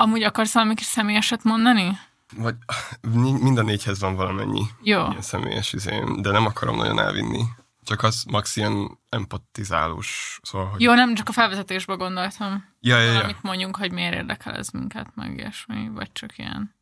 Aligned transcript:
Amúgy 0.00 0.22
akarsz 0.22 0.52
valami 0.52 0.74
kis 0.74 0.86
személyeset 0.86 1.42
mondani? 1.42 1.98
Vagy 2.36 2.54
mind 3.42 3.58
a 3.58 3.62
négyhez 3.62 4.00
van 4.00 4.14
valamennyi 4.14 4.62
Jó. 4.82 5.06
ilyen 5.08 5.22
személyes 5.22 5.72
izém, 5.72 6.22
de 6.22 6.30
nem 6.30 6.46
akarom 6.46 6.76
nagyon 6.76 6.98
elvinni. 6.98 7.42
Csak 7.84 8.02
az 8.02 8.24
max 8.24 8.56
ilyen 8.56 8.98
empatizálós. 9.08 10.40
Szóval, 10.42 10.68
hogy... 10.68 10.80
Jó, 10.80 10.94
nem 10.94 11.14
csak 11.14 11.28
a 11.28 11.32
felvezetésbe 11.32 11.94
gondoltam. 11.94 12.64
Ja, 12.80 12.96
ja, 12.98 13.04
ja. 13.04 13.12
Valamit 13.12 13.42
mondjunk, 13.42 13.76
hogy 13.76 13.92
miért 13.92 14.14
érdekel 14.14 14.54
ez 14.54 14.68
minket, 14.68 15.06
meg 15.14 15.36
ilyesmi, 15.36 15.88
vagy 15.88 16.12
csak 16.12 16.38
ilyen. 16.38 16.74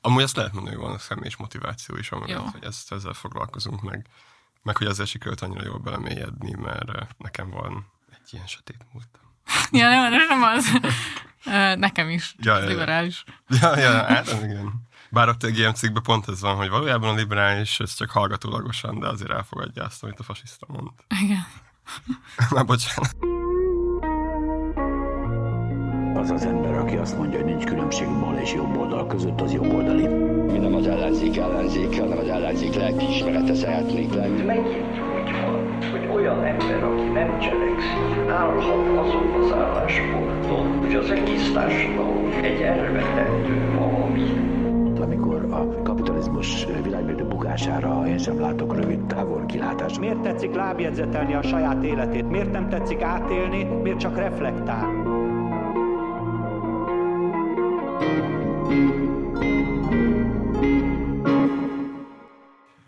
Amúgy 0.00 0.22
azt 0.22 0.36
lehet 0.36 0.52
mondani, 0.52 0.76
hogy 0.76 0.84
van 0.84 0.94
a 0.94 0.98
személyes 0.98 1.36
motiváció 1.36 1.96
is, 1.96 2.10
Jó. 2.10 2.42
hogy 2.52 2.64
ezt, 2.64 2.92
ezzel 2.92 3.12
foglalkozunk 3.12 3.82
meg. 3.82 4.06
Meg 4.62 4.76
hogy 4.76 4.86
azért 4.86 5.08
sikerült 5.08 5.40
annyira 5.40 5.64
jól 5.64 5.78
belemélyedni, 5.78 6.54
mert 6.54 7.18
nekem 7.18 7.50
van 7.50 7.86
egy 8.10 8.28
ilyen 8.32 8.46
sötét 8.46 8.86
múltam. 8.92 9.22
Ja, 9.80 9.88
nem, 9.88 10.12
nem 10.28 10.42
az. 10.42 10.70
Nekem 11.76 12.08
is. 12.08 12.34
Ja, 12.38 12.56
ja, 12.56 12.62
ja. 12.62 12.68
liberális. 12.68 13.24
Ja, 13.60 13.78
ja, 13.78 14.04
hát 14.04 14.36
igen. 14.42 14.88
Bár 15.10 15.28
a 15.28 15.34
GM 15.38 15.72
cikkben 15.72 16.02
pont 16.02 16.28
ez 16.28 16.40
van, 16.40 16.56
hogy 16.56 16.68
valójában 16.68 17.08
a 17.10 17.14
liberális, 17.14 17.80
ez 17.80 17.94
csak 17.94 18.10
hallgatólagosan, 18.10 18.98
de 18.98 19.08
azért 19.08 19.30
elfogadja 19.30 19.84
azt, 19.84 20.02
amit 20.02 20.18
a 20.18 20.22
fasiszta 20.22 20.66
mond. 20.68 20.90
Igen. 21.22 21.46
Na, 22.54 22.62
bocsánat. 22.62 23.16
Az 26.14 26.30
az 26.30 26.44
ember, 26.44 26.74
aki 26.74 26.96
azt 26.96 27.16
mondja, 27.16 27.38
hogy 27.38 27.46
nincs 27.46 27.64
különbség 27.64 28.08
bal 28.08 28.36
és 28.36 28.52
jobb 28.52 28.76
oldal 28.76 29.06
között, 29.06 29.40
az 29.40 29.52
jobb 29.52 29.72
oldali. 29.72 30.06
Mi 30.52 30.58
nem 30.58 30.74
az 30.74 30.86
ellenzék 30.86 31.36
ellenzéke, 31.36 32.00
hanem 32.00 32.18
az 32.18 32.28
ellenzék 32.28 32.74
lelkiismerete 32.74 33.54
szeretnék 33.54 34.12
lenni. 34.14 34.42
Megint 34.42 34.98
úgy 34.98 35.30
van, 35.30 35.90
hogy 35.90 36.06
olyan 36.14 36.44
ember, 36.44 36.82
aki 36.82 37.02
nem 37.02 37.40
cselekszik, 37.40 38.09
állhat 38.30 38.98
azon 38.98 39.42
az 39.42 39.52
állásponton, 39.52 40.78
hogy 40.78 40.94
az 40.94 41.10
egész 41.10 41.52
társadalom 41.52 42.30
egy 42.42 42.60
elvetendő 42.60 43.72
valami. 43.78 44.48
Amikor 45.00 45.44
a 45.52 45.82
kapitalizmus 45.82 46.66
világmérdő 46.82 47.24
bukására 47.24 48.06
én 48.06 48.18
sem 48.18 48.40
látok 48.40 48.74
rövid 48.74 49.04
távol 49.06 49.46
kilátást. 49.46 49.98
Miért 49.98 50.20
tetszik 50.20 50.54
lábjegyzetelni 50.54 51.34
a 51.34 51.42
saját 51.42 51.82
életét? 51.84 52.28
Miért 52.30 52.50
nem 52.52 52.68
tetszik 52.68 53.02
átélni? 53.02 53.64
Miért 53.64 53.98
csak 53.98 54.16
reflektál? 54.16 54.88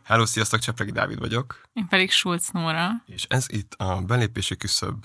Hello, 0.04 0.26
sziasztok, 0.26 0.60
Csepregi 0.60 0.90
Dávid 0.90 1.18
vagyok, 1.18 1.60
Én 1.72 1.88
pedig 1.88 2.10
Schulz 2.10 2.48
Nóra. 2.52 2.88
és 3.06 3.24
ez 3.28 3.46
itt 3.48 3.74
a 3.74 4.00
belépési 4.06 4.56
küszöb. 4.56 5.04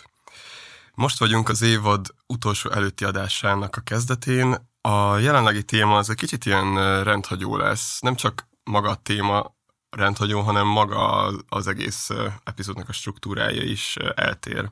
Most 0.98 1.20
vagyunk 1.20 1.50
az 1.50 1.62
évad 1.62 2.08
utolsó 2.28 2.70
előtti 2.70 3.04
adásának 3.04 3.76
a 3.76 3.82
kezdetén. 3.82 4.70
A 4.82 5.18
jelenlegi 5.18 5.64
téma 5.64 5.98
az 5.98 6.10
egy 6.10 6.16
kicsit 6.16 6.46
ilyen 6.46 7.04
rendhagyó 7.04 7.58
lesz. 7.58 8.00
Nem 8.00 8.16
csak 8.16 8.48
maga 8.64 8.90
a 8.90 8.96
téma 8.96 9.56
rendhagyó, 9.90 10.42
hanem 10.42 10.68
maga 10.68 11.26
az 11.50 11.68
egész 11.68 12.10
epizódnak 12.44 12.90
a 12.90 12.94
struktúrája 12.94 13.64
is 13.64 13.96
eltér 14.16 14.70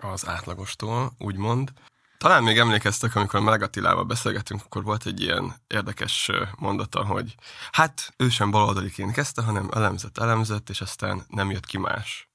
az 0.00 0.26
átlagostól, 0.26 1.12
úgymond. 1.18 1.72
Talán 2.18 2.42
még 2.42 2.58
emlékeztek, 2.58 3.14
amikor 3.14 3.40
a 3.40 3.42
Meleg 3.42 3.62
Attilával 3.62 4.04
beszélgettünk, 4.04 4.60
akkor 4.64 4.82
volt 4.82 5.06
egy 5.06 5.20
ilyen 5.20 5.54
érdekes 5.66 6.30
mondata, 6.56 7.04
hogy 7.04 7.34
hát 7.72 8.14
ő 8.16 8.28
sem 8.28 8.50
baloldaliként 8.50 9.12
kezdte, 9.12 9.42
hanem 9.42 9.68
elemzett, 9.72 10.18
elemzett, 10.18 10.70
és 10.70 10.80
aztán 10.80 11.24
nem 11.28 11.50
jött 11.50 11.66
ki 11.66 11.78
más. 11.78 12.31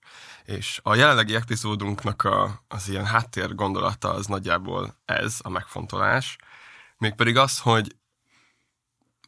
És 0.47 0.79
a 0.83 0.95
jelenlegi 0.95 1.35
epizódunknak 1.35 2.23
a, 2.23 2.63
az 2.67 2.89
ilyen 2.89 3.05
háttér 3.05 3.55
gondolata 3.55 4.13
az 4.13 4.25
nagyjából 4.25 4.95
ez, 5.05 5.39
a 5.41 5.49
megfontolás. 5.49 6.37
Mégpedig 6.97 7.37
az, 7.37 7.59
hogy 7.59 7.95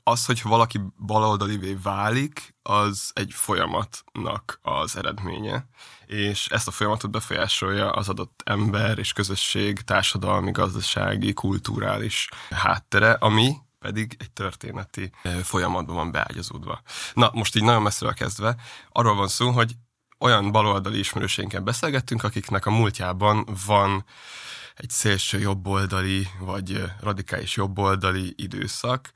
az, 0.03 0.25
hogyha 0.25 0.49
valaki 0.49 0.79
baloldalivé 0.97 1.73
válik, 1.73 2.55
az 2.61 3.11
egy 3.13 3.31
folyamatnak 3.33 4.59
az 4.61 4.97
eredménye, 4.97 5.67
és 6.05 6.47
ezt 6.47 6.67
a 6.67 6.71
folyamatot 6.71 7.11
befolyásolja 7.11 7.91
az 7.91 8.09
adott 8.09 8.41
ember 8.45 8.97
és 8.97 9.13
közösség 9.13 9.81
társadalmi, 9.81 10.51
gazdasági, 10.51 11.33
kulturális 11.33 12.29
háttere, 12.49 13.11
ami 13.11 13.55
pedig 13.79 14.15
egy 14.19 14.31
történeti 14.31 15.11
folyamatban 15.43 15.95
van 15.95 16.11
beágyazódva. 16.11 16.81
Na, 17.13 17.29
most 17.33 17.55
így 17.55 17.63
nagyon 17.63 17.81
messziről 17.81 18.13
kezdve, 18.13 18.55
arról 18.91 19.15
van 19.15 19.27
szó, 19.27 19.49
hogy 19.49 19.75
olyan 20.19 20.51
baloldali 20.51 20.99
ismerőseinkkel 20.99 21.61
beszélgettünk, 21.61 22.23
akiknek 22.23 22.65
a 22.65 22.71
múltjában 22.71 23.47
van 23.65 24.05
egy 24.75 24.89
szélső 24.89 25.39
jobboldali, 25.39 26.27
vagy 26.39 26.83
radikális 26.99 27.55
jobboldali 27.55 28.33
időszak, 28.37 29.11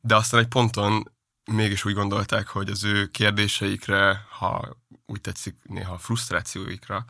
de 0.00 0.16
aztán 0.16 0.40
egy 0.40 0.48
ponton 0.48 1.12
mégis 1.50 1.84
úgy 1.84 1.94
gondolták, 1.94 2.48
hogy 2.48 2.70
az 2.70 2.84
ő 2.84 3.06
kérdéseikre, 3.06 4.26
ha 4.30 4.76
úgy 5.06 5.20
tetszik, 5.20 5.56
néha 5.62 5.98
frusztrációikra 5.98 7.04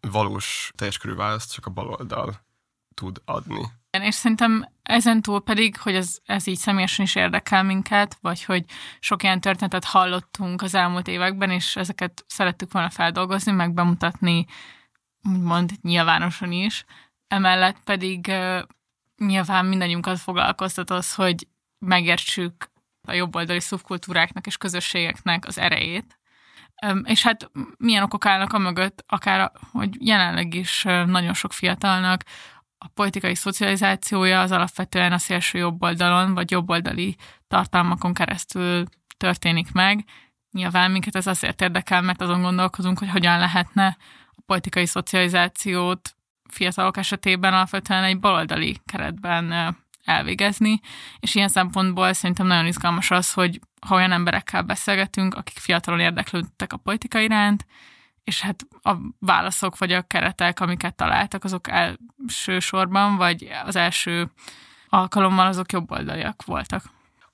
valós, 0.00 0.72
teljes 0.76 0.98
körű 0.98 1.14
választ 1.14 1.52
csak 1.52 1.66
a 1.66 1.70
baloldal 1.70 2.44
tud 2.94 3.22
adni. 3.24 3.70
És 4.00 4.14
szerintem 4.14 4.68
ezen 4.82 5.22
túl 5.22 5.42
pedig, 5.42 5.76
hogy 5.76 5.94
ez, 5.94 6.18
ez 6.24 6.46
így 6.46 6.58
személyesen 6.58 7.04
is 7.04 7.14
érdekel 7.14 7.62
minket, 7.62 8.18
vagy 8.20 8.44
hogy 8.44 8.64
sok 9.00 9.22
ilyen 9.22 9.40
történetet 9.40 9.84
hallottunk 9.84 10.62
az 10.62 10.74
elmúlt 10.74 11.08
években, 11.08 11.50
és 11.50 11.76
ezeket 11.76 12.24
szerettük 12.26 12.72
volna 12.72 12.90
feldolgozni, 12.90 13.52
meg 13.52 13.74
bemutatni, 13.74 14.46
úgymond 15.32 15.70
nyilvánosan 15.82 16.52
is. 16.52 16.84
Emellett 17.28 17.78
pedig 17.84 18.26
uh, 18.28 18.62
nyilván 19.16 19.66
mindannyiunkat 19.66 20.18
foglalkoztat 20.18 20.90
az, 20.90 21.14
hogy 21.14 21.46
megértsük 21.78 22.70
a 23.08 23.12
jobboldali 23.12 23.60
szubkultúráknak 23.60 24.46
és 24.46 24.56
közösségeknek 24.56 25.46
az 25.46 25.58
erejét. 25.58 26.18
És 27.04 27.22
hát 27.22 27.50
milyen 27.78 28.02
okok 28.02 28.26
állnak 28.26 28.52
a 28.52 28.58
mögött, 28.58 29.04
akár, 29.06 29.52
hogy 29.72 30.06
jelenleg 30.06 30.54
is 30.54 30.82
nagyon 31.06 31.34
sok 31.34 31.52
fiatalnak 31.52 32.22
a 32.84 32.88
politikai 32.94 33.34
szocializációja 33.34 34.40
az 34.40 34.50
alapvetően 34.50 35.12
a 35.12 35.18
szélső 35.18 35.58
jobboldalon, 35.58 36.34
vagy 36.34 36.50
jobboldali 36.50 37.16
tartalmakon 37.48 38.14
keresztül 38.14 38.84
történik 39.16 39.72
meg. 39.72 40.04
Nyilván 40.50 40.90
minket 40.90 41.16
ez 41.16 41.26
azért 41.26 41.60
érdekel, 41.62 42.02
mert 42.02 42.20
azon 42.20 42.42
gondolkozunk, 42.42 42.98
hogy 42.98 43.10
hogyan 43.10 43.38
lehetne 43.38 43.96
a 44.30 44.42
politikai 44.46 44.86
szocializációt 44.86 46.16
fiatalok 46.48 46.96
esetében 46.96 47.52
alapvetően 47.52 48.04
egy 48.04 48.20
baloldali 48.20 48.76
keretben 48.86 49.76
elvégezni, 50.04 50.80
és 51.20 51.34
ilyen 51.34 51.48
szempontból 51.48 52.12
szerintem 52.12 52.46
nagyon 52.46 52.66
izgalmas 52.66 53.10
az, 53.10 53.32
hogy 53.32 53.60
ha 53.86 53.94
olyan 53.94 54.12
emberekkel 54.12 54.62
beszélgetünk, 54.62 55.34
akik 55.34 55.58
fiatalon 55.58 56.00
érdeklődtek 56.00 56.72
a 56.72 56.76
politika 56.76 57.20
iránt, 57.20 57.66
és 58.24 58.40
hát 58.40 58.66
a 58.82 58.96
válaszok 59.18 59.78
vagy 59.78 59.92
a 59.92 60.02
keretek, 60.02 60.60
amiket 60.60 60.94
találtak, 60.94 61.44
azok 61.44 61.68
elsősorban, 61.68 63.16
vagy 63.16 63.48
az 63.64 63.76
első 63.76 64.30
alkalommal 64.88 65.46
azok 65.46 65.72
jobboldaliak 65.72 66.44
voltak. 66.44 66.84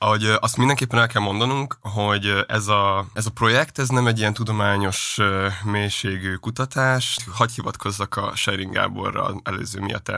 Ahogy 0.01 0.25
azt 0.25 0.57
mindenképpen 0.57 0.99
el 0.99 1.07
kell 1.07 1.23
mondanunk, 1.23 1.79
hogy 1.81 2.45
ez 2.47 2.67
a, 2.67 3.07
ez 3.13 3.27
a 3.27 3.31
projekt, 3.31 3.79
ez 3.79 3.89
nem 3.89 4.07
egy 4.07 4.19
ilyen 4.19 4.33
tudományos 4.33 5.19
mélységű 5.65 6.35
kutatás. 6.35 7.19
Hagy 7.33 7.53
hivatkozzak 7.53 8.17
a 8.17 8.37
Sering 8.37 8.73
Gáborra 8.73 9.35
előző 9.43 9.81
miatt 9.81 10.13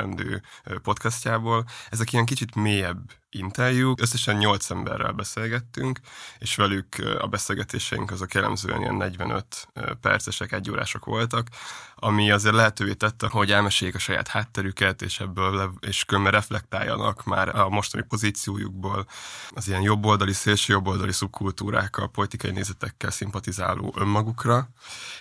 podcastjából. 0.83 1.65
Ezek 1.91 2.13
ilyen 2.13 2.25
kicsit 2.25 2.55
mélyebb 2.55 3.20
interjúk. 3.31 4.01
Összesen 4.01 4.37
nyolc 4.37 4.71
emberrel 4.71 5.13
beszélgettünk, 5.13 6.01
és 6.39 6.57
velük 6.57 6.97
a 7.21 7.27
beszélgetéseink 7.27 8.11
azok 8.11 8.35
jellemzően 8.35 8.81
ilyen 8.81 8.95
45 8.95 9.69
ö, 9.73 9.95
percesek, 10.01 10.53
egyórások 10.53 11.05
voltak, 11.05 11.49
ami 11.95 12.31
azért 12.31 12.55
lehetővé 12.55 12.93
tette, 12.93 13.29
hogy 13.29 13.53
elmeséljék 13.53 13.97
a 13.97 14.01
saját 14.01 14.29
hátterüket, 14.29 15.03
és 15.03 15.21
ebből 15.21 15.55
le, 15.55 15.69
és 15.81 16.05
különben 16.05 16.33
reflektáljanak 16.33 17.25
már 17.25 17.57
a 17.57 17.69
mostani 17.69 18.05
pozíciójukból 18.09 19.07
az 19.51 19.69
ilyen 19.69 19.83
jobboldali, 19.83 20.33
szélső 20.33 20.73
jobboldali 20.73 21.13
szubkultúrákkal, 21.13 22.11
politikai 22.11 22.51
nézetekkel 22.51 23.11
szimpatizáló 23.11 23.95
önmagukra. 23.97 24.69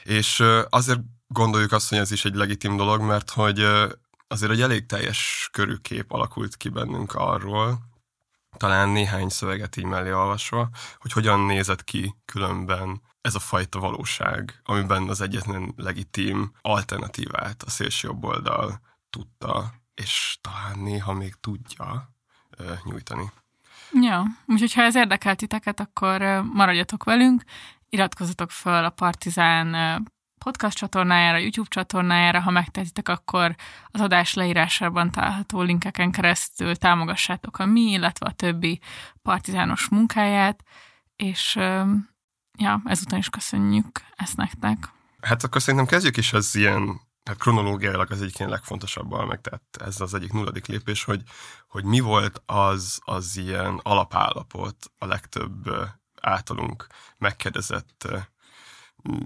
És 0.03 0.43
azért 0.69 0.99
gondoljuk 1.27 1.71
azt, 1.71 1.89
hogy 1.89 1.97
ez 1.97 2.11
is 2.11 2.25
egy 2.25 2.35
legitim 2.35 2.77
dolog, 2.77 3.01
mert 3.01 3.29
hogy 3.29 3.65
azért 4.27 4.51
egy 4.51 4.61
elég 4.61 4.85
teljes 4.85 5.49
körű 5.51 5.75
kép 5.75 6.11
alakult 6.11 6.57
ki 6.57 6.69
bennünk 6.69 7.13
arról, 7.13 7.79
talán 8.59 8.89
néhány 8.89 9.29
szöveget 9.29 9.77
így 9.77 9.85
mellé 9.85 10.11
olvasva, 10.11 10.69
hogy 10.97 11.11
hogyan 11.11 11.39
nézett 11.39 11.83
ki 11.83 12.15
különben 12.25 13.01
ez 13.21 13.35
a 13.35 13.39
fajta 13.39 13.79
valóság, 13.79 14.61
amiben 14.63 15.09
az 15.09 15.21
egyetlen 15.21 15.73
legitim 15.75 16.51
alternatívát 16.61 17.63
a 17.63 17.69
szélső 17.69 18.07
jobb 18.07 18.23
oldal 18.23 18.79
tudta, 19.09 19.73
és 19.95 20.37
talán 20.41 20.79
néha 20.79 21.13
még 21.13 21.33
tudja 21.39 22.13
nyújtani. 22.83 23.31
Ja, 23.91 24.23
úgyhogy 24.45 24.73
ha 24.73 24.81
ez 24.81 24.95
érdekel 24.95 25.35
titeket, 25.35 25.79
akkor 25.79 26.21
maradjatok 26.53 27.03
velünk, 27.03 27.43
iratkozzatok 27.89 28.51
föl 28.51 28.85
a 28.85 28.89
Partizán 28.89 29.75
podcast 30.39 30.77
csatornájára, 30.77 31.37
YouTube 31.37 31.69
csatornájára, 31.69 32.39
ha 32.39 32.51
megtehetitek, 32.51 33.09
akkor 33.09 33.55
az 33.87 34.01
adás 34.01 34.33
leírásában 34.33 35.11
található 35.11 35.61
linkeken 35.61 36.11
keresztül 36.11 36.75
támogassátok 36.75 37.59
a 37.59 37.65
mi, 37.65 37.81
illetve 37.81 38.25
a 38.25 38.31
többi 38.31 38.79
partizános 39.21 39.87
munkáját, 39.89 40.63
és 41.15 41.55
ja, 42.57 42.81
ezután 42.85 43.19
is 43.19 43.29
köszönjük 43.29 44.01
ezt 44.15 44.37
nektek. 44.37 44.89
Hát 45.21 45.43
akkor 45.43 45.61
szerintem 45.61 45.87
kezdjük 45.89 46.17
is 46.17 46.33
az 46.33 46.55
ilyen 46.55 47.01
hát 47.23 47.37
kronológiailag 47.37 48.11
az 48.11 48.21
egyik 48.21 48.39
ilyen 48.39 48.51
legfontosabb 48.51 49.27
meg, 49.27 49.41
tehát 49.41 49.63
ez 49.85 50.01
az 50.01 50.13
egyik 50.13 50.31
nulladik 50.31 50.65
lépés, 50.65 51.03
hogy, 51.03 51.21
hogy 51.67 51.83
mi 51.83 51.99
volt 51.99 52.41
az, 52.45 52.99
az 53.03 53.37
ilyen 53.37 53.79
alapállapot 53.83 54.91
a 54.97 55.05
legtöbb 55.05 55.69
általunk 56.21 56.87
megkérdezett 57.17 58.07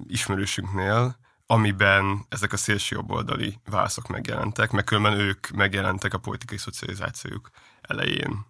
ismerősünknél, 0.08 1.18
amiben 1.46 2.26
ezek 2.30 2.54
a 2.54 2.58
szélső 2.58 2.96
jobboldali 2.96 3.60
válaszok 3.66 4.08
megjelentek, 4.08 4.72
meg 4.72 4.84
különben 4.84 5.14
ők 5.14 5.48
megjelentek 5.48 6.14
a 6.14 6.18
politikai 6.18 6.58
szocializációjuk 6.58 7.50
elején. 7.82 8.46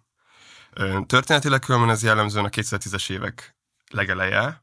Történetileg 1.06 1.60
különben 1.60 1.90
ez 1.90 2.02
jellemzően 2.02 2.44
a 2.44 2.48
2010-es 2.48 3.10
évek 3.10 3.56
legeleje, 3.90 4.62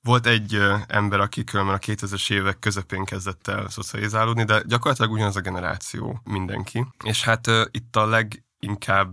volt 0.00 0.26
egy 0.26 0.60
ember, 0.86 1.20
aki 1.20 1.44
különben 1.44 1.74
a 1.74 1.78
2000-es 1.78 2.32
évek 2.32 2.58
közepén 2.58 3.04
kezdett 3.04 3.48
el 3.48 3.68
szocializálódni, 3.68 4.44
de 4.44 4.62
gyakorlatilag 4.66 5.12
ugyanaz 5.12 5.36
a 5.36 5.40
generáció 5.40 6.20
mindenki. 6.24 6.86
És 7.04 7.24
hát 7.24 7.46
itt 7.70 7.96
a 7.96 8.06
leginkább 8.06 9.12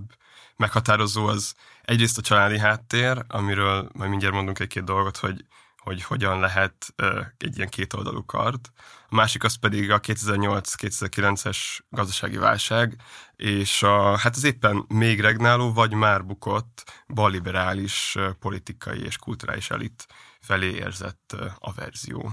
meghatározó 0.55 1.25
az 1.25 1.53
egyrészt 1.81 2.17
a 2.17 2.21
családi 2.21 2.59
háttér, 2.59 3.25
amiről 3.27 3.89
majd 3.93 4.09
mindjárt 4.09 4.33
mondunk 4.33 4.59
egy-két 4.59 4.83
dolgot, 4.83 5.17
hogy 5.17 5.45
hogy 5.83 6.03
hogyan 6.03 6.39
lehet 6.39 6.93
egy 7.37 7.57
ilyen 7.57 7.69
kétoldalú 7.69 8.25
kart. 8.25 8.71
A 9.09 9.15
másik 9.15 9.43
az 9.43 9.55
pedig 9.55 9.91
a 9.91 9.99
2008-2009-es 9.99 11.57
gazdasági 11.89 12.37
válság, 12.37 12.95
és 13.35 13.83
a, 13.83 14.17
hát 14.17 14.35
az 14.35 14.43
éppen 14.43 14.85
még 14.87 15.19
regnáló, 15.19 15.73
vagy 15.73 15.93
már 15.93 16.25
bukott 16.25 17.03
balliberális 17.07 18.17
politikai 18.39 19.03
és 19.03 19.17
kulturális 19.17 19.69
elit 19.69 20.05
felé 20.39 20.69
érzett 20.69 21.35
averzió. 21.59 22.31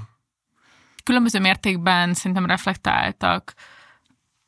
Különböző 1.04 1.40
mértékben 1.40 2.14
szerintem 2.14 2.46
reflektáltak 2.46 3.54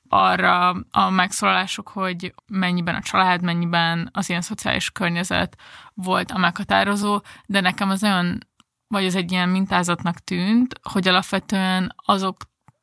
arra 0.08 0.68
a 0.90 1.10
megszólalások, 1.10 1.88
hogy 1.88 2.34
mennyiben 2.46 2.94
a 2.94 3.02
család, 3.02 3.42
mennyiben 3.42 4.08
az 4.12 4.28
ilyen 4.28 4.40
szociális 4.40 4.90
környezet 4.90 5.56
volt 5.94 6.30
a 6.30 6.38
meghatározó, 6.38 7.20
de 7.46 7.60
nekem 7.60 7.90
az 7.90 8.02
olyan, 8.02 8.49
vagy 8.90 9.06
az 9.06 9.14
egy 9.14 9.32
ilyen 9.32 9.48
mintázatnak 9.48 10.18
tűnt, 10.18 10.80
hogy 10.82 11.08
alapvetően 11.08 11.94
azok 11.96 12.36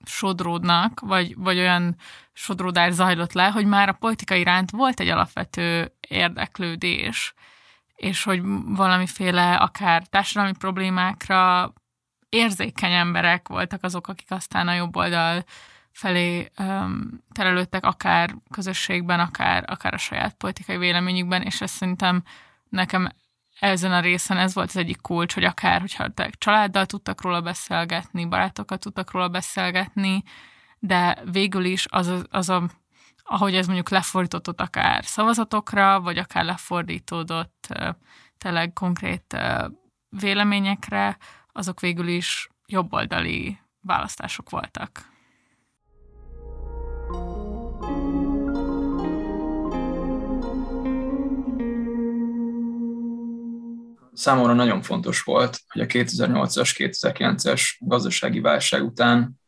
sodródnak, 0.05 0.99
vagy, 0.99 1.35
vagy 1.35 1.57
olyan 1.57 1.95
sodródás 2.33 2.93
zajlott 2.93 3.33
le, 3.33 3.47
hogy 3.47 3.65
már 3.65 3.89
a 3.89 3.93
politika 3.93 4.35
iránt 4.35 4.71
volt 4.71 4.99
egy 4.99 5.07
alapvető 5.07 5.93
érdeklődés, 6.07 7.33
és 7.95 8.23
hogy 8.23 8.41
valamiféle 8.65 9.55
akár 9.55 10.07
társadalmi 10.07 10.53
problémákra 10.57 11.73
érzékeny 12.29 12.93
emberek 12.93 13.47
voltak 13.47 13.83
azok, 13.83 14.07
akik 14.07 14.31
aztán 14.31 14.67
a 14.67 14.73
jobb 14.73 14.95
oldal 14.95 15.43
felé 15.91 16.51
um, 16.59 17.23
terelődtek, 17.31 17.85
akár 17.85 18.35
közösségben, 18.51 19.19
akár, 19.19 19.63
akár 19.67 19.93
a 19.93 19.97
saját 19.97 20.33
politikai 20.33 20.77
véleményükben, 20.77 21.41
és 21.41 21.61
ezt 21.61 21.73
szerintem 21.73 22.23
nekem 22.69 23.09
ezen 23.59 23.91
a 23.91 23.99
részen 23.99 24.37
ez 24.37 24.53
volt 24.53 24.69
az 24.69 24.77
egyik 24.77 25.01
kulcs, 25.01 25.33
hogy 25.33 25.43
akár, 25.43 25.79
hogyha 25.79 26.07
családdal 26.37 26.85
tudtak 26.85 27.21
róla 27.21 27.41
beszélgetni, 27.41 28.25
barátokat 28.25 28.79
tudtak 28.79 29.11
róla 29.11 29.27
beszélgetni, 29.27 30.23
de 30.79 31.17
végül 31.31 31.65
is 31.65 31.85
az 31.89 32.25
az 32.29 32.49
a 32.49 32.69
ahogy 33.29 33.55
ez 33.55 33.65
mondjuk 33.65 33.89
lefordított 33.89 34.61
akár 34.61 35.05
szavazatokra, 35.05 36.01
vagy 36.01 36.17
akár 36.17 36.45
lefordítódott 36.45 37.67
tényleg 38.37 38.73
konkrét 38.73 39.37
véleményekre, 40.09 41.17
azok 41.51 41.79
végül 41.79 42.07
is 42.07 42.49
jobboldali 42.65 43.59
választások 43.81 44.49
voltak. 44.49 45.15
Számomra 54.17 54.53
nagyon 54.53 54.81
fontos 54.81 55.23
volt, 55.23 55.59
hogy 55.67 55.81
a 55.81 55.85
2008-as, 55.85 56.73
2009-es 56.77 57.61
gazdasági 57.79 58.39
válság 58.39 58.83
után 58.83 59.39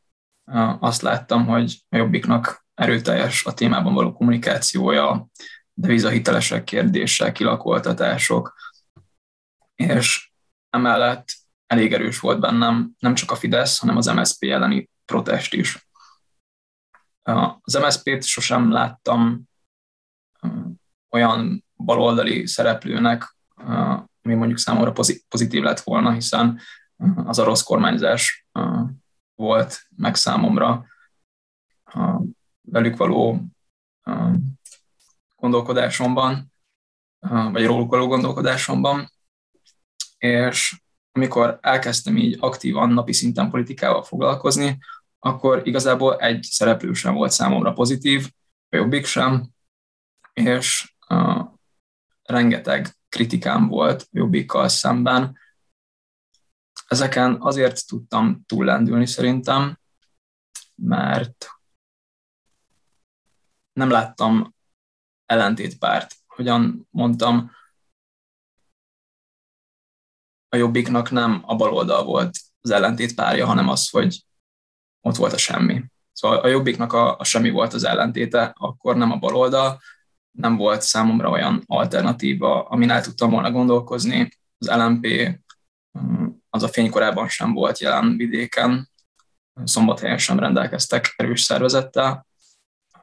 azt 0.79 1.01
láttam, 1.01 1.45
hogy 1.45 1.85
a 1.89 1.95
Jobbiknak 1.95 2.65
erőteljes 2.73 3.45
a 3.45 3.53
témában 3.53 3.93
való 3.93 4.13
kommunikációja, 4.13 5.27
devizahitelesek 5.73 6.63
kérdések, 6.63 7.33
kilakoltatások, 7.33 8.55
és 9.75 10.31
emellett 10.69 11.27
elég 11.67 11.93
erős 11.93 12.19
volt 12.19 12.39
bennem 12.39 12.91
nem 12.99 13.13
csak 13.13 13.31
a 13.31 13.35
Fidesz, 13.35 13.79
hanem 13.79 13.97
az 13.97 14.05
MSZP 14.05 14.43
elleni 14.43 14.89
protest 15.05 15.53
is. 15.53 15.87
Az 17.61 17.73
MSZP-t 17.73 18.23
sosem 18.23 18.71
láttam 18.71 19.49
olyan 21.09 21.65
baloldali 21.75 22.47
szereplőnek, 22.47 23.37
ami 24.29 24.37
mondjuk 24.37 24.59
számomra 24.59 24.93
pozitív 25.29 25.61
lett 25.61 25.79
volna, 25.79 26.11
hiszen 26.11 26.59
az 27.15 27.39
a 27.39 27.43
rossz 27.43 27.61
kormányzás 27.61 28.47
volt 29.35 29.87
meg 29.95 30.15
számomra 30.15 30.85
velük 32.61 32.97
való 32.97 33.45
gondolkodásomban, 35.35 36.53
vagy 37.51 37.65
róluk 37.65 37.89
való 37.89 38.07
gondolkodásomban, 38.07 39.11
és 40.17 40.81
amikor 41.11 41.57
elkezdtem 41.61 42.17
így 42.17 42.37
aktívan 42.39 42.89
napi 42.89 43.13
szinten 43.13 43.49
politikával 43.49 44.03
foglalkozni, 44.03 44.77
akkor 45.19 45.67
igazából 45.67 46.17
egy 46.17 46.43
szereplő 46.43 46.93
sem 46.93 47.13
volt 47.13 47.31
számomra 47.31 47.73
pozitív, 47.73 48.31
a 48.69 48.75
jobbik 48.75 49.05
sem, 49.05 49.49
és 50.33 50.93
uh, 51.09 51.45
rengeteg 52.23 52.98
kritikám 53.09 53.67
volt 53.67 54.07
jobbikkal 54.11 54.67
szemben. 54.67 55.37
Ezeken 56.87 57.41
azért 57.41 57.87
tudtam 57.87 58.43
túllendülni 58.45 59.05
szerintem, 59.05 59.79
mert 60.75 61.47
nem 63.73 63.89
láttam 63.89 64.55
ellentétpárt. 65.25 66.15
Hogyan 66.27 66.87
mondtam, 66.89 67.51
a 70.49 70.55
jobbiknak 70.55 71.11
nem 71.11 71.41
a 71.45 71.55
baloldal 71.55 72.03
volt 72.03 72.37
az 72.61 72.69
ellentétpárja, 72.69 73.45
hanem 73.45 73.69
az, 73.69 73.89
hogy 73.89 74.25
ott 75.01 75.15
volt 75.15 75.33
a 75.33 75.37
semmi. 75.37 75.83
Szóval 76.11 76.37
a 76.37 76.47
jobbiknak 76.47 76.93
a, 76.93 77.17
a 77.17 77.23
semmi 77.23 77.49
volt 77.49 77.73
az 77.73 77.83
ellentéte, 77.83 78.53
akkor 78.57 78.95
nem 78.95 79.11
a 79.11 79.17
baloldal, 79.17 79.79
nem 80.39 80.57
volt 80.57 80.81
számomra 80.81 81.29
olyan 81.29 81.63
alternatíva, 81.65 82.63
amin 82.63 82.89
el 82.89 83.01
tudtam 83.01 83.29
volna 83.29 83.51
gondolkozni. 83.51 84.29
Az 84.57 84.67
LMP 84.67 85.07
mm, 85.99 86.27
az 86.49 86.63
a 86.63 86.67
fénykorában 86.67 87.27
sem 87.27 87.53
volt 87.53 87.79
jelen 87.79 88.17
vidéken, 88.17 88.89
szombathelyen 89.63 90.17
sem 90.17 90.39
rendelkeztek 90.39 91.13
erős 91.17 91.41
szervezettel, 91.41 92.27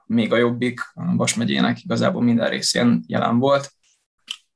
még 0.07 0.33
a 0.33 0.37
Jobbik 0.37 0.81
Vas 0.95 1.35
megyének 1.35 1.83
igazából 1.83 2.23
minden 2.23 2.49
részén 2.49 3.03
jelen 3.07 3.39
volt. 3.39 3.73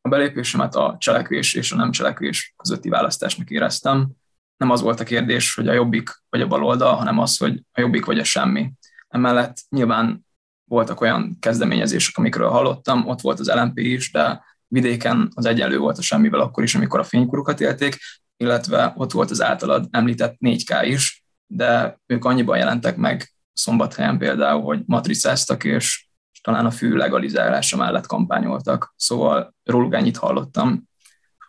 A 0.00 0.08
belépésemet 0.08 0.74
a 0.74 0.96
cselekvés 0.98 1.54
és 1.54 1.72
a 1.72 1.76
nem 1.76 1.90
cselekvés 1.90 2.54
közötti 2.56 2.88
választásnak 2.88 3.50
éreztem. 3.50 4.10
Nem 4.56 4.70
az 4.70 4.80
volt 4.80 5.00
a 5.00 5.04
kérdés, 5.04 5.54
hogy 5.54 5.68
a 5.68 5.72
Jobbik 5.72 6.10
vagy 6.28 6.40
a 6.40 6.46
baloldal, 6.46 6.94
hanem 6.94 7.18
az, 7.18 7.36
hogy 7.36 7.62
a 7.72 7.80
Jobbik 7.80 8.04
vagy 8.04 8.18
a 8.18 8.24
semmi. 8.24 8.72
Emellett 9.08 9.56
nyilván 9.68 10.28
voltak 10.70 11.00
olyan 11.00 11.36
kezdeményezések, 11.40 12.16
amikről 12.16 12.48
hallottam, 12.48 13.08
ott 13.08 13.20
volt 13.20 13.40
az 13.40 13.52
LMP 13.54 13.78
is, 13.78 14.10
de 14.10 14.44
vidéken 14.66 15.30
az 15.34 15.44
egyenlő 15.44 15.78
volt 15.78 15.98
a 15.98 16.02
semmivel 16.02 16.40
akkor 16.40 16.62
is, 16.62 16.74
amikor 16.74 17.00
a 17.00 17.04
fénykurukat 17.04 17.60
élték, 17.60 17.98
illetve 18.36 18.92
ott 18.96 19.12
volt 19.12 19.30
az 19.30 19.42
általad 19.42 19.88
említett 19.90 20.36
4K 20.40 20.82
is, 20.86 21.24
de 21.46 22.00
ők 22.06 22.24
annyiban 22.24 22.58
jelentek 22.58 22.96
meg 22.96 23.32
szombathelyen 23.52 24.18
például, 24.18 24.62
hogy 24.62 24.82
matricáztak, 24.86 25.64
és, 25.64 26.08
talán 26.42 26.66
a 26.66 26.70
fű 26.70 26.94
legalizálása 26.94 27.76
mellett 27.76 28.06
kampányoltak. 28.06 28.94
Szóval 28.96 29.54
róluk 29.64 29.94
ennyit 29.94 30.16
hallottam 30.16 30.88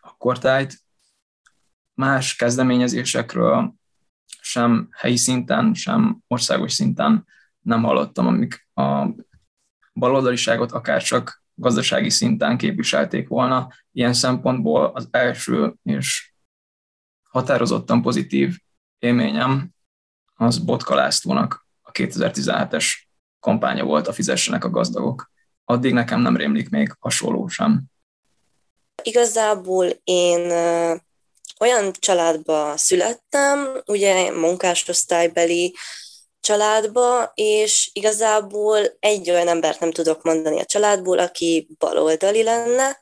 akkor 0.02 0.40
tájt. 0.40 0.78
Más 1.94 2.36
kezdeményezésekről 2.36 3.74
sem 4.42 4.88
helyi 4.92 5.18
szinten, 5.18 5.74
sem 5.74 6.22
országos 6.28 6.74
szinten 6.74 7.26
nem 7.62 7.84
hallottam, 7.84 8.28
amik 8.28 8.68
a 8.82 9.16
baloldaliságot 9.94 10.72
akár 10.72 11.04
csak 11.04 11.44
gazdasági 11.54 12.10
szinten 12.10 12.58
képviselték 12.58 13.28
volna. 13.28 13.74
Ilyen 13.92 14.14
szempontból 14.14 14.92
az 14.94 15.08
első 15.12 15.74
és 15.84 16.34
határozottan 17.30 18.02
pozitív 18.02 18.58
élményem 19.00 19.70
az 20.36 20.58
Botka 20.58 20.96
a 21.82 21.92
2017-es 21.92 22.86
kampánya 23.40 23.84
volt 23.84 24.08
a 24.08 24.14
Fizessenek 24.14 24.64
a 24.64 24.70
gazdagok. 24.70 25.32
Addig 25.66 25.94
nekem 25.94 26.22
nem 26.22 26.38
rémlik 26.38 26.70
még 26.70 26.96
hasonló 27.00 27.48
sem. 27.48 27.84
Igazából 29.04 29.88
én 30.04 30.52
olyan 31.60 31.92
családba 32.00 32.78
születtem, 32.78 33.82
ugye 33.86 34.32
munkásosztálybeli 34.32 35.76
családba, 36.42 37.32
és 37.34 37.90
igazából 37.94 38.98
egy 39.00 39.30
olyan 39.30 39.48
embert 39.48 39.80
nem 39.80 39.92
tudok 39.92 40.24
mondani 40.24 40.60
a 40.60 40.66
családból, 40.66 41.20
aki 41.20 41.68
baloldali 41.78 42.44
lenne. 42.44 43.00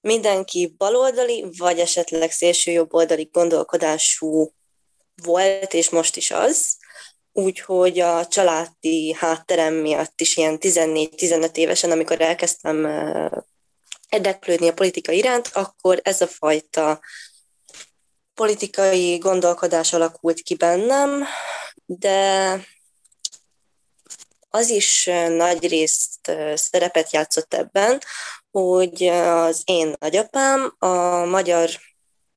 Mindenki 0.00 0.74
baloldali, 0.76 1.46
vagy 1.56 1.78
esetleg 1.78 2.30
szélső 2.30 2.70
jobboldali 2.70 3.28
gondolkodású 3.32 4.52
volt, 5.22 5.74
és 5.74 5.90
most 5.90 6.16
is 6.16 6.30
az. 6.30 6.76
Úgyhogy 7.32 8.00
a 8.00 8.26
családi 8.26 9.16
hátterem 9.18 9.74
miatt 9.74 10.20
is 10.20 10.36
ilyen 10.36 10.56
14-15 10.60 11.56
évesen, 11.56 11.90
amikor 11.90 12.20
elkezdtem 12.20 12.86
érdeklődni 14.08 14.68
a 14.68 14.74
politika 14.74 15.12
iránt, 15.12 15.48
akkor 15.52 16.00
ez 16.02 16.20
a 16.20 16.26
fajta 16.26 17.00
politikai 18.34 19.18
gondolkodás 19.18 19.92
alakult 19.92 20.40
ki 20.40 20.54
bennem, 20.54 21.24
de 21.90 22.60
az 24.50 24.68
is 24.68 25.04
nagy 25.28 25.68
részt 25.68 26.32
szerepet 26.54 27.12
játszott 27.12 27.54
ebben, 27.54 28.00
hogy 28.50 29.02
az 29.06 29.62
én 29.64 29.94
nagyapám 29.98 30.74
a 30.78 31.24
Magyar 31.24 31.70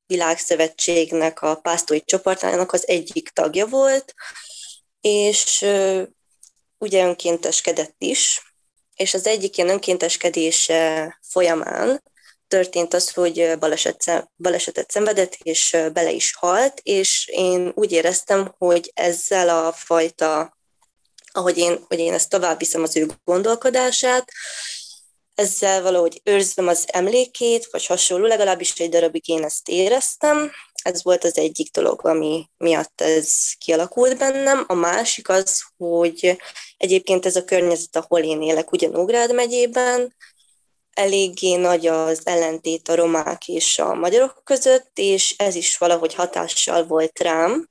Világszövetségnek 0.06 1.42
a 1.42 1.54
pásztói 1.54 2.04
csoportjának 2.04 2.72
az 2.72 2.88
egyik 2.88 3.28
tagja 3.28 3.66
volt, 3.66 4.14
és 5.00 5.64
ugye 6.78 7.04
önkénteskedett 7.04 7.94
is, 7.98 8.54
és 8.94 9.14
az 9.14 9.26
egyik 9.26 9.56
ilyen 9.56 9.68
önkénteskedése 9.68 11.18
folyamán 11.22 12.02
történt 12.52 12.94
az, 12.94 13.10
hogy 13.10 13.58
baleset, 13.58 14.28
balesetet 14.36 14.90
szenvedett, 14.90 15.36
és 15.42 15.76
bele 15.92 16.10
is 16.10 16.34
halt, 16.34 16.80
és 16.82 17.28
én 17.32 17.72
úgy 17.74 17.92
éreztem, 17.92 18.54
hogy 18.58 18.90
ezzel 18.94 19.48
a 19.48 19.72
fajta, 19.72 20.58
ahogy 21.32 21.58
én, 21.58 21.84
hogy 21.88 21.98
én 21.98 22.12
ezt 22.12 22.28
tovább 22.28 22.58
viszem 22.58 22.82
az 22.82 22.96
ő 22.96 23.06
gondolkodását, 23.24 24.32
ezzel 25.34 25.82
valahogy 25.82 26.20
őrzöm 26.24 26.68
az 26.68 26.84
emlékét, 26.92 27.68
vagy 27.70 27.86
hasonló, 27.86 28.26
legalábbis 28.26 28.72
egy 28.78 28.90
darabig 28.90 29.28
én 29.28 29.44
ezt 29.44 29.68
éreztem. 29.68 30.50
Ez 30.82 31.02
volt 31.02 31.24
az 31.24 31.36
egyik 31.36 31.72
dolog, 31.72 32.06
ami 32.06 32.50
miatt 32.56 33.00
ez 33.00 33.52
kialakult 33.58 34.18
bennem. 34.18 34.64
A 34.66 34.74
másik 34.74 35.28
az, 35.28 35.62
hogy 35.76 36.36
egyébként 36.76 37.26
ez 37.26 37.36
a 37.36 37.44
környezet, 37.44 37.96
ahol 37.96 38.22
én 38.22 38.42
élek, 38.42 38.72
ugyan 38.72 38.96
Ugrád 38.96 39.34
megyében, 39.34 40.14
eléggé 40.92 41.56
nagy 41.56 41.86
az 41.86 42.20
ellentét 42.24 42.88
a 42.88 42.94
romák 42.94 43.48
és 43.48 43.78
a 43.78 43.94
magyarok 43.94 44.40
között, 44.44 44.90
és 44.94 45.34
ez 45.38 45.54
is 45.54 45.78
valahogy 45.78 46.14
hatással 46.14 46.86
volt 46.86 47.18
rám, 47.18 47.70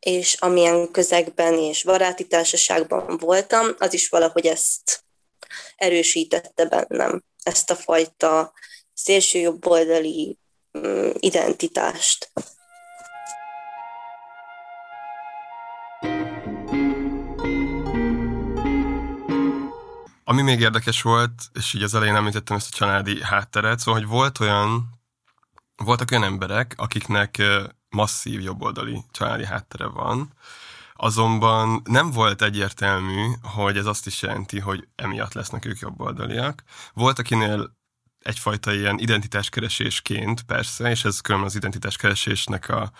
és 0.00 0.34
amilyen 0.34 0.90
közegben 0.90 1.58
és 1.58 1.84
baráti 1.84 2.26
társaságban 2.26 3.16
voltam, 3.18 3.66
az 3.78 3.94
is 3.94 4.08
valahogy 4.08 4.46
ezt 4.46 5.04
erősítette 5.76 6.64
bennem, 6.64 7.24
ezt 7.42 7.70
a 7.70 7.76
fajta 7.76 8.52
szélsőjobboldali 8.94 10.38
mm, 10.78 11.10
identitást. 11.18 12.32
Ami 20.30 20.42
még 20.42 20.60
érdekes 20.60 21.02
volt, 21.02 21.50
és 21.52 21.74
így 21.74 21.82
az 21.82 21.94
elején 21.94 22.14
említettem 22.14 22.56
ezt 22.56 22.72
a 22.72 22.76
családi 22.76 23.22
hátteret, 23.22 23.78
szóval, 23.78 24.00
hogy 24.00 24.08
volt 24.10 24.40
olyan, 24.40 25.00
voltak 25.76 26.10
olyan 26.10 26.24
emberek, 26.24 26.74
akiknek 26.76 27.42
masszív 27.88 28.40
jobboldali 28.40 29.04
családi 29.10 29.44
háttere 29.44 29.86
van, 29.86 30.32
azonban 30.94 31.82
nem 31.84 32.10
volt 32.10 32.42
egyértelmű, 32.42 33.26
hogy 33.42 33.76
ez 33.76 33.86
azt 33.86 34.06
is 34.06 34.22
jelenti, 34.22 34.58
hogy 34.58 34.88
emiatt 34.94 35.32
lesznek 35.32 35.64
ők 35.64 35.78
jobboldaliak. 35.78 36.62
Volt, 36.92 37.18
akinél 37.18 37.76
egyfajta 38.22 38.72
ilyen 38.72 38.98
identitáskeresésként 38.98 40.42
persze, 40.42 40.90
és 40.90 41.04
ez 41.04 41.20
különben 41.20 41.48
az 41.48 41.56
identitáskeresésnek 41.56 42.68
a, 42.68 42.92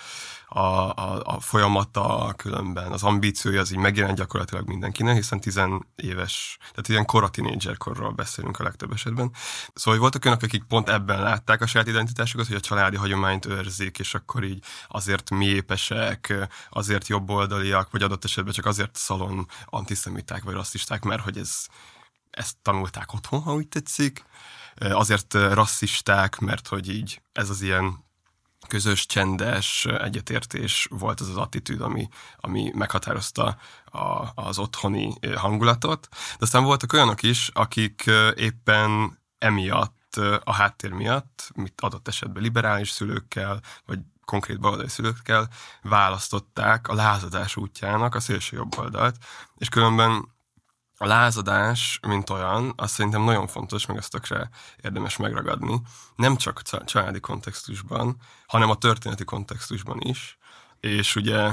a, 0.46 0.58
a, 0.58 1.20
a 1.24 1.40
folyamata, 1.40 2.34
különben 2.36 2.92
az 2.92 3.02
ambíciója 3.02 3.60
az 3.60 3.72
így 3.72 3.78
megjelent 3.78 4.16
gyakorlatilag 4.16 4.68
mindenkinek, 4.68 5.16
hiszen 5.16 5.40
tizenéves, 5.40 6.58
tehát 6.60 6.88
ilyen 6.88 7.04
kora 7.04 7.30
korról 7.78 8.10
beszélünk 8.10 8.58
a 8.58 8.62
legtöbb 8.62 8.92
esetben. 8.92 9.32
Szóval 9.74 10.00
voltak 10.00 10.24
olyanok, 10.24 10.42
akik 10.42 10.62
pont 10.62 10.88
ebben 10.88 11.22
látták 11.22 11.60
a 11.60 11.66
saját 11.66 11.88
identitásukat, 11.88 12.46
hogy 12.46 12.56
a 12.56 12.60
családi 12.60 12.96
hagyományt 12.96 13.46
őrzik, 13.46 13.98
és 13.98 14.14
akkor 14.14 14.44
így 14.44 14.64
azért 14.88 15.30
miépesek, 15.30 16.48
azért 16.70 17.08
jobboldaliak, 17.08 17.90
vagy 17.90 18.02
adott 18.02 18.24
esetben 18.24 18.52
csak 18.52 18.66
azért 18.66 18.96
szalon 18.96 19.46
antiszemiták 19.64 20.42
vagy 20.42 20.54
rasszisták, 20.54 21.02
mert 21.02 21.22
hogy 21.22 21.38
ez, 21.38 21.66
ezt 22.30 22.56
tanulták 22.62 23.12
otthon, 23.12 23.40
ha 23.40 23.54
úgy 23.54 23.68
tetszik 23.68 24.24
azért 24.80 25.34
rasszisták, 25.34 26.38
mert 26.38 26.68
hogy 26.68 26.88
így 26.88 27.22
ez 27.32 27.50
az 27.50 27.62
ilyen 27.62 28.04
közös, 28.68 29.06
csendes 29.06 29.84
egyetértés 29.84 30.88
volt 30.90 31.20
az 31.20 31.28
az 31.28 31.36
attitűd, 31.36 31.80
ami, 31.80 32.08
ami 32.36 32.70
meghatározta 32.74 33.56
a, 33.84 34.26
az 34.34 34.58
otthoni 34.58 35.12
hangulatot. 35.34 36.08
De 36.10 36.16
aztán 36.38 36.64
voltak 36.64 36.92
olyanok 36.92 37.22
is, 37.22 37.50
akik 37.52 38.10
éppen 38.34 39.18
emiatt, 39.38 39.98
a 40.44 40.52
háttér 40.52 40.90
miatt, 40.90 41.50
mit 41.54 41.80
adott 41.80 42.08
esetben 42.08 42.42
liberális 42.42 42.90
szülőkkel, 42.90 43.60
vagy 43.86 43.98
konkrét 44.24 44.60
baloldali 44.60 44.88
szülőkkel 44.88 45.48
választották 45.82 46.88
a 46.88 46.94
lázadás 46.94 47.56
útjának 47.56 48.14
a 48.14 48.20
szélső 48.20 48.56
jobb 48.56 48.78
oldalt, 48.78 49.16
és 49.56 49.68
különben 49.68 50.28
a 51.02 51.06
lázadás, 51.06 52.00
mint 52.06 52.30
olyan, 52.30 52.72
azt 52.76 52.94
szerintem 52.94 53.22
nagyon 53.22 53.46
fontos, 53.46 53.86
meg 53.86 53.96
ezt 53.96 54.10
tökre 54.10 54.50
érdemes 54.82 55.16
megragadni. 55.16 55.80
Nem 56.16 56.36
csak 56.36 56.62
a 56.70 56.84
családi 56.84 57.20
kontextusban, 57.20 58.16
hanem 58.46 58.70
a 58.70 58.74
történeti 58.74 59.24
kontextusban 59.24 60.00
is. 60.00 60.38
És 60.80 61.16
ugye 61.16 61.52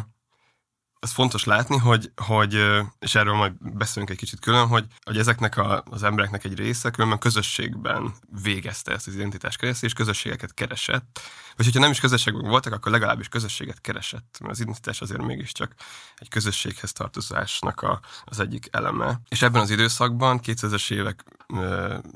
az 1.00 1.12
fontos 1.12 1.44
látni, 1.44 1.77
hogy, 1.77 2.12
hogy, 2.16 2.54
és 3.00 3.16
erről 3.16 3.34
majd 3.34 3.54
beszélünk 3.60 4.10
egy 4.10 4.18
kicsit 4.18 4.39
külön, 4.39 4.68
hogy, 4.68 4.86
hogy 5.04 5.18
ezeknek 5.18 5.58
a, 5.58 5.84
az 5.89 6.04
embereknek 6.04 6.44
egy 6.44 6.56
része 6.56 6.89
különben 6.89 7.20
közösségben 7.20 8.13
végezte 8.42 8.92
ezt 8.92 9.08
az 9.08 9.16
identitás 9.16 9.56
és 9.82 9.94
közösségeket 9.94 10.54
keresett. 10.54 11.20
Vagy 11.56 11.66
hogyha 11.66 11.80
nem 11.80 11.92
is 11.92 12.00
közösségben 12.00 12.50
voltak, 12.50 12.74
akkor 12.74 12.92
legalábbis 12.92 13.27
közösséget 13.27 13.82
keresett, 13.82 14.38
mert 14.39 14.54
az 14.54 14.60
identitás 14.60 15.01
azért 15.01 15.22
mégiscsak 15.22 15.74
egy 16.16 16.30
közösséghez 16.30 16.92
tartozásnak 16.92 17.82
a, 17.82 18.00
az 18.24 18.39
egyik 18.39 18.68
eleme. 18.72 19.20
És 19.30 19.42
ebben 19.42 19.62
az 19.62 19.70
időszakban, 19.70 20.39
2000-es 20.44 20.92
évek 20.92 21.24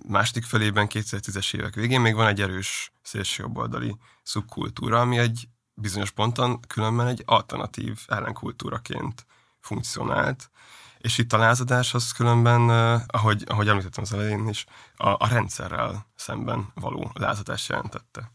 második 0.07 0.43
felében, 0.43 0.87
2010-es 0.89 1.53
évek 1.53 1.73
végén 1.73 2.01
még 2.01 2.15
van 2.15 2.27
egy 2.27 2.41
erős 2.41 2.91
szélsőjobboldali 3.01 3.95
szubkultúra, 4.23 4.99
ami 4.99 5.17
egy 5.17 5.47
bizonyos 5.81 6.11
ponton 6.11 6.59
különben 6.67 7.07
egy 7.07 7.23
alternatív 7.25 7.99
ellenkultúraként 8.07 9.25
funkcionált, 9.59 10.49
és 10.97 11.17
itt 11.17 11.33
a 11.33 11.37
lázadás 11.37 11.93
az 11.93 12.11
különben, 12.11 12.69
ahogy, 13.07 13.43
ahogy 13.47 13.67
említettem 13.67 14.03
az 14.03 14.13
elején 14.13 14.47
is, 14.47 14.65
a, 14.95 15.09
a 15.09 15.27
rendszerrel 15.27 16.05
szemben 16.15 16.71
való 16.73 17.11
lázadás 17.13 17.69
jelentette. 17.69 18.31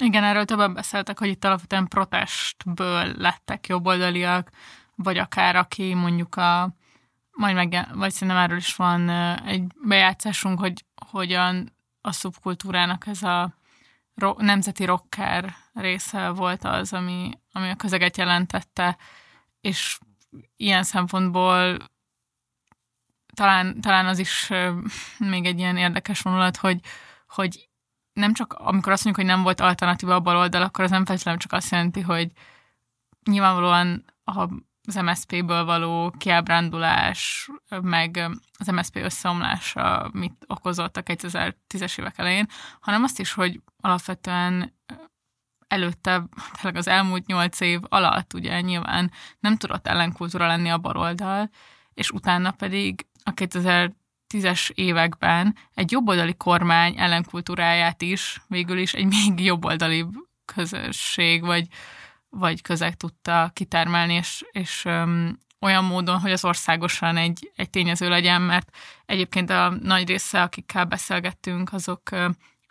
Igen, 0.00 0.24
erről 0.24 0.44
többen 0.44 0.74
beszéltek, 0.74 1.18
hogy 1.18 1.28
itt 1.28 1.44
alapvetően 1.44 1.88
protestből 1.88 3.12
lettek 3.16 3.66
jobboldaliak, 3.66 4.50
vagy 4.94 5.18
akár 5.18 5.56
aki 5.56 5.94
mondjuk 5.94 6.36
a, 6.36 6.74
majd 7.30 7.54
meg, 7.54 7.88
vagy 7.94 8.12
szerintem 8.12 8.42
erről 8.42 8.56
is 8.56 8.76
van 8.76 9.08
egy 9.46 9.64
bejátszásunk, 9.84 10.58
hogy 10.58 10.84
hogyan 11.10 11.72
a 12.00 12.12
szubkultúrának 12.12 13.06
ez 13.06 13.22
a 13.22 13.54
ro- 14.22 14.40
nemzeti 14.40 14.84
rocker 14.84 15.54
része 15.72 16.28
volt 16.28 16.64
az, 16.64 16.92
ami, 16.92 17.30
ami 17.52 17.70
a 17.70 17.76
közeget 17.76 18.16
jelentette, 18.16 18.96
és 19.60 19.98
ilyen 20.56 20.82
szempontból 20.82 21.76
talán, 23.34 23.80
talán 23.80 24.06
az 24.06 24.18
is 24.18 24.50
még 25.18 25.44
egy 25.44 25.58
ilyen 25.58 25.76
érdekes 25.76 26.20
vonulat, 26.20 26.56
hogy, 26.56 26.80
hogy 27.26 27.68
nem 28.12 28.32
csak, 28.34 28.52
amikor 28.52 28.92
azt 28.92 29.04
mondjuk, 29.04 29.26
hogy 29.26 29.34
nem 29.36 29.44
volt 29.44 29.60
alternatíva 29.60 30.14
a 30.14 30.20
baloldal, 30.20 30.62
akkor 30.62 30.84
az 30.84 30.90
nem 30.90 31.04
feltétlenül 31.04 31.40
csak 31.40 31.52
azt 31.52 31.70
jelenti, 31.70 32.00
hogy 32.00 32.32
nyilvánvalóan 33.24 34.04
a 34.24 34.48
az 34.86 34.94
MSZP-ből 34.94 35.64
való 35.64 36.14
kiábrándulás, 36.18 37.50
meg 37.82 38.30
az 38.58 38.66
MSZP 38.66 38.96
összeomlása 38.96 40.10
mit 40.12 40.44
okozott 40.46 40.96
a 40.96 41.02
2010-es 41.02 41.98
évek 41.98 42.18
elején, 42.18 42.48
hanem 42.80 43.02
azt 43.02 43.18
is, 43.18 43.32
hogy 43.32 43.60
alapvetően 43.80 44.74
előtte, 45.68 46.24
tényleg 46.52 46.76
az 46.76 46.88
elmúlt 46.88 47.26
nyolc 47.26 47.60
év 47.60 47.80
alatt 47.88 48.34
ugye 48.34 48.60
nyilván 48.60 49.10
nem 49.40 49.56
tudott 49.56 49.86
ellenkultúra 49.86 50.46
lenni 50.46 50.70
a 50.70 50.78
baloldal, 50.78 51.50
és 51.94 52.10
utána 52.10 52.50
pedig 52.50 53.06
a 53.24 53.34
2010-es 53.34 54.70
években 54.74 55.56
egy 55.74 55.90
jobboldali 55.90 56.34
kormány 56.34 56.94
ellenkultúráját 56.98 58.02
is 58.02 58.42
végül 58.48 58.78
is 58.78 58.94
egy 58.94 59.06
még 59.06 59.44
jobboldali 59.44 60.06
közösség, 60.44 61.44
vagy, 61.44 61.66
vagy 62.36 62.62
közeg 62.62 62.96
tudta 62.96 63.50
kitermelni, 63.52 64.14
és, 64.14 64.44
és 64.50 64.84
öm, 64.84 65.38
olyan 65.60 65.84
módon, 65.84 66.20
hogy 66.20 66.32
az 66.32 66.44
országosan 66.44 67.16
egy, 67.16 67.52
egy 67.56 67.70
tényező 67.70 68.08
legyen, 68.08 68.42
mert 68.42 68.76
egyébként 69.06 69.50
a 69.50 69.68
nagy 69.82 70.08
része, 70.08 70.42
akikkel 70.42 70.84
beszélgettünk, 70.84 71.72
azok 71.72 72.10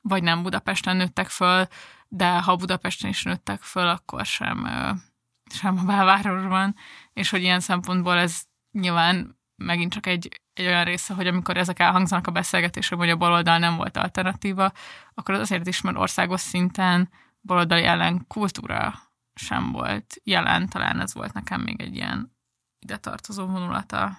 vagy 0.02 0.24
nem 0.24 0.44
Budapesten 0.44 0.98
nőttek 0.98 1.28
föl, 1.28 1.68
de 2.08 2.42
ha 2.42 2.56
Budapesten 2.56 3.10
is 3.10 3.24
nőttek 3.24 3.62
föl, 3.62 3.88
akkor 3.88 4.26
sem, 4.26 4.68
sem 5.54 5.78
a 5.78 5.84
belvárosban, 5.84 6.76
és 7.14 7.30
hogy 7.30 7.42
ilyen 7.42 7.60
szempontból 7.60 8.18
ez 8.18 8.42
nyilván 8.72 9.40
megint 9.56 9.94
csak 9.94 10.06
egy, 10.06 10.42
egy 10.54 10.66
olyan 10.66 10.84
része, 10.84 11.14
hogy 11.14 11.28
amikor 11.28 11.58
ezek 11.58 11.80
elhangzanak 11.80 12.28
a 12.28 12.32
beszélgetések, 12.32 12.98
hogy 12.98 13.10
a 13.10 13.16
baloldal 13.16 13.58
nem 13.58 13.76
volt 13.76 13.98
alternatíva, 13.98 14.72
akkor 15.14 15.36
az 15.36 15.40
azért 15.40 15.68
is, 15.68 15.82
mert 15.82 15.98
országos 15.98 16.42
szinten 16.42 17.10
baloldali 17.42 17.84
ellen 17.84 18.26
kultúra 18.28 19.11
sem 19.34 19.72
volt 19.72 20.16
jelen, 20.24 20.70
talán 20.70 21.00
ez 21.00 21.14
volt 21.14 21.34
nekem 21.34 21.62
még 21.62 21.82
egy 21.82 21.96
ilyen 21.96 22.36
ide 22.80 22.98
tartozó 22.98 23.46
vonulata. 23.46 24.18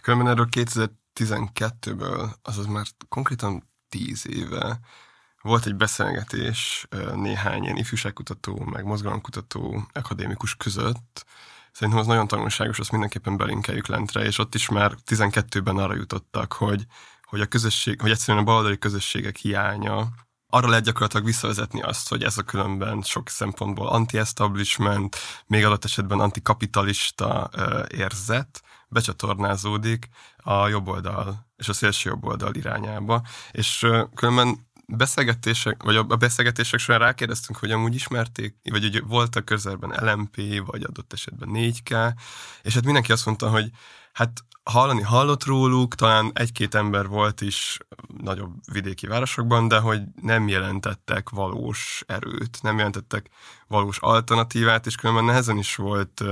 Különben 0.00 0.28
erről 0.28 0.48
2012-ből, 0.50 2.32
azaz 2.42 2.66
már 2.66 2.86
konkrétan 3.08 3.68
10 3.88 4.26
éve 4.28 4.80
volt 5.42 5.66
egy 5.66 5.74
beszélgetés 5.74 6.86
néhány 7.14 7.62
ilyen 7.62 7.76
ifjúságkutató, 7.76 8.58
meg 8.64 8.84
mozgalomkutató 8.84 9.86
akadémikus 9.92 10.56
között. 10.56 11.26
Szerintem 11.72 12.02
az 12.02 12.06
nagyon 12.06 12.26
tanulságos, 12.26 12.78
azt 12.78 12.90
mindenképpen 12.90 13.36
belinkeljük 13.36 13.86
lentre, 13.86 14.24
és 14.24 14.38
ott 14.38 14.54
is 14.54 14.68
már 14.68 14.94
12-ben 15.06 15.76
arra 15.76 15.94
jutottak, 15.94 16.52
hogy, 16.52 16.86
hogy 17.22 17.40
a 17.40 17.46
közösség, 17.46 18.00
hogy 18.00 18.10
egyszerűen 18.10 18.42
a 18.42 18.46
baloldali 18.46 18.78
közösségek 18.78 19.36
hiánya 19.36 20.08
arra 20.50 20.68
lehet 20.68 20.84
gyakorlatilag 20.84 21.24
visszavezetni 21.24 21.82
azt, 21.82 22.08
hogy 22.08 22.22
ez 22.22 22.38
a 22.38 22.42
különben 22.42 23.02
sok 23.02 23.28
szempontból 23.28 23.88
anti-establishment, 23.88 25.16
még 25.46 25.64
adott 25.64 25.84
esetben 25.84 26.20
antikapitalista 26.20 27.50
érzet 27.88 28.62
becsatornázódik 28.88 30.08
a 30.36 30.68
jobb 30.68 30.88
oldal 30.88 31.48
és 31.56 31.68
a 31.68 31.72
szélső 31.72 32.10
jobb 32.10 32.24
oldal 32.24 32.54
irányába. 32.54 33.22
És 33.50 33.86
különben 34.14 34.68
beszélgetések, 34.86 35.82
vagy 35.82 35.96
a 35.96 36.02
beszélgetések 36.02 36.80
során 36.80 37.00
rákérdeztünk, 37.00 37.58
hogy 37.58 37.70
amúgy 37.70 37.94
ismerték, 37.94 38.56
vagy 38.62 38.82
hogy 38.82 39.02
voltak 39.06 39.44
közelben 39.44 40.14
LMP, 40.14 40.62
vagy 40.66 40.82
adott 40.82 41.12
esetben 41.12 41.48
4K, 41.52 42.12
és 42.62 42.74
hát 42.74 42.84
mindenki 42.84 43.12
azt 43.12 43.26
mondta, 43.26 43.50
hogy 43.50 43.70
hát 44.20 44.44
hallani 44.62 45.02
hallott 45.02 45.44
róluk, 45.44 45.94
talán 45.94 46.30
egy-két 46.34 46.74
ember 46.74 47.06
volt 47.06 47.40
is 47.40 47.78
nagyobb 48.22 48.52
vidéki 48.72 49.06
városokban, 49.06 49.68
de 49.68 49.78
hogy 49.78 50.02
nem 50.22 50.48
jelentettek 50.48 51.28
valós 51.28 52.04
erőt, 52.06 52.58
nem 52.62 52.76
jelentettek 52.76 53.30
valós 53.66 53.98
alternatívát, 53.98 54.86
és 54.86 54.94
különben 54.94 55.24
nehezen 55.24 55.58
is 55.58 55.76
volt 55.76 56.22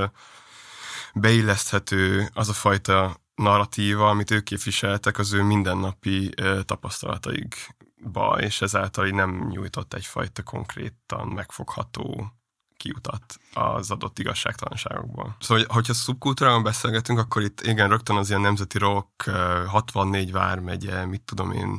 beilleszthető 1.14 2.28
az 2.35 2.49
a 2.49 2.52
fajta 2.52 3.16
narratíva, 3.35 4.09
amit 4.09 4.30
ők 4.30 4.45
képviseltek 4.45 5.18
az 5.18 5.33
ő 5.33 5.42
mindennapi 5.42 6.35
tapasztalataikba, 6.64 8.37
és 8.40 8.61
ezáltal 8.61 9.09
nem 9.09 9.49
nyújtott 9.50 9.95
egyfajta 9.95 10.42
konkrétan 10.42 11.28
megfogható 11.28 12.33
kiutat 12.78 13.40
az 13.54 13.90
adott 13.90 14.18
igazságtalanságokból. 14.18 15.37
Szóval, 15.40 15.64
hogyha 15.68 15.94
szubkultúrában 15.94 16.62
beszélgetünk, 16.62 17.18
akkor 17.18 17.42
itt 17.42 17.61
igen, 17.61 17.88
rögtön 17.88 18.16
az 18.16 18.28
ilyen 18.28 18.40
nemzeti 18.40 18.78
rock, 18.78 19.30
64 19.66 20.32
vármegye, 20.32 21.04
mit 21.04 21.23
tudom 21.23 21.52
én, 21.52 21.78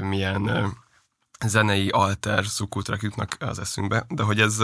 milyen 0.00 0.72
zenei 1.46 1.88
alter 1.88 2.46
szubkultúrák 2.46 3.02
jutnak 3.02 3.36
az 3.40 3.58
eszünkbe, 3.58 4.06
de 4.08 4.22
hogy 4.22 4.40
ez 4.40 4.62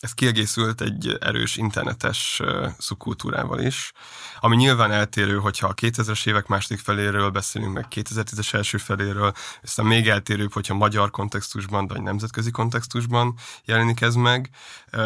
ez 0.00 0.12
kiegészült 0.12 0.80
egy 0.80 1.16
erős 1.20 1.56
internetes 1.56 2.42
szubkultúrával 2.78 3.60
is, 3.60 3.92
ami 4.40 4.56
nyilván 4.56 4.92
eltérő, 4.92 5.38
hogyha 5.38 5.66
a 5.66 5.74
2000-es 5.74 6.26
évek 6.26 6.46
második 6.46 6.78
feléről 6.78 7.30
beszélünk, 7.30 7.72
meg 7.72 7.86
2010-es 7.90 8.54
első 8.54 8.78
feléről, 8.78 9.32
aztán 9.62 9.86
még 9.86 10.08
eltérőbb, 10.08 10.52
hogyha 10.52 10.74
magyar 10.74 11.10
kontextusban, 11.10 11.86
vagy 11.86 12.02
nemzetközi 12.02 12.50
kontextusban 12.50 13.34
jelenik 13.64 14.00
ez 14.00 14.14
meg. 14.14 14.50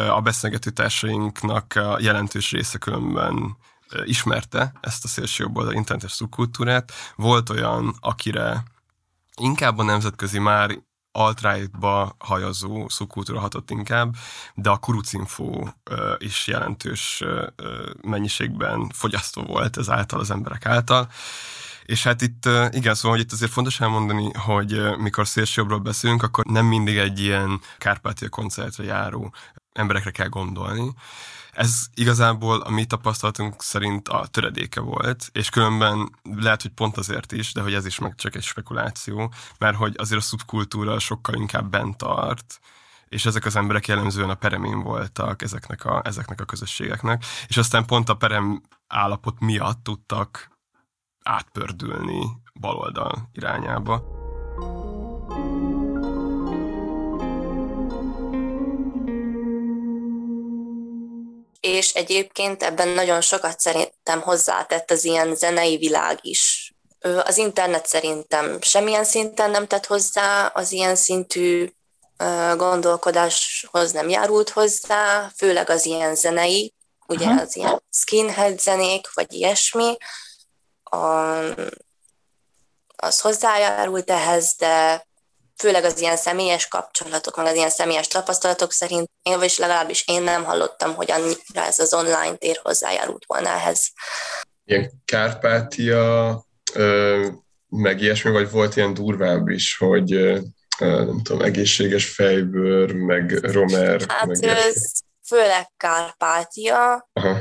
A 0.09 0.21
beszélgető 0.21 0.69
társainknak 0.69 1.73
a 1.75 1.97
jelentős 1.99 2.51
része 2.51 2.77
különben 2.77 3.57
ismerte 4.05 4.73
ezt 4.81 5.03
a 5.03 5.07
szélső 5.07 5.43
jobb 5.43 5.57
oldal 5.57 5.73
internetes 5.73 6.11
szubkultúrát. 6.11 6.91
Volt 7.15 7.49
olyan, 7.49 7.95
akire 7.99 8.63
inkább 9.35 9.77
a 9.77 9.83
nemzetközi 9.83 10.39
már 10.39 10.77
alt-right-ba 11.15 12.15
hajazó 12.17 12.89
szubkultúra 12.89 13.39
hatott 13.39 13.69
inkább, 13.71 14.15
de 14.55 14.69
a 14.69 14.77
kurucinfo 14.77 15.67
is 16.17 16.47
jelentős 16.47 17.23
mennyiségben 18.01 18.89
fogyasztó 18.93 19.41
volt 19.41 19.77
ezáltal 19.77 20.19
az 20.19 20.31
emberek 20.31 20.65
által. 20.65 21.07
És 21.85 22.03
hát 22.03 22.21
itt, 22.21 22.49
igen, 22.69 22.95
szóval 22.95 23.17
hogy 23.17 23.25
itt 23.25 23.31
azért 23.31 23.51
fontos 23.51 23.79
elmondani, 23.79 24.31
hogy 24.33 24.97
mikor 24.97 25.27
szélsőjobbról 25.27 25.79
beszélünk, 25.79 26.23
akkor 26.23 26.45
nem 26.45 26.65
mindig 26.65 26.97
egy 26.97 27.19
ilyen 27.19 27.59
Kárpátia 27.77 28.29
koncertre 28.29 28.83
járó 28.83 29.33
emberekre 29.73 30.11
kell 30.11 30.27
gondolni, 30.27 30.93
ez 31.55 31.85
igazából 31.93 32.61
a 32.61 32.69
mi 32.69 32.85
tapasztalatunk 32.85 33.61
szerint 33.61 34.07
a 34.07 34.27
töredéke 34.31 34.79
volt, 34.79 35.29
és 35.31 35.49
különben 35.49 36.09
lehet, 36.23 36.61
hogy 36.61 36.71
pont 36.71 36.97
azért 36.97 37.31
is, 37.31 37.53
de 37.53 37.61
hogy 37.61 37.73
ez 37.73 37.85
is 37.85 37.99
meg 37.99 38.15
csak 38.15 38.35
egy 38.35 38.43
spekuláció, 38.43 39.31
mert 39.57 39.75
hogy 39.77 39.95
azért 39.97 40.19
a 40.19 40.23
szubkultúra 40.23 40.99
sokkal 40.99 41.35
inkább 41.35 41.69
bent 41.69 41.97
tart, 41.97 42.59
és 43.07 43.25
ezek 43.25 43.45
az 43.45 43.55
emberek 43.55 43.87
jellemzően 43.87 44.29
a 44.29 44.35
peremén 44.35 44.79
voltak 44.79 45.41
ezeknek 45.41 45.85
a, 45.85 46.01
ezeknek 46.05 46.41
a 46.41 46.45
közösségeknek, 46.45 47.25
és 47.47 47.57
aztán 47.57 47.85
pont 47.85 48.09
a 48.09 48.15
perem 48.15 48.61
állapot 48.87 49.39
miatt 49.39 49.83
tudtak 49.83 50.54
átpördülni 51.25 52.23
baloldal 52.59 53.29
irányába. 53.33 54.13
és 61.59 61.93
egyébként 61.93 62.63
ebben 62.63 62.87
nagyon 62.87 63.21
sokat 63.21 63.59
szerintem 63.59 64.21
hozzátett 64.21 64.91
az 64.91 65.03
ilyen 65.03 65.35
zenei 65.35 65.77
világ 65.77 66.19
is. 66.21 66.73
Az 66.99 67.37
internet 67.37 67.87
szerintem 67.87 68.61
semmilyen 68.61 69.03
szinten 69.03 69.51
nem 69.51 69.67
tett 69.67 69.85
hozzá, 69.85 70.45
az 70.45 70.71
ilyen 70.71 70.95
szintű 70.95 71.69
gondolkodáshoz 72.57 73.91
nem 73.91 74.09
járult 74.09 74.49
hozzá, 74.49 75.31
főleg 75.35 75.69
az 75.69 75.85
ilyen 75.85 76.15
zenei, 76.15 76.73
ugye 77.07 77.25
Aha. 77.25 77.41
az 77.41 77.55
ilyen 77.55 77.81
skinhead 77.89 78.59
zenék, 78.59 79.13
vagy 79.13 79.33
ilyesmi, 79.33 79.97
a, 80.89 80.97
az 82.95 83.19
hozzájárult 83.21 84.09
ehhez, 84.09 84.55
de 84.57 85.05
főleg 85.57 85.83
az 85.83 85.99
ilyen 85.99 86.17
személyes 86.17 86.67
kapcsolatok, 86.67 87.35
meg 87.35 87.45
az 87.45 87.55
ilyen 87.55 87.69
személyes 87.69 88.07
tapasztalatok 88.07 88.71
szerint, 88.71 89.09
én 89.21 89.37
vagy 89.39 89.53
legalábbis 89.57 90.07
én 90.07 90.21
nem 90.21 90.43
hallottam, 90.43 90.95
hogy 90.95 91.11
annyira 91.11 91.65
ez 91.65 91.79
az 91.79 91.93
online 91.93 92.35
tér 92.35 92.59
hozzájárult 92.63 93.25
volna 93.25 93.49
ehhez. 93.49 93.91
Ilyen 94.65 94.91
Kárpátia, 95.05 96.45
meg 97.67 98.01
ilyesmi, 98.01 98.31
vagy 98.31 98.51
volt 98.51 98.75
ilyen 98.75 98.93
durvább 98.93 99.47
is, 99.47 99.77
hogy 99.77 100.09
nem 100.79 101.21
tudom, 101.23 101.41
egészséges 101.41 102.09
fejbőr, 102.09 102.91
meg 102.93 103.29
romer. 103.31 104.01
Hát 104.07 104.25
meg 104.25 104.43
ez 104.43 104.75
főleg 105.27 105.71
Kárpátia. 105.77 107.09
Aha. 107.13 107.37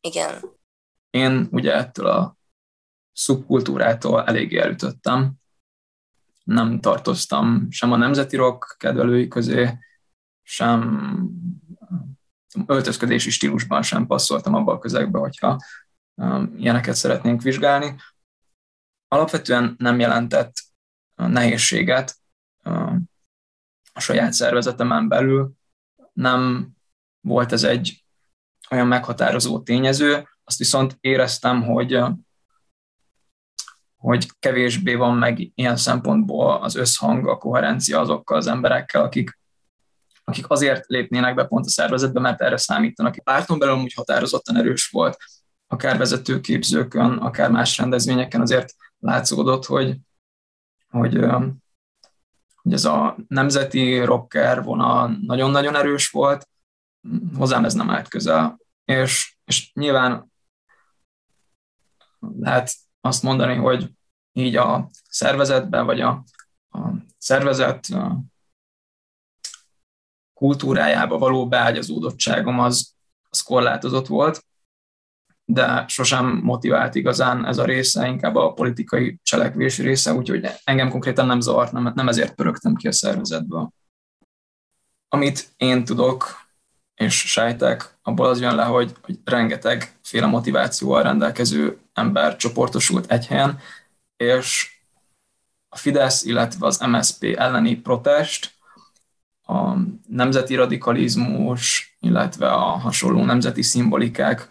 Igen. 0.00 0.60
Én 1.10 1.48
ugye 1.50 1.72
ettől 1.72 2.06
a 2.06 2.36
szubkultúrától 3.12 4.24
eléggé 4.24 4.58
elütöttem, 4.58 5.32
nem 6.44 6.80
tartoztam 6.80 7.70
sem 7.70 7.92
a 7.92 7.96
nemzeti 7.96 8.36
rock 8.36 8.76
kedvelői 8.78 9.28
közé, 9.28 9.78
sem 10.42 11.30
öltözködési 12.66 13.30
stílusban 13.30 13.82
sem 13.82 14.06
passzoltam 14.06 14.54
abba 14.54 14.72
a 14.72 14.78
közegbe, 14.78 15.18
hogyha 15.18 15.58
um, 16.14 16.54
ilyeneket 16.56 16.94
szeretnénk 16.94 17.42
vizsgálni. 17.42 17.96
Alapvetően 19.08 19.74
nem 19.78 19.98
jelentett 19.98 20.52
nehézséget 21.14 22.16
um, 22.64 23.10
a 23.92 24.00
saját 24.00 24.32
szervezetemen 24.32 25.08
belül, 25.08 25.52
nem 26.12 26.70
volt 27.20 27.52
ez 27.52 27.62
egy 27.62 28.04
olyan 28.70 28.86
meghatározó 28.86 29.60
tényező, 29.62 30.28
azt 30.44 30.58
viszont 30.58 30.96
éreztem, 31.00 31.62
hogy 31.62 32.02
hogy 34.02 34.28
kevésbé 34.38 34.94
van 34.94 35.16
meg 35.16 35.50
ilyen 35.54 35.76
szempontból 35.76 36.62
az 36.62 36.74
összhang, 36.74 37.28
a 37.28 37.36
koherencia 37.36 38.00
azokkal 38.00 38.36
az 38.36 38.46
emberekkel, 38.46 39.02
akik 39.02 39.40
akik 40.24 40.50
azért 40.50 40.86
lépnének 40.86 41.34
be 41.34 41.44
pont 41.44 41.66
a 41.66 41.70
szervezetbe, 41.70 42.20
mert 42.20 42.40
erre 42.40 42.56
számítanak. 42.56 43.14
A 43.16 43.22
párton 43.22 43.58
belül 43.58 43.74
úgy 43.74 43.92
határozottan 43.92 44.56
erős 44.56 44.88
volt, 44.88 45.16
akár 45.66 45.98
vezetőképzőkön, 45.98 47.16
akár 47.16 47.50
más 47.50 47.78
rendezvényeken 47.78 48.40
azért 48.40 48.74
látszódott, 48.98 49.64
hogy, 49.64 49.96
hogy, 50.88 51.18
hogy 52.62 52.72
ez 52.72 52.84
a 52.84 53.16
nemzeti 53.28 54.04
rocker 54.04 54.62
vonal 54.62 55.18
nagyon-nagyon 55.26 55.76
erős 55.76 56.10
volt, 56.10 56.48
hozzám 57.36 57.64
ez 57.64 57.74
nem 57.74 57.90
állt 57.90 58.08
közel. 58.08 58.60
És, 58.84 59.36
és 59.44 59.70
nyilván 59.74 60.32
lehet 62.18 62.72
azt 63.04 63.22
mondani, 63.22 63.54
hogy 63.54 63.90
így 64.32 64.56
a 64.56 64.90
szervezetben, 65.08 65.86
vagy 65.86 66.00
a, 66.00 66.24
a 66.70 66.90
szervezet 67.18 67.88
kultúrájába 70.34 71.18
való 71.18 71.48
beágyazódottságom 71.48 72.60
az, 72.60 72.94
az 73.28 73.40
korlátozott 73.40 74.06
volt, 74.06 74.44
de 75.44 75.84
sosem 75.88 76.40
motivált 76.42 76.94
igazán 76.94 77.46
ez 77.46 77.58
a 77.58 77.64
része, 77.64 78.06
inkább 78.06 78.34
a 78.34 78.52
politikai 78.52 79.18
cselekvés 79.22 79.78
része, 79.78 80.12
úgyhogy 80.12 80.48
engem 80.64 80.90
konkrétan 80.90 81.26
nem 81.26 81.40
zavart, 81.40 81.72
nem, 81.72 81.92
nem 81.94 82.08
ezért 82.08 82.34
pörögtem 82.34 82.74
ki 82.74 82.88
a 82.88 82.92
szervezetből. 82.92 83.72
Amit 85.08 85.52
én 85.56 85.84
tudok, 85.84 86.24
és 86.94 87.30
sejtek, 87.30 87.98
abból 88.02 88.26
az 88.26 88.40
jön 88.40 88.54
le, 88.54 88.64
hogy, 88.64 88.92
hogy 89.02 89.18
rengeteg 89.24 89.98
féle 90.02 90.26
motivációval 90.26 91.02
rendelkező 91.02 91.81
ember 91.92 92.36
csoportosult 92.36 93.10
egy 93.10 93.26
helyen, 93.26 93.58
és 94.16 94.80
a 95.68 95.76
Fidesz, 95.76 96.24
illetve 96.24 96.66
az 96.66 96.78
MSP 96.78 97.24
elleni 97.24 97.76
protest, 97.76 98.54
a 99.42 99.76
nemzeti 100.08 100.54
radikalizmus, 100.54 101.96
illetve 102.00 102.52
a 102.52 102.60
hasonló 102.60 103.24
nemzeti 103.24 103.62
szimbolikák 103.62 104.50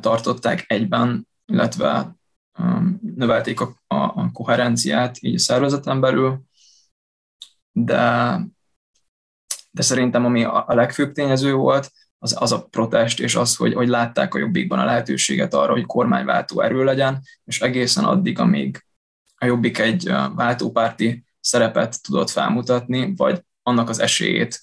tartották 0.00 0.64
egyben, 0.66 1.28
illetve 1.46 2.16
um, 2.58 3.00
növelték 3.16 3.60
a, 3.60 3.82
a, 3.86 3.94
a 3.94 4.30
koherenciát 4.32 5.16
így 5.20 5.34
a 5.34 5.38
szervezeten 5.38 6.00
belül, 6.00 6.42
de, 7.72 8.38
de 9.70 9.82
szerintem 9.82 10.24
ami 10.24 10.44
a, 10.44 10.68
a 10.68 10.74
legfőbb 10.74 11.12
tényező 11.12 11.54
volt, 11.54 11.92
az, 12.22 12.36
az 12.38 12.52
a 12.52 12.66
protest, 12.70 13.20
és 13.20 13.34
az, 13.34 13.56
hogy, 13.56 13.74
hogy 13.74 13.88
látták 13.88 14.34
a 14.34 14.38
jobbikban 14.38 14.78
a 14.78 14.84
lehetőséget 14.84 15.54
arra, 15.54 15.72
hogy 15.72 15.86
kormányváltó 15.86 16.60
erő 16.60 16.84
legyen, 16.84 17.20
és 17.44 17.60
egészen 17.60 18.04
addig, 18.04 18.38
amíg 18.38 18.84
a 19.36 19.44
jobbik 19.44 19.78
egy 19.78 20.12
váltópárti 20.34 21.24
szerepet 21.40 22.02
tudott 22.02 22.30
felmutatni, 22.30 23.12
vagy 23.16 23.42
annak 23.62 23.88
az 23.88 23.98
esélyét 23.98 24.60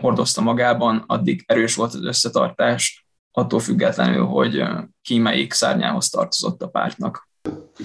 hordozta 0.00 0.40
magában, 0.40 1.04
addig 1.06 1.44
erős 1.46 1.74
volt 1.74 1.94
az 1.94 2.04
összetartás, 2.04 3.06
attól 3.32 3.60
függetlenül, 3.60 4.24
hogy 4.24 4.62
ki 5.02 5.18
melyik 5.18 5.52
szárnyához 5.52 6.08
tartozott 6.08 6.62
a 6.62 6.68
pártnak. 6.68 7.28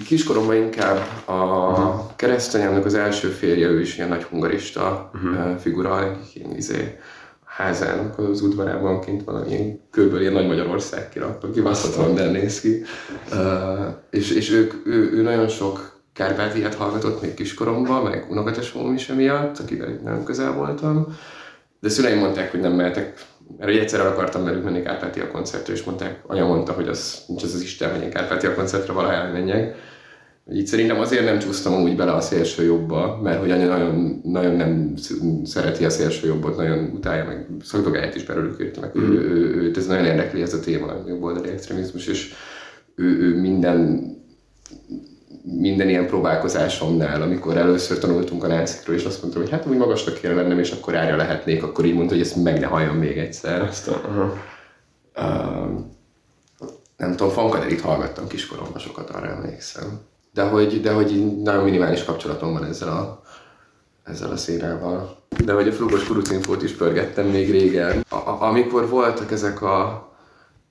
Kiskoromban 0.04 0.56
inkább 0.56 1.28
a 1.28 2.16
keresztanyámnak 2.16 2.84
az 2.84 2.94
első 2.94 3.28
férje, 3.28 3.66
ő 3.66 3.80
is 3.80 3.96
ilyen 3.96 4.08
nagy 4.08 4.22
hungarista 4.22 5.10
uh-huh. 5.14 5.56
figura, 5.56 6.20
ilyen 6.34 6.56
izé, 6.56 6.98
házának 7.60 8.18
az 8.18 8.42
udvarában 8.42 9.00
kint 9.00 9.24
valami 9.24 9.80
kőből 9.90 10.20
ilyen 10.20 10.32
nagy 10.32 10.46
Magyarország 10.46 11.08
kirakva, 11.08 11.50
kibaszhatóan 11.50 12.14
de 12.14 12.30
néz 12.30 12.60
ki. 12.60 12.82
Uh, 13.32 13.86
és, 14.10 14.30
és 14.30 14.50
ők, 14.50 14.72
ő, 14.86 15.10
ő, 15.12 15.22
nagyon 15.22 15.48
sok 15.48 15.98
Kárpátiát 16.12 16.74
hallgatott 16.74 17.22
még 17.22 17.34
kiskoromban, 17.34 18.02
meg 18.02 18.26
unokatesóm 18.30 18.94
is 18.94 19.08
emiatt, 19.08 19.58
akivel 19.58 20.00
nagyon 20.04 20.24
közel 20.24 20.52
voltam. 20.52 21.16
De 21.80 21.88
szüleim 21.88 22.18
mondták, 22.18 22.50
hogy 22.50 22.60
nem 22.60 22.72
mehetek, 22.72 23.24
mert 23.58 23.70
egyszer 23.70 24.00
el 24.00 24.06
akartam 24.06 24.44
velük 24.44 24.64
menni 24.64 24.82
Kárpátia 24.82 25.30
koncertre, 25.30 25.72
és 25.72 25.82
mondták, 25.82 26.20
anya 26.26 26.46
mondta, 26.46 26.72
hogy 26.72 26.88
az 26.88 27.22
nincs 27.26 27.42
az 27.42 27.54
az 27.54 27.62
Isten, 27.62 27.90
hogy 27.90 28.02
én 28.02 28.10
Kárpátia 28.10 28.54
koncertre 28.54 28.92
valaha 28.92 29.12
elmenjek. 29.12 29.76
Így 30.52 30.66
szerintem 30.66 31.00
azért 31.00 31.24
nem 31.24 31.38
csúsztam 31.38 31.82
úgy 31.82 31.96
bele 31.96 32.12
a 32.12 32.20
szélső 32.20 32.64
jobba, 32.64 33.20
mert 33.22 33.38
hogy 33.38 33.50
anya 33.50 33.66
nagyon, 33.66 34.20
nagyon 34.24 34.56
nem 34.56 34.94
szereti 35.44 35.84
a 35.84 35.90
szélső 35.90 36.26
jobbot, 36.26 36.56
nagyon 36.56 36.90
utálja, 36.94 37.24
meg 37.24 37.46
szakdogáját 37.62 38.14
is 38.14 38.24
belőlük 38.24 38.80
meg 38.80 38.98
mm. 38.98 39.02
ő, 39.02 39.20
ő, 39.20 39.62
őt 39.62 39.76
ez 39.76 39.86
nagyon 39.86 40.04
érdekli 40.04 40.42
ez 40.42 40.54
a 40.54 40.60
téma, 40.60 40.86
a 40.86 41.04
jobboldali 41.06 41.48
extrémizmus, 41.48 42.06
és 42.06 42.32
ő, 42.94 43.04
ő 43.04 43.40
minden 43.40 44.08
minden 45.42 45.88
ilyen 45.88 46.06
próbálkozásomnál, 46.06 47.22
amikor 47.22 47.56
először 47.56 47.98
tanultunk 47.98 48.44
a 48.44 48.46
nácikról, 48.46 48.96
és 48.96 49.04
azt 49.04 49.22
mondtam, 49.22 49.42
hogy 49.42 49.50
hát 49.50 49.66
úgy 49.66 49.76
magasnak 49.76 50.14
kéne 50.14 50.34
lennem, 50.34 50.58
és 50.58 50.70
akkor 50.70 50.94
ára 50.94 51.16
lehetnék, 51.16 51.62
akkor 51.62 51.84
így 51.84 51.94
mondta, 51.94 52.14
hogy 52.14 52.22
ezt 52.22 52.42
meg 52.42 52.60
ne 52.60 52.66
halljon 52.66 52.96
még 52.96 53.18
egyszer. 53.18 53.62
Azt 53.62 53.88
a, 53.88 54.00
uh-huh. 54.08 54.30
uh, 55.16 55.80
nem 56.96 57.10
tudom, 57.10 57.32
Fankaderit 57.32 57.80
hallgattam 57.80 58.26
kiskoromban 58.26 58.78
sokat, 58.78 59.10
arra 59.10 59.26
emlékszem. 59.26 60.08
De 60.32 60.42
hogy, 60.42 60.80
de 60.80 60.92
hogy 60.92 61.36
nagyon 61.42 61.64
minimális 61.64 62.04
kapcsolatom 62.04 62.52
van 62.52 62.64
ezzel 62.64 62.88
a, 62.88 63.22
ezzel 64.04 64.30
a 64.30 64.36
szélával. 64.36 65.16
De 65.44 65.52
hogy 65.52 65.68
a 65.68 65.72
flugos 65.72 66.04
kurucinfót 66.04 66.62
is 66.62 66.72
pörgettem 66.72 67.26
még 67.26 67.50
régen. 67.50 68.04
A, 68.08 68.14
a, 68.14 68.36
amikor 68.40 68.88
voltak 68.88 69.30
ezek 69.30 69.62
a 69.62 70.08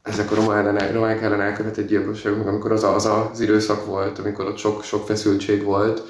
ezek 0.04 0.32
a 0.32 0.36
román, 0.36 0.91
románok 0.91 1.22
ellen 1.22 1.41
elkövetett 1.41 1.88
gyilkosságok, 1.88 2.48
amikor 2.48 2.72
az, 2.72 2.84
az 2.84 3.06
az 3.06 3.39
időszak 3.39 3.86
volt, 3.86 4.19
amikor 4.19 4.45
ott 4.45 4.58
sok, 4.58 4.84
sok 4.84 5.06
feszültség 5.06 5.63
volt, 5.63 6.04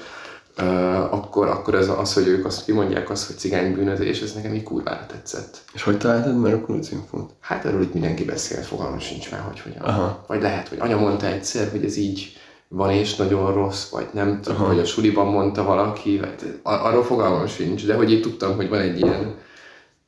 uh, 0.58 1.12
akkor, 1.12 1.48
akkor 1.48 1.74
ez 1.74 1.88
az, 1.88 2.12
hogy 2.12 2.26
ők 2.26 2.44
azt 2.44 2.64
kimondják 2.64 3.10
azt, 3.10 3.26
hogy 3.26 3.36
cigány 3.36 3.74
bűnözés, 3.74 4.20
ez 4.20 4.32
nekem 4.32 4.54
így 4.54 4.62
kurvára 4.62 5.06
tetszett. 5.06 5.58
És 5.72 5.82
hogy 5.82 5.98
találtad 5.98 6.40
meg 6.40 6.54
a 6.54 6.60
kurucinfót? 6.60 7.30
Hát 7.40 7.64
erről 7.64 7.82
itt 7.82 7.92
mindenki 7.92 8.24
beszél, 8.24 8.62
fogalmam 8.62 8.98
sincs 8.98 9.30
már, 9.30 9.40
hogy 9.40 9.60
hogyan. 9.60 9.82
Aha. 9.82 10.24
Vagy 10.26 10.42
lehet, 10.42 10.68
hogy 10.68 10.78
anya 10.80 10.96
mondta 10.96 11.26
egyszer, 11.26 11.70
hogy 11.70 11.84
ez 11.84 11.96
így 11.96 12.39
van 12.72 12.90
és 12.90 13.16
nagyon 13.16 13.54
rossz, 13.54 13.90
vagy 13.90 14.06
nem 14.12 14.40
tudom, 14.40 14.66
vagy 14.66 14.78
a 14.78 14.84
suliban 14.84 15.26
mondta 15.26 15.62
valaki, 15.62 16.18
vagy 16.18 16.60
arról 16.62 17.04
fogalmam 17.04 17.46
sincs, 17.46 17.86
de 17.86 17.94
hogy 17.94 18.12
így 18.12 18.20
tudtam, 18.20 18.56
hogy 18.56 18.68
van 18.68 18.80
egy 18.80 19.00
ilyen 19.00 19.34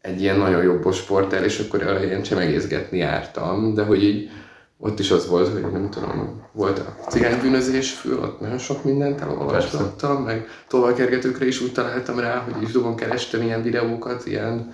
egy 0.01 0.20
ilyen 0.20 0.38
nagyon 0.38 0.62
jobbos 0.62 0.96
sporter, 0.96 1.44
és 1.44 1.59
akkor 1.59 1.83
arra 1.83 2.05
ilyen 2.05 2.22
csemegészgetni 2.22 2.98
jártam, 2.98 3.75
de 3.75 3.85
hogy 3.85 4.03
így 4.03 4.31
ott 4.79 4.98
is 4.98 5.11
az 5.11 5.29
volt, 5.29 5.53
hogy 5.53 5.72
nem 5.72 5.90
tudom, 5.90 6.42
volt 6.53 6.79
a 6.79 6.96
cigánybűnözés 7.09 7.92
fül, 7.92 8.18
ott 8.22 8.40
nagyon 8.40 8.59
sok 8.59 8.85
mindent 8.85 9.20
elolvastam, 9.20 10.22
meg 10.22 10.46
tolvakergetőkre 10.68 11.46
is 11.46 11.61
úgy 11.61 11.72
találtam 11.72 12.18
rá, 12.18 12.38
hogy 12.38 12.62
is 12.62 12.72
dobon 12.72 12.96
kerestem 12.96 13.42
ilyen 13.42 13.62
videókat, 13.62 14.27
ilyen, 14.27 14.72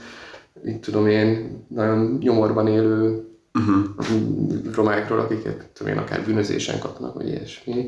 mit 0.62 0.80
tudom 0.80 1.06
én, 1.06 1.64
nagyon 1.68 2.18
nyomorban 2.20 2.66
élő 2.66 3.27
uh-huh. 3.54 4.74
romákról, 4.74 5.20
akiket 5.20 5.68
tudom 5.72 5.92
én, 5.92 5.98
akár 5.98 6.24
bűnözésen 6.24 6.78
kapnak, 6.78 7.14
vagy 7.14 7.28
ilyesmi. 7.28 7.84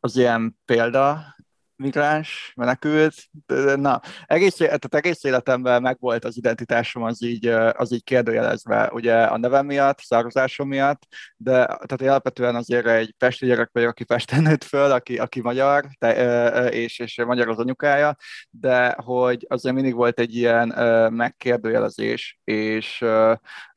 az 0.00 0.16
ilyen 0.16 0.58
példa, 0.64 1.36
migráns, 1.78 2.52
menekült. 2.56 3.14
Na, 3.76 4.00
egész, 4.26 4.54
tehát 4.54 4.94
egész 4.94 5.24
életemben 5.24 5.82
megvolt 5.82 6.24
az 6.24 6.36
identitásom 6.36 7.02
az 7.02 7.22
így, 7.22 7.46
az 7.72 7.92
így 7.92 8.04
kérdőjelezve, 8.04 8.90
ugye 8.92 9.22
a 9.22 9.38
nevem 9.38 9.66
miatt, 9.66 9.98
származásom 9.98 10.68
miatt, 10.68 11.02
de 11.36 11.66
tehát 11.66 12.00
én 12.00 12.08
alapvetően 12.08 12.54
azért 12.54 12.86
egy 12.86 13.14
pesti 13.18 13.46
gyerek 13.46 13.70
vagyok, 13.72 13.90
aki 13.90 14.04
Pesten 14.04 14.42
nőtt 14.42 14.64
föl, 14.64 14.90
aki, 14.90 15.18
aki 15.18 15.40
magyar, 15.40 15.86
te, 15.98 16.68
és, 16.68 16.98
és 16.98 17.22
magyar 17.26 17.48
az 17.48 17.58
anyukája, 17.58 18.16
de 18.50 18.96
hogy 19.04 19.46
azért 19.48 19.74
mindig 19.74 19.94
volt 19.94 20.20
egy 20.20 20.34
ilyen 20.34 20.68
megkérdőjelezés, 21.12 22.38
és 22.44 23.04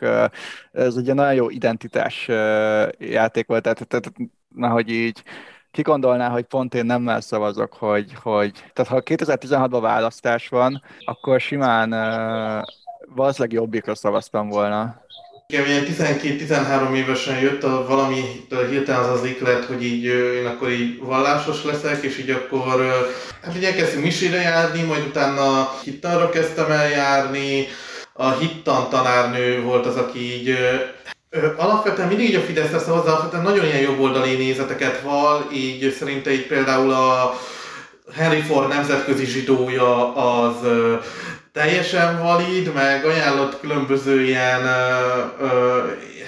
Ez 0.72 0.96
ugye 0.96 1.12
nagyon 1.12 1.34
jó 1.34 1.50
identitás 1.50 2.28
játék 2.98 3.46
volt, 3.46 3.62
tehát, 3.62 3.86
tehát 3.86 4.12
hogy 4.72 4.90
így 4.90 5.22
kigondolná, 5.70 6.28
hogy 6.28 6.44
pont 6.44 6.74
én 6.74 6.84
nem 6.84 7.02
már 7.02 7.22
szavazok, 7.22 7.72
hogy, 7.72 8.12
hogy 8.22 8.52
tehát 8.72 8.90
ha 8.90 9.02
2016-ban 9.04 9.78
választás 9.80 10.48
van, 10.48 10.82
akkor 11.04 11.40
simán 11.40 11.90
valószínűleg 13.14 13.52
jobbikra 13.52 13.94
szavaztam 13.94 14.48
volna. 14.48 15.02
Igen, 15.52 15.66
ilyen 15.66 15.86
12-13 15.86 16.94
évesen 16.94 17.38
jött 17.38 17.62
a 17.62 17.86
valami 17.88 18.44
hirtelen 18.70 19.00
az 19.00 19.20
az 19.20 19.26
iklet, 19.26 19.64
hogy 19.64 19.84
így 19.84 20.04
én 20.04 20.46
akkor 20.46 20.70
így 20.70 20.98
vallásos 21.02 21.64
leszek, 21.64 22.02
és 22.02 22.18
így 22.18 22.30
akkor 22.30 23.06
hát 23.42 23.56
így 23.56 23.64
elkezdtem 23.64 24.00
misére 24.00 24.40
járni, 24.40 24.82
majd 24.82 25.06
utána 25.06 25.74
hittanra 25.84 26.28
kezdtem 26.28 26.70
el 26.70 26.90
járni, 26.90 27.66
a 28.12 28.30
hittan 28.30 28.88
tanárnő 28.88 29.62
volt 29.62 29.86
az, 29.86 29.96
aki 29.96 30.18
így 30.18 30.56
Alapvetően 31.56 32.08
mindig 32.08 32.28
így 32.28 32.34
a 32.34 32.40
Fidesz 32.40 32.70
lesz 32.70 32.86
hozzá, 32.86 33.10
alapvetően 33.10 33.42
nagyon 33.42 33.64
ilyen 33.64 33.80
jobboldali 33.80 34.34
nézeteket 34.34 35.00
val, 35.00 35.48
így 35.52 35.92
szerinte 35.98 36.32
így 36.32 36.46
például 36.46 36.90
a 36.92 37.38
Henry 38.14 38.40
Ford 38.40 38.68
nemzetközi 38.68 39.24
zsidója 39.24 40.14
az 40.14 40.54
teljesen 41.52 42.22
valid, 42.22 42.72
meg 42.74 43.04
ajánlott 43.04 43.60
különböző 43.60 44.22
ilyen 44.22 44.64
ö, 44.64 45.44
ö, 45.44 45.80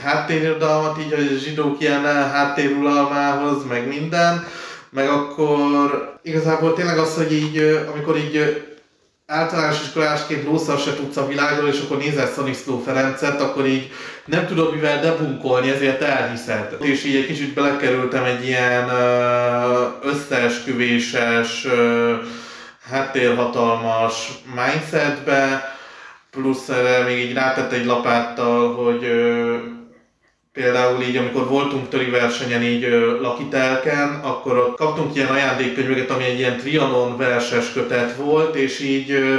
háttérodalmat, 0.02 0.98
így 0.98 1.12
a 1.12 1.38
zsidók 1.38 1.80
ilyen 1.80 2.04
háttérulalmához, 2.04 3.64
meg 3.68 3.86
minden, 3.86 4.46
meg 4.90 5.08
akkor 5.08 6.18
igazából 6.22 6.72
tényleg 6.74 6.98
az, 6.98 7.14
hogy 7.14 7.32
így, 7.32 7.58
amikor 7.92 8.16
így 8.16 8.62
általános 9.26 9.80
iskolásként 9.82 10.44
rosszal 10.44 10.76
se 10.76 10.94
tudsz 10.94 11.16
a 11.16 11.26
világról, 11.26 11.68
és 11.68 11.80
akkor 11.80 11.96
nézel 11.96 12.26
Szaniszló 12.26 12.82
Ferencet, 12.84 13.40
akkor 13.40 13.66
így 13.66 13.90
nem 14.24 14.46
tudod 14.46 14.74
mivel 14.74 15.00
debunkolni, 15.00 15.70
ezért 15.70 16.02
elhiszed. 16.02 16.76
És 16.80 17.04
így 17.04 17.16
egy 17.16 17.26
kicsit 17.26 17.54
belekerültem 17.54 18.24
egy 18.24 18.46
ilyen 18.46 18.90
összeesküvéses, 20.02 21.66
háttérhatalmas 22.90 24.28
mindsetbe, 24.54 25.72
plusz 26.30 26.68
erre 26.68 27.04
még 27.04 27.18
így 27.18 27.34
rátett 27.34 27.72
egy 27.72 27.84
lapáttal, 27.84 28.74
hogy 28.74 29.04
ö, 29.04 29.56
például 30.52 31.02
így, 31.02 31.16
amikor 31.16 31.48
voltunk 31.48 31.88
töri 31.88 32.10
versenyen 32.10 32.62
így 32.62 32.84
ö, 32.84 33.20
lakitelken, 33.20 34.20
akkor 34.22 34.74
kaptunk 34.74 35.14
ilyen 35.14 35.28
ajándékkönyveket, 35.28 36.10
ami 36.10 36.24
egy 36.24 36.38
ilyen 36.38 36.56
trianon 36.56 37.16
verses 37.16 37.72
kötet 37.72 38.16
volt, 38.16 38.54
és 38.54 38.80
így 38.80 39.10
ö, 39.10 39.36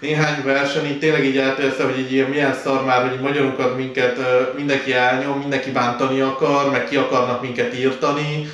néhány 0.00 0.42
verseny 0.44 0.86
így 0.86 0.98
tényleg 0.98 1.24
így 1.24 1.38
eltérsze, 1.38 1.84
hogy 1.84 1.98
így 1.98 2.12
ilyen 2.12 2.30
milyen 2.30 2.54
szar 2.54 2.84
már, 2.84 3.08
hogy 3.08 3.20
magyarunkat 3.20 3.76
minket 3.76 4.18
ö, 4.18 4.42
mindenki 4.56 4.92
elnyom, 4.92 5.38
mindenki 5.38 5.70
bántani 5.70 6.20
akar, 6.20 6.70
meg 6.70 6.88
ki 6.88 6.96
akarnak 6.96 7.42
minket 7.42 7.78
írtani, 7.78 8.48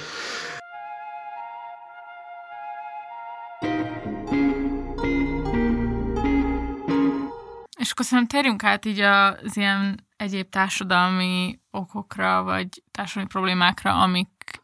akkor 7.92 8.04
szerintem 8.04 8.40
térjünk 8.40 8.64
át 8.64 8.84
így 8.84 9.00
az 9.00 9.56
ilyen 9.56 10.06
egyéb 10.16 10.48
társadalmi 10.48 11.60
okokra, 11.70 12.42
vagy 12.42 12.82
társadalmi 12.90 13.28
problémákra, 13.28 14.02
amik 14.02 14.62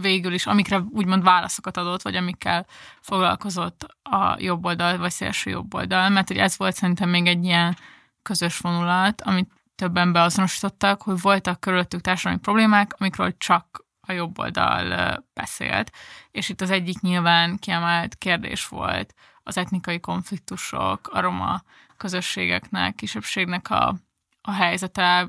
végül 0.00 0.32
is, 0.32 0.46
amikre 0.46 0.78
úgymond 0.90 1.22
válaszokat 1.22 1.76
adott, 1.76 2.02
vagy 2.02 2.16
amikkel 2.16 2.66
foglalkozott 3.00 3.86
a 4.02 4.36
jobb 4.38 4.64
oldal, 4.64 4.98
vagy 4.98 5.10
szélső 5.10 5.50
jobb 5.50 5.74
oldal, 5.74 6.08
mert 6.08 6.28
hogy 6.28 6.36
ez 6.36 6.56
volt 6.56 6.74
szerintem 6.74 7.08
még 7.08 7.26
egy 7.26 7.44
ilyen 7.44 7.76
közös 8.22 8.58
vonulat, 8.58 9.20
amit 9.20 9.50
többen 9.74 10.12
beazonosítottak, 10.12 11.02
hogy 11.02 11.20
voltak 11.20 11.60
körülöttük 11.60 12.00
társadalmi 12.00 12.40
problémák, 12.40 12.94
amikről 12.98 13.36
csak 13.36 13.84
a 14.00 14.12
jobb 14.12 14.38
oldal 14.38 15.16
beszélt, 15.34 15.90
és 16.30 16.48
itt 16.48 16.60
az 16.60 16.70
egyik 16.70 17.00
nyilván 17.00 17.56
kiemelt 17.56 18.14
kérdés 18.14 18.68
volt, 18.68 19.14
az 19.44 19.56
etnikai 19.56 20.00
konfliktusok, 20.00 21.08
a 21.12 21.20
roma 21.20 21.62
közösségeknek, 21.96 22.94
kisebbségnek 22.94 23.70
a, 23.70 23.94
a 24.40 24.52
helyzete 24.52 25.28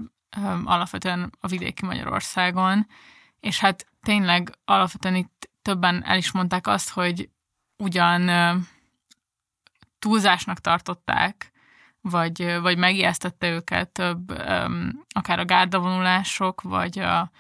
alapvetően 0.63 1.32
a 1.39 1.47
vidéki 1.47 1.86
Magyarországon, 1.86 2.88
és 3.39 3.60
hát 3.60 3.88
tényleg 4.01 4.51
alapvetően 4.65 5.15
itt 5.15 5.49
többen 5.62 6.04
el 6.06 6.17
is 6.17 6.32
mondták 6.32 6.67
azt, 6.67 6.89
hogy 6.89 7.30
ugyan 7.78 8.30
túlzásnak 9.99 10.60
tartották, 10.60 11.51
vagy, 12.01 12.60
vagy 12.62 12.78
megijesztette 12.78 13.49
őket 13.49 13.89
több, 13.89 14.30
akár 15.10 15.39
a 15.39 15.45
gárdavonulások, 15.45 16.62
vagy 16.62 16.99
a, 16.99 17.32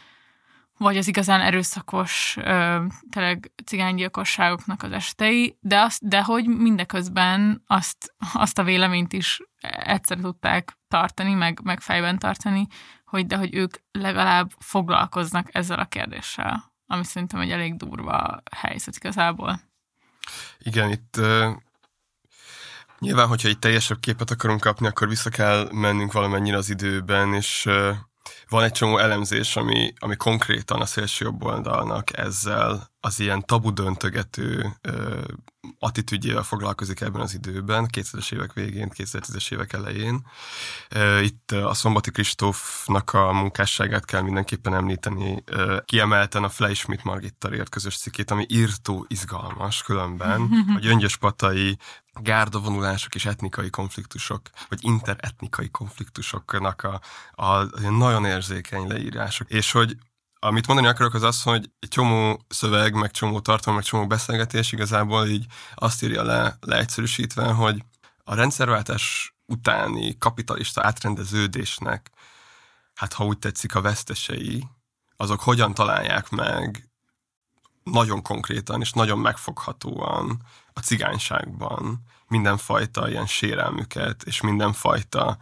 vagy 0.77 0.97
az 0.97 1.07
igazán 1.07 1.41
erőszakos 1.41 2.37
ö, 2.37 2.85
tényleg 3.09 3.51
cigánygyilkosságoknak 3.65 4.83
az 4.83 4.91
esetei, 4.91 5.57
de, 5.59 5.79
azt, 5.79 6.07
de 6.07 6.23
hogy 6.23 6.47
mindeközben 6.47 7.63
azt, 7.67 8.15
azt 8.33 8.59
a 8.59 8.63
véleményt 8.63 9.13
is 9.13 9.41
egyszer 9.83 10.17
tudták 10.17 10.77
tartani, 10.87 11.33
meg, 11.33 11.59
meg 11.63 11.79
fejben 11.81 12.19
tartani, 12.19 12.67
hogy 13.05 13.25
de 13.25 13.37
hogy 13.37 13.55
ők 13.55 13.75
legalább 13.91 14.51
foglalkoznak 14.59 15.55
ezzel 15.55 15.79
a 15.79 15.85
kérdéssel, 15.85 16.73
ami 16.87 17.03
szerintem 17.03 17.39
egy 17.39 17.51
elég 17.51 17.75
durva 17.75 18.41
helyzet 18.51 18.95
igazából. 18.95 19.59
Igen, 20.57 20.91
itt 20.91 21.19
nyilván, 22.99 23.27
hogyha 23.27 23.47
egy 23.47 23.59
teljesebb 23.59 23.99
képet 23.99 24.31
akarunk 24.31 24.61
kapni, 24.61 24.87
akkor 24.87 25.07
vissza 25.07 25.29
kell 25.29 25.69
mennünk 25.71 26.11
valamennyire 26.11 26.57
az 26.57 26.69
időben, 26.69 27.33
és 27.33 27.69
van 28.49 28.63
egy 28.63 28.71
csomó 28.71 28.97
elemzés, 28.97 29.55
ami, 29.55 29.93
ami 29.99 30.15
konkrétan 30.15 30.81
a 30.81 30.85
szélső 30.85 31.25
jobb 31.25 31.43
oldalnak 31.43 32.17
ezzel 32.17 32.93
az 32.99 33.19
ilyen 33.19 33.45
tabu 33.45 33.73
döntögető 33.73 34.77
ö, 34.81 35.21
attitűdjével 35.79 36.43
foglalkozik 36.43 37.01
ebben 37.01 37.21
az 37.21 37.33
időben, 37.33 37.87
2000-es 37.93 38.33
évek 38.33 38.53
végén, 38.53 38.91
2010-es 38.93 39.51
évek 39.53 39.73
elején. 39.73 40.25
Itt 41.21 41.51
a 41.51 41.73
Szombati 41.73 42.11
Kristófnak 42.11 43.13
a 43.13 43.31
munkásságát 43.31 44.05
kell 44.05 44.21
mindenképpen 44.21 44.73
említeni, 44.73 45.43
kiemelten 45.85 46.43
a 46.43 46.49
Fleischmidt 46.49 47.03
Margittal 47.03 47.53
ért 47.53 47.69
közös 47.69 47.97
cikkét, 47.97 48.31
ami 48.31 48.45
írtó 48.49 49.05
izgalmas 49.07 49.83
különben, 49.83 50.49
hogy 50.73 50.85
öngyös 50.85 51.17
patai 51.17 51.77
gárdavonulások 52.21 53.15
és 53.15 53.25
etnikai 53.25 53.69
konfliktusok, 53.69 54.41
vagy 54.69 54.79
interetnikai 54.81 55.69
konfliktusoknak 55.69 56.83
a, 56.83 57.01
a, 57.31 57.45
a 57.45 57.89
nagyon 57.89 58.25
érzékeny 58.35 58.87
leírások. 58.87 59.49
És 59.49 59.71
hogy 59.71 59.97
amit 60.39 60.67
mondani 60.67 60.87
akarok 60.87 61.13
az 61.13 61.23
az, 61.23 61.41
hogy 61.41 61.71
egy 61.79 61.89
csomó 61.89 62.45
szöveg, 62.47 62.93
meg 62.93 63.11
csomó 63.11 63.39
tartalom, 63.39 63.75
meg 63.75 63.83
csomó 63.83 64.07
beszélgetés 64.07 64.71
igazából 64.71 65.27
így 65.27 65.45
azt 65.75 66.03
írja 66.03 66.23
le, 66.23 66.57
leegyszerűsítve, 66.61 67.51
hogy 67.51 67.83
a 68.23 68.35
rendszerváltás 68.35 69.35
utáni 69.45 70.17
kapitalista 70.17 70.83
átrendeződésnek, 70.83 72.09
hát 72.93 73.13
ha 73.13 73.25
úgy 73.25 73.39
tetszik 73.39 73.75
a 73.75 73.81
vesztesei, 73.81 74.67
azok 75.15 75.41
hogyan 75.41 75.73
találják 75.73 76.29
meg 76.29 76.89
nagyon 77.83 78.21
konkrétan 78.21 78.81
és 78.81 78.91
nagyon 78.91 79.19
megfoghatóan 79.19 80.41
a 80.73 80.79
cigányságban 80.79 82.03
mindenfajta 82.27 83.09
ilyen 83.09 83.25
sérelmüket, 83.25 84.23
és 84.23 84.41
mindenfajta 84.41 85.37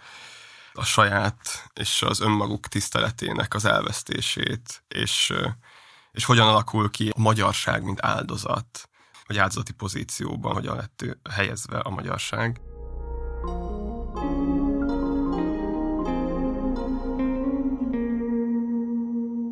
a 0.74 0.84
saját 0.84 1.70
és 1.74 2.02
az 2.02 2.20
önmaguk 2.20 2.68
tiszteletének 2.68 3.54
az 3.54 3.66
elvesztését, 3.66 4.84
és, 4.88 5.34
és 6.12 6.26
hogyan 6.26 6.48
alakul 6.48 6.90
ki 6.90 7.10
a 7.16 7.20
magyarság, 7.20 7.84
mint 7.84 8.06
áldozat, 8.06 8.90
vagy 9.28 9.38
áldozati 9.38 9.74
pozícióban, 9.74 10.54
hogyan 10.54 10.76
lett 10.76 11.18
helyezve 11.30 11.78
a 11.80 11.90
magyarság. 11.90 12.62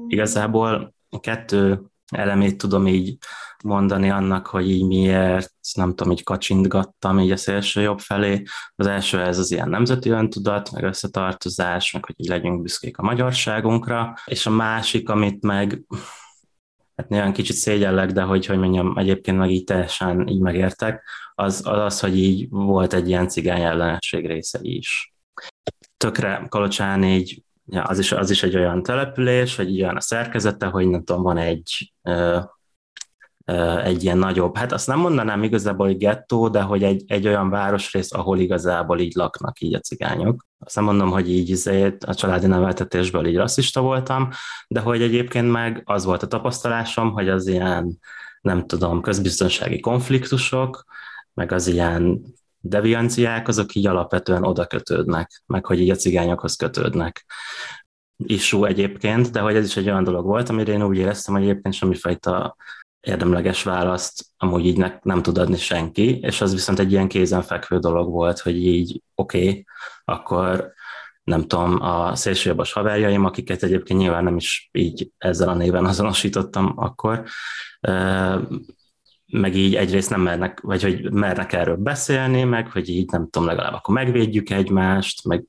Igazából 0.08 0.94
kettő 1.20 1.82
elemét 2.12 2.58
tudom 2.58 2.88
így 2.88 3.18
mondani 3.64 4.10
annak, 4.10 4.48
hogy 4.48 4.70
így 4.70 4.86
miért, 4.86 5.54
nem 5.76 5.96
tudom, 5.96 6.12
így 6.12 6.24
kacsintgattam 6.24 7.20
így 7.20 7.32
a 7.32 7.38
szélső 7.38 7.82
jobb 7.82 8.00
felé. 8.00 8.44
Az 8.76 8.88
első 8.88 9.22
ez 9.22 9.38
az 9.38 9.52
ilyen 9.52 9.70
nemzeti 9.70 10.10
öntudat, 10.10 10.72
meg 10.72 10.84
összetartozás, 10.84 11.92
meg 11.92 12.06
hogy 12.06 12.16
így 12.18 12.28
legyünk 12.28 12.62
büszkék 12.62 12.98
a 12.98 13.04
magyarságunkra, 13.04 14.14
és 14.26 14.46
a 14.46 14.50
másik, 14.50 15.10
amit 15.10 15.42
meg 15.42 15.82
hát 16.96 17.10
nagyon 17.10 17.34
kicsit 17.34 17.56
szégyellek, 17.56 18.12
de 18.12 18.22
hogy, 18.22 18.46
hogy 18.46 18.58
mondjam, 18.58 18.98
egyébként 18.98 19.38
meg 19.38 19.52
így 19.52 19.64
teljesen 19.64 20.28
így 20.28 20.42
megértek, 20.42 21.04
az, 21.36 21.62
az 21.66 21.78
az, 21.78 22.00
hogy 22.00 22.18
így 22.18 22.50
volt 22.50 22.94
egy 22.94 23.08
ilyen 23.08 23.28
cigány 23.28 23.62
ellenesség 23.62 24.28
része 24.28 24.60
is. 24.62 25.14
Tökre 25.98 26.46
Kalocsán 26.50 27.04
így 27.04 27.44
ja, 27.66 27.84
az, 27.84 28.00
is, 28.00 28.12
az 28.12 28.30
is 28.30 28.44
egy 28.44 28.56
olyan 28.56 28.84
település, 28.84 29.56
vagy 29.56 29.82
olyan 29.82 29.96
a 29.96 30.02
szerkezete, 30.02 30.66
hogy 30.66 30.88
nem 30.88 31.04
tudom, 31.04 31.24
van 31.24 31.38
egy 31.38 31.94
egy 33.84 34.04
ilyen 34.04 34.18
nagyobb, 34.18 34.58
hát 34.58 34.72
azt 34.72 34.88
nem 34.88 35.00
mondanám 35.00 35.44
igazából, 35.44 35.86
hogy 35.86 35.98
gettó, 35.98 36.48
de 36.48 36.62
hogy 36.62 36.84
egy, 36.84 37.04
egy 37.08 37.28
olyan 37.28 37.50
városrész, 37.50 38.14
ahol 38.14 38.40
igazából 38.40 39.00
így 39.00 39.16
laknak 39.16 39.60
így 39.60 39.74
a 39.74 39.80
cigányok. 39.80 40.46
Azt 40.60 40.76
nem 40.76 40.84
mondom, 40.84 41.10
hogy 41.10 41.30
így 41.30 41.50
izét, 41.50 42.04
a 42.04 42.14
családi 42.14 42.48
neveltetésből 42.48 43.26
így 43.28 43.36
rasszista 43.36 43.82
voltam, 43.82 44.30
de 44.68 44.80
hogy 44.80 45.02
egyébként 45.02 45.52
meg 45.52 45.82
az 45.86 46.06
volt 46.06 46.24
a 46.24 46.28
tapasztalásom, 46.28 47.12
hogy 47.12 47.30
az 47.30 47.48
ilyen, 47.48 48.00
nem 48.42 48.66
tudom, 48.66 49.02
közbiztonsági 49.02 49.80
konfliktusok, 49.80 50.84
meg 51.34 51.52
az 51.52 51.68
ilyen 51.68 52.22
devianciák, 52.60 53.48
azok 53.48 53.76
így 53.76 53.88
alapvetően 53.88 54.44
oda 54.44 54.66
kötődnek, 54.66 55.44
meg 55.46 55.66
hogy 55.66 55.80
így 55.80 55.90
a 55.90 55.96
cigányokhoz 55.96 56.56
kötődnek 56.56 57.26
isú 58.26 58.66
egyébként, 58.66 59.32
de 59.32 59.40
hogy 59.40 59.56
ez 59.56 59.66
is 59.66 59.78
egy 59.78 59.90
olyan 59.90 60.04
dolog 60.04 60.26
volt, 60.26 60.50
amire 60.50 60.72
én 60.74 60.84
úgy 60.84 60.98
éreztem, 60.98 61.34
hogy 61.34 61.44
egyébként 61.44 61.74
semmifajta 61.74 62.56
érdemleges 63.02 63.64
választ 63.64 64.26
amúgy 64.38 64.66
így 64.66 64.78
ne, 64.78 65.00
nem 65.02 65.22
tud 65.22 65.38
adni 65.38 65.58
senki, 65.58 66.20
és 66.20 66.42
az 66.42 66.52
viszont 66.52 66.80
egy 66.80 66.92
ilyen 66.92 67.08
kézenfekvő 67.08 67.80
dolog 67.80 68.10
volt, 68.10 68.40
hogy 68.40 68.66
így 68.66 69.02
oké, 69.16 69.48
okay, 69.48 69.66
akkor 70.06 70.74
nem 71.24 71.48
tudom, 71.48 71.82
a 71.82 72.16
szélsőjobbos 72.16 72.74
haverjaim, 72.74 73.26
akiket 73.26 73.64
egyébként 73.64 74.00
nyilván 74.00 74.24
nem 74.24 74.36
is 74.36 74.70
így 74.72 75.12
ezzel 75.18 75.50
a 75.50 75.54
néven 75.54 75.86
azonosítottam 75.86 76.74
akkor, 76.76 77.24
meg 79.32 79.56
így 79.56 79.76
egyrészt 79.76 80.10
nem 80.10 80.22
mernek, 80.22 80.60
vagy 80.60 80.82
hogy 80.82 81.12
mernek 81.12 81.54
erről 81.54 81.76
beszélni, 81.76 82.44
meg 82.44 82.72
hogy 82.72 82.90
így 82.90 83.12
nem 83.12 83.30
tudom, 83.30 83.48
legalább 83.48 83.74
akkor 83.74 83.94
megvédjük 83.94 84.50
egymást, 84.50 85.26
meg 85.26 85.46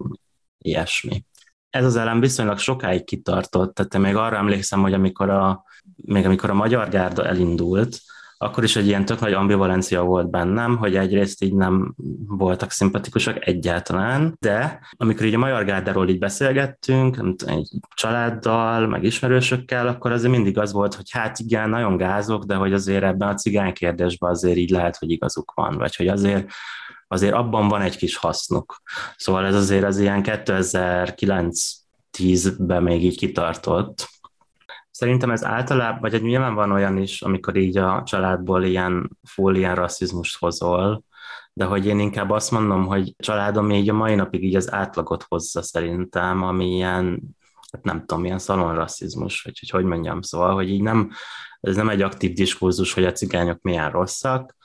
ilyesmi. 0.58 1.24
Ez 1.70 1.84
az 1.84 1.96
elem 1.96 2.20
viszonylag 2.20 2.58
sokáig 2.58 3.04
kitartott, 3.04 3.74
tehát 3.74 3.94
én 3.94 4.00
még 4.00 4.16
arra 4.16 4.36
emlékszem, 4.36 4.80
hogy 4.80 4.92
amikor 4.92 5.30
a, 5.30 5.64
még 5.96 6.24
amikor 6.24 6.50
a 6.50 6.54
Magyar 6.54 6.88
Gárda 6.88 7.26
elindult, 7.26 7.98
akkor 8.42 8.64
is 8.64 8.76
egy 8.76 8.86
ilyen 8.86 9.04
tök 9.04 9.20
nagy 9.20 9.32
ambivalencia 9.32 10.02
volt 10.02 10.30
bennem, 10.30 10.76
hogy 10.76 10.96
egyrészt 10.96 11.42
így 11.42 11.54
nem 11.54 11.94
voltak 12.26 12.70
szimpatikusak 12.70 13.46
egyáltalán, 13.46 14.36
de 14.40 14.80
amikor 14.96 15.26
így 15.26 15.34
a 15.34 15.38
Magyar 15.38 15.64
Gárdáról 15.64 16.08
így 16.08 16.18
beszélgettünk, 16.18 17.16
nem 17.16 17.36
tudom, 17.36 17.56
egy 17.56 17.68
családdal, 17.94 18.86
meg 18.86 19.04
ismerősökkel, 19.04 19.88
akkor 19.88 20.12
azért 20.12 20.32
mindig 20.32 20.58
az 20.58 20.72
volt, 20.72 20.94
hogy 20.94 21.10
hát 21.10 21.38
igen, 21.38 21.70
nagyon 21.70 21.96
gázok, 21.96 22.44
de 22.44 22.54
hogy 22.54 22.72
azért 22.72 23.02
ebben 23.02 23.28
a 23.28 23.34
cigány 23.34 23.72
kérdésben 23.72 24.30
azért 24.30 24.56
így 24.56 24.70
lehet, 24.70 24.96
hogy 24.96 25.10
igazuk 25.10 25.52
van, 25.54 25.76
vagy 25.76 25.96
hogy 25.96 26.08
azért 26.08 26.50
azért 27.08 27.34
abban 27.34 27.68
van 27.68 27.80
egy 27.80 27.96
kis 27.96 28.16
hasznuk. 28.16 28.82
Szóval 29.16 29.46
ez 29.46 29.54
azért 29.54 29.84
az 29.84 29.98
ilyen 29.98 30.20
2009-10-ben 30.24 32.82
még 32.82 33.04
így 33.04 33.16
kitartott, 33.16 34.10
Szerintem 35.02 35.30
ez 35.30 35.44
általában, 35.44 36.00
vagy 36.00 36.14
egy 36.14 36.22
nyilván 36.22 36.54
van 36.54 36.72
olyan 36.72 36.96
is, 36.96 37.22
amikor 37.22 37.56
így 37.56 37.76
a 37.76 38.02
családból 38.06 38.64
ilyen 38.64 39.18
full 39.22 39.54
ilyen 39.54 39.74
rasszizmust 39.74 40.38
hozol, 40.38 41.04
de 41.52 41.64
hogy 41.64 41.86
én 41.86 41.98
inkább 41.98 42.30
azt 42.30 42.50
mondom, 42.50 42.86
hogy 42.86 43.14
családom 43.18 43.70
így 43.70 43.88
a 43.88 43.92
mai 43.92 44.14
napig 44.14 44.44
így 44.44 44.56
az 44.56 44.72
átlagot 44.72 45.24
hozza 45.28 45.62
szerintem, 45.62 46.42
ami 46.42 46.74
ilyen, 46.74 47.20
hát 47.72 47.84
nem 47.84 48.04
tudom, 48.06 48.24
ilyen 48.24 48.38
szalonrasszizmus, 48.38 49.42
vagy 49.42 49.58
hogy 49.58 49.70
hogy 49.70 49.84
mondjam, 49.84 50.22
szóval, 50.22 50.54
hogy 50.54 50.70
így 50.70 50.82
nem, 50.82 51.10
ez 51.60 51.76
nem 51.76 51.88
egy 51.88 52.02
aktív 52.02 52.32
diskurzus, 52.32 52.92
hogy 52.92 53.04
a 53.04 53.12
cigányok 53.12 53.62
milyen 53.62 53.90
rosszak, 53.90 54.56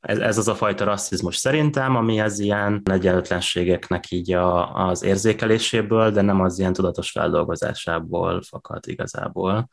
ez, 0.00 0.18
ez 0.18 0.38
az 0.38 0.48
a 0.48 0.54
fajta 0.54 0.84
rasszizmus 0.84 1.36
szerintem, 1.36 1.96
ami 1.96 2.20
az 2.20 2.38
ilyen 2.38 2.82
egyenlőtlenségeknek 2.84 4.10
így 4.10 4.32
a, 4.32 4.74
az 4.74 5.02
érzékeléséből, 5.02 6.10
de 6.10 6.20
nem 6.20 6.40
az 6.40 6.58
ilyen 6.58 6.72
tudatos 6.72 7.10
feldolgozásából 7.10 8.42
fakad 8.42 8.88
igazából. 8.88 9.68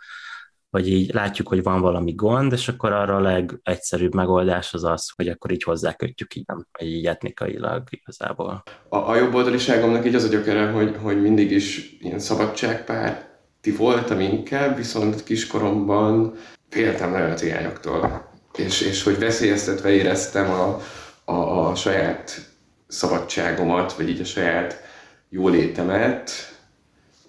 Hogy 0.70 0.90
így 0.90 1.14
látjuk, 1.14 1.48
hogy 1.48 1.64
van 1.64 1.82
valami 1.82 2.14
gond, 2.14 2.52
és 2.52 2.68
akkor 2.68 2.92
arra 2.92 3.16
a 3.16 3.20
legegyszerűbb 3.20 4.14
megoldás 4.14 4.74
az 4.74 4.84
az, 4.84 5.12
hogy 5.16 5.28
akkor 5.28 5.52
így 5.52 5.64
hozzákötjük 5.64 6.36
így, 6.36 6.44
nem, 6.48 6.66
így 6.82 7.06
etnikailag 7.06 7.84
igazából. 7.90 8.64
A, 8.90 8.98
a 8.98 9.16
jobb 9.16 9.34
oldaliságomnak 9.34 10.06
így 10.06 10.16
az 10.16 10.24
a 10.24 10.28
gyökere, 10.28 10.72
hogy, 10.72 10.96
hogy 11.02 11.22
mindig 11.22 11.52
is 11.52 11.98
ilyen 12.00 12.20
szabadságpárti 12.20 13.72
voltam 13.78 14.20
inkább, 14.20 14.76
viszont 14.76 15.24
kiskoromban 15.24 16.34
féltem 16.70 17.12
nagyon 17.12 17.32
a 17.32 17.34
cigányoktól 17.34 18.27
és, 18.58 18.82
és 18.82 19.04
hogy 19.04 19.20
veszélyeztetve 19.20 19.90
éreztem 19.90 20.52
a, 20.52 20.82
a, 21.26 21.68
a 21.70 21.76
saját 21.76 22.50
szabadságomat, 22.88 23.94
vagy 23.94 24.10
így 24.10 24.22
a 24.22 24.26
saját 24.26 24.82
jólétemet, 25.30 26.32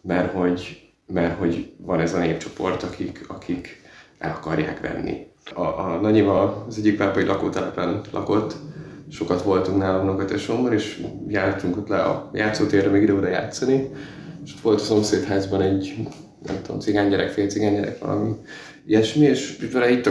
mert 0.02 0.32
hogy, 0.32 0.88
mert 1.06 1.38
hogy 1.38 1.72
van 1.76 2.00
ez 2.00 2.14
a 2.14 2.18
népcsoport, 2.18 2.82
akik, 2.82 3.24
akik 3.28 3.82
el 4.18 4.30
akarják 4.30 4.80
venni. 4.80 5.26
A, 5.54 5.62
a 5.62 5.98
Nanyiva 6.00 6.64
az 6.68 6.78
egyik 6.78 6.96
pápai 6.96 7.24
lakótelepen 7.24 8.00
lakott, 8.10 8.54
sokat 9.10 9.42
voltunk 9.42 9.78
nálam 9.78 10.02
unokatesomban, 10.02 10.72
és 10.72 11.02
jártunk 11.28 11.76
ott 11.76 11.88
le 11.88 12.02
a 12.02 12.30
játszótérre 12.32 12.90
még 12.90 13.02
ide-oda 13.02 13.28
játszani, 13.28 13.90
és 14.44 14.54
ott 14.54 14.60
volt 14.60 14.80
a 14.80 14.84
szomszédházban 14.84 15.62
egy, 15.62 16.08
nem 16.46 16.62
tudom, 16.62 16.80
cigánygyerek, 16.80 17.30
fél 17.30 17.48
cigánygyerek, 17.48 17.98
valami 17.98 18.36
ilyesmi, 18.88 19.24
és 19.24 19.56
vele 19.72 19.90
itt 19.90 20.08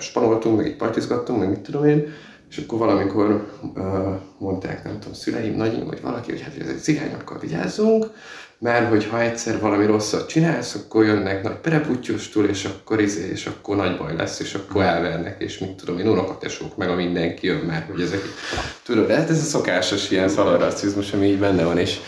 spanoltunk, 0.00 0.56
meg 0.56 0.66
itt 0.66 0.76
partizgattunk, 0.76 1.38
meg 1.38 1.48
mit 1.48 1.60
tudom 1.60 1.84
én, 1.84 2.12
és 2.50 2.58
akkor 2.58 2.78
valamikor 2.78 3.46
uh, 3.74 3.82
mondták, 4.38 4.84
nem 4.84 4.98
tudom, 4.98 5.14
szüleim, 5.14 5.56
nagyim, 5.56 5.86
vagy 5.86 6.00
valaki, 6.00 6.30
hogy 6.30 6.40
hát 6.40 6.52
hogy 6.52 6.62
ez 6.62 6.68
egy 6.68 6.80
cigányokkal 6.80 7.38
vigyázzunk, 7.38 8.06
mert 8.58 8.88
hogy 8.88 9.04
ha 9.04 9.20
egyszer 9.20 9.60
valami 9.60 9.86
rosszat 9.86 10.28
csinálsz, 10.28 10.74
akkor 10.74 11.04
jönnek 11.04 11.42
nagy 11.42 11.56
pereputyostól, 11.56 12.44
és 12.44 12.64
akkor 12.64 13.00
izé, 13.00 13.28
és 13.30 13.46
akkor 13.46 13.76
nagy 13.76 13.96
baj 13.96 14.16
lesz, 14.16 14.40
és 14.40 14.54
akkor 14.54 14.82
elvernek, 14.82 15.42
és 15.42 15.58
mit 15.58 15.70
tudom 15.70 15.98
én, 15.98 16.08
unokatesók, 16.08 16.76
meg 16.76 16.88
a 16.88 16.94
mindenki 16.94 17.46
jön 17.46 17.64
már, 17.66 17.86
hogy 17.90 18.00
ezek, 18.00 18.20
tudod, 18.82 19.10
hát 19.10 19.30
ez 19.30 19.38
a 19.38 19.42
szokásos 19.42 20.10
ilyen 20.10 20.28
szalarrasszizmus, 20.28 21.12
ami 21.12 21.26
így 21.26 21.38
benne 21.38 21.64
van, 21.64 21.78
és 21.78 21.98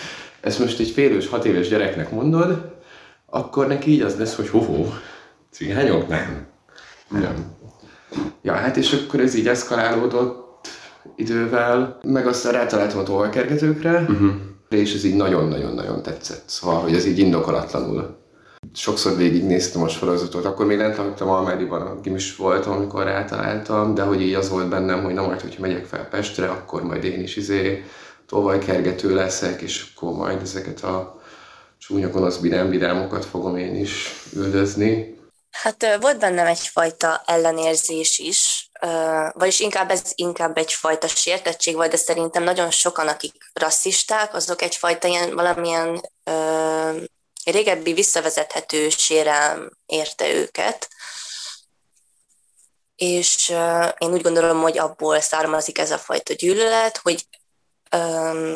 ezt 0.41 0.59
most 0.59 0.81
egy 0.81 0.91
félős, 0.91 1.29
hat 1.29 1.45
éves 1.45 1.69
gyereknek 1.69 2.11
mondod, 2.11 2.79
akkor 3.27 3.67
neki 3.67 3.91
így 3.91 4.01
az 4.01 4.19
lesz, 4.19 4.35
hogy 4.35 4.49
hoho, 4.49 4.87
cigányok? 5.51 6.09
Nem. 6.09 6.47
Nem. 7.09 7.59
Ja, 8.43 8.53
hát 8.53 8.77
és 8.77 8.93
akkor 8.93 9.21
ez 9.21 9.35
így 9.35 9.49
eszkalálódott 9.49 10.69
idővel, 11.17 11.99
meg 12.03 12.27
aztán 12.27 12.53
rátaláltam 12.53 12.99
a 12.99 13.03
tolvajkergetőkre, 13.03 14.01
uh-huh. 14.01 14.31
és 14.69 14.95
ez 14.95 15.05
így 15.05 15.17
nagyon-nagyon-nagyon 15.17 16.03
tetszett. 16.03 16.43
Szóval, 16.47 16.81
hogy 16.81 16.95
ez 16.95 17.07
így 17.07 17.19
indokolatlanul. 17.19 18.19
Sokszor 18.75 19.17
végignéztem 19.17 19.83
a 19.83 19.89
sorozatot, 19.89 20.45
akkor 20.45 20.67
még 20.67 20.79
lent 20.79 20.97
laktam 20.97 21.29
Almáriban, 21.29 21.83
a 21.83 22.01
gimis 22.01 22.37
voltam, 22.37 22.73
amikor 22.73 23.05
rátaláltam, 23.05 23.95
de 23.95 24.03
hogy 24.03 24.21
így 24.21 24.35
az 24.35 24.51
volt 24.51 24.69
bennem, 24.69 25.05
hogy 25.05 25.15
na 25.15 25.27
majd, 25.27 25.41
hogyha 25.41 25.61
megyek 25.61 25.85
fel 25.85 26.09
Pestre, 26.09 26.49
akkor 26.49 26.83
majd 26.83 27.05
én 27.05 27.21
is 27.21 27.37
izé 27.37 27.85
tolvajkergető 28.27 29.15
leszek, 29.15 29.61
és 29.61 29.93
akkor 29.95 30.17
majd 30.17 30.41
ezeket 30.43 30.81
a 30.81 31.21
csúnya 31.79 32.11
gonosz 32.11 32.41
vidám 32.41 32.71
vidámokat 32.71 33.25
fogom 33.25 33.57
én 33.57 33.77
is 33.77 34.25
üldözni. 34.37 35.19
Hát 35.51 35.97
volt 36.01 36.19
bennem 36.19 36.47
egyfajta 36.47 37.23
ellenérzés 37.27 38.19
is, 38.19 38.71
vagyis 39.33 39.61
inkább 39.61 39.91
ez 39.91 40.03
inkább 40.15 40.57
egyfajta 40.57 41.09
sértettség 41.09 41.75
volt, 41.75 41.91
de 41.91 41.97
szerintem 41.97 42.43
nagyon 42.43 42.71
sokan, 42.71 43.09
akik 43.09 43.35
rasszisták, 43.53 44.35
azok 44.35 44.63
egyfajta 44.63 45.09
ilyen 45.09 45.35
valamilyen 45.35 46.11
ö, 46.25 47.03
régebbi 47.45 47.93
visszavezethető 47.93 48.89
sérelm 48.89 49.71
érte 49.87 50.29
őket, 50.29 50.89
és 52.97 53.49
ö, 53.49 53.89
én 53.99 54.13
úgy 54.13 54.23
gondolom, 54.23 54.61
hogy 54.61 54.79
abból 54.79 55.21
származik 55.21 55.79
ez 55.79 55.91
a 55.91 55.99
fajta 55.99 56.35
gyűlölet, 56.35 56.97
hogy 56.97 57.27
ö, 57.91 58.55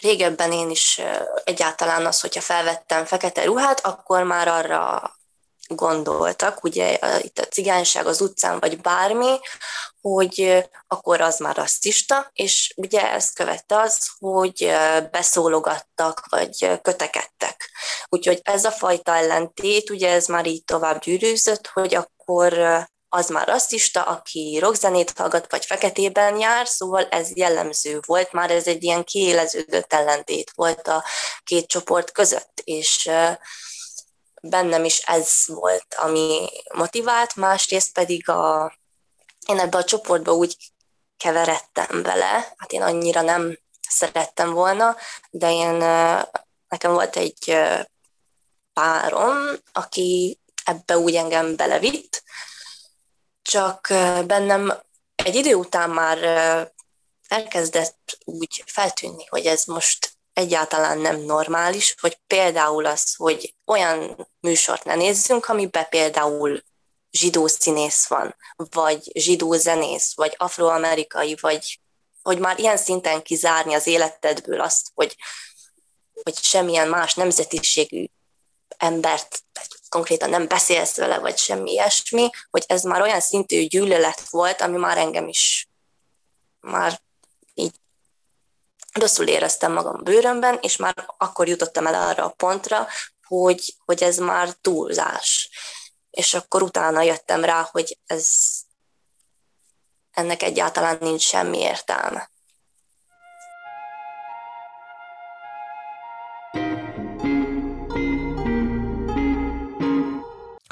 régebben 0.00 0.52
én 0.52 0.70
is 0.70 1.00
egyáltalán 1.44 2.06
az, 2.06 2.20
hogyha 2.20 2.40
felvettem 2.40 3.04
fekete 3.04 3.44
ruhát, 3.44 3.80
akkor 3.80 4.22
már 4.22 4.48
arra 4.48 5.15
gondoltak, 5.68 6.64
ugye 6.64 6.98
itt 7.22 7.38
a 7.38 7.44
cigányság 7.44 8.06
az 8.06 8.20
utcán, 8.20 8.58
vagy 8.60 8.80
bármi, 8.80 9.38
hogy 10.00 10.64
akkor 10.86 11.20
az 11.20 11.38
már 11.38 11.56
rasszista, 11.56 12.30
és 12.32 12.72
ugye 12.76 13.12
ezt 13.12 13.34
követte 13.34 13.80
az, 13.80 14.10
hogy 14.18 14.72
beszólogattak, 15.10 16.26
vagy 16.28 16.80
kötekedtek. 16.82 17.70
Úgyhogy 18.08 18.40
ez 18.42 18.64
a 18.64 18.70
fajta 18.70 19.14
ellentét, 19.14 19.90
ugye 19.90 20.10
ez 20.10 20.26
már 20.26 20.46
így 20.46 20.64
tovább 20.64 21.00
gyűrűzött, 21.00 21.66
hogy 21.66 21.94
akkor 21.94 22.58
az 23.08 23.28
már 23.28 23.46
rasszista, 23.46 24.02
aki 24.02 24.58
rockzenét 24.60 25.12
hallgat, 25.16 25.50
vagy 25.50 25.64
feketében 25.64 26.38
jár, 26.38 26.66
szóval 26.66 27.06
ez 27.10 27.36
jellemző 27.36 28.00
volt, 28.06 28.32
már 28.32 28.50
ez 28.50 28.66
egy 28.66 28.82
ilyen 28.82 29.04
kiéleződött 29.04 29.92
ellentét 29.92 30.52
volt 30.54 30.88
a 30.88 31.04
két 31.44 31.66
csoport 31.66 32.12
között, 32.12 32.60
és 32.64 33.10
bennem 34.48 34.84
is 34.84 34.98
ez 34.98 35.30
volt, 35.46 35.94
ami 35.96 36.48
motivált, 36.74 37.36
másrészt 37.36 37.92
pedig 37.92 38.28
a, 38.28 38.74
én 39.46 39.58
ebbe 39.58 39.78
a 39.78 39.84
csoportba 39.84 40.32
úgy 40.32 40.56
keveredtem 41.16 42.02
bele, 42.02 42.54
hát 42.56 42.72
én 42.72 42.82
annyira 42.82 43.20
nem 43.20 43.58
szerettem 43.88 44.52
volna, 44.52 44.96
de 45.30 45.50
én, 45.50 45.76
nekem 46.68 46.92
volt 46.92 47.16
egy 47.16 47.56
párom, 48.72 49.36
aki 49.72 50.40
ebbe 50.64 50.98
úgy 50.98 51.14
engem 51.14 51.56
belevitt, 51.56 52.22
csak 53.42 53.86
bennem 54.26 54.82
egy 55.14 55.34
idő 55.34 55.54
után 55.54 55.90
már 55.90 56.18
elkezdett 57.28 58.18
úgy 58.24 58.62
feltűnni, 58.66 59.24
hogy 59.26 59.46
ez 59.46 59.64
most 59.64 60.15
egyáltalán 60.36 60.98
nem 60.98 61.20
normális, 61.20 61.94
hogy 62.00 62.18
például 62.26 62.86
az, 62.86 63.14
hogy 63.14 63.54
olyan 63.64 64.28
műsort 64.40 64.84
ne 64.84 64.94
nézzünk, 64.94 65.48
amiben 65.48 65.88
például 65.88 66.62
zsidó 67.10 67.46
színész 67.46 68.06
van, 68.06 68.36
vagy 68.56 69.10
zsidó 69.14 69.52
zenész, 69.52 70.14
vagy 70.14 70.34
afroamerikai, 70.36 71.36
vagy 71.40 71.80
hogy 72.22 72.38
már 72.38 72.58
ilyen 72.58 72.76
szinten 72.76 73.22
kizárni 73.22 73.74
az 73.74 73.86
életedből 73.86 74.60
azt, 74.60 74.90
hogy, 74.94 75.16
hogy 76.22 76.36
semmilyen 76.38 76.88
más 76.88 77.14
nemzetiségű 77.14 78.04
embert 78.76 79.42
konkrétan 79.88 80.30
nem 80.30 80.48
beszélsz 80.48 80.96
vele, 80.96 81.18
vagy 81.18 81.38
semmi 81.38 81.70
ilyesmi, 81.70 82.30
hogy 82.50 82.64
ez 82.66 82.82
már 82.82 83.00
olyan 83.00 83.20
szintű 83.20 83.66
gyűlölet 83.66 84.28
volt, 84.28 84.60
ami 84.60 84.76
már 84.76 84.98
engem 84.98 85.28
is 85.28 85.68
már 86.60 87.00
rosszul 89.00 89.26
éreztem 89.26 89.72
magam 89.72 90.02
bőrömben, 90.04 90.58
és 90.60 90.76
már 90.76 90.94
akkor 91.16 91.48
jutottam 91.48 91.86
el 91.86 92.08
arra 92.08 92.24
a 92.24 92.34
pontra, 92.36 92.86
hogy, 93.26 93.74
hogy 93.84 94.02
ez 94.02 94.16
már 94.16 94.48
túlzás. 94.60 95.50
És 96.10 96.34
akkor 96.34 96.62
utána 96.62 97.02
jöttem 97.02 97.44
rá, 97.44 97.68
hogy 97.70 97.98
ez 98.06 98.28
ennek 100.10 100.42
egyáltalán 100.42 100.96
nincs 101.00 101.22
semmi 101.22 101.58
értelme. 101.58 102.30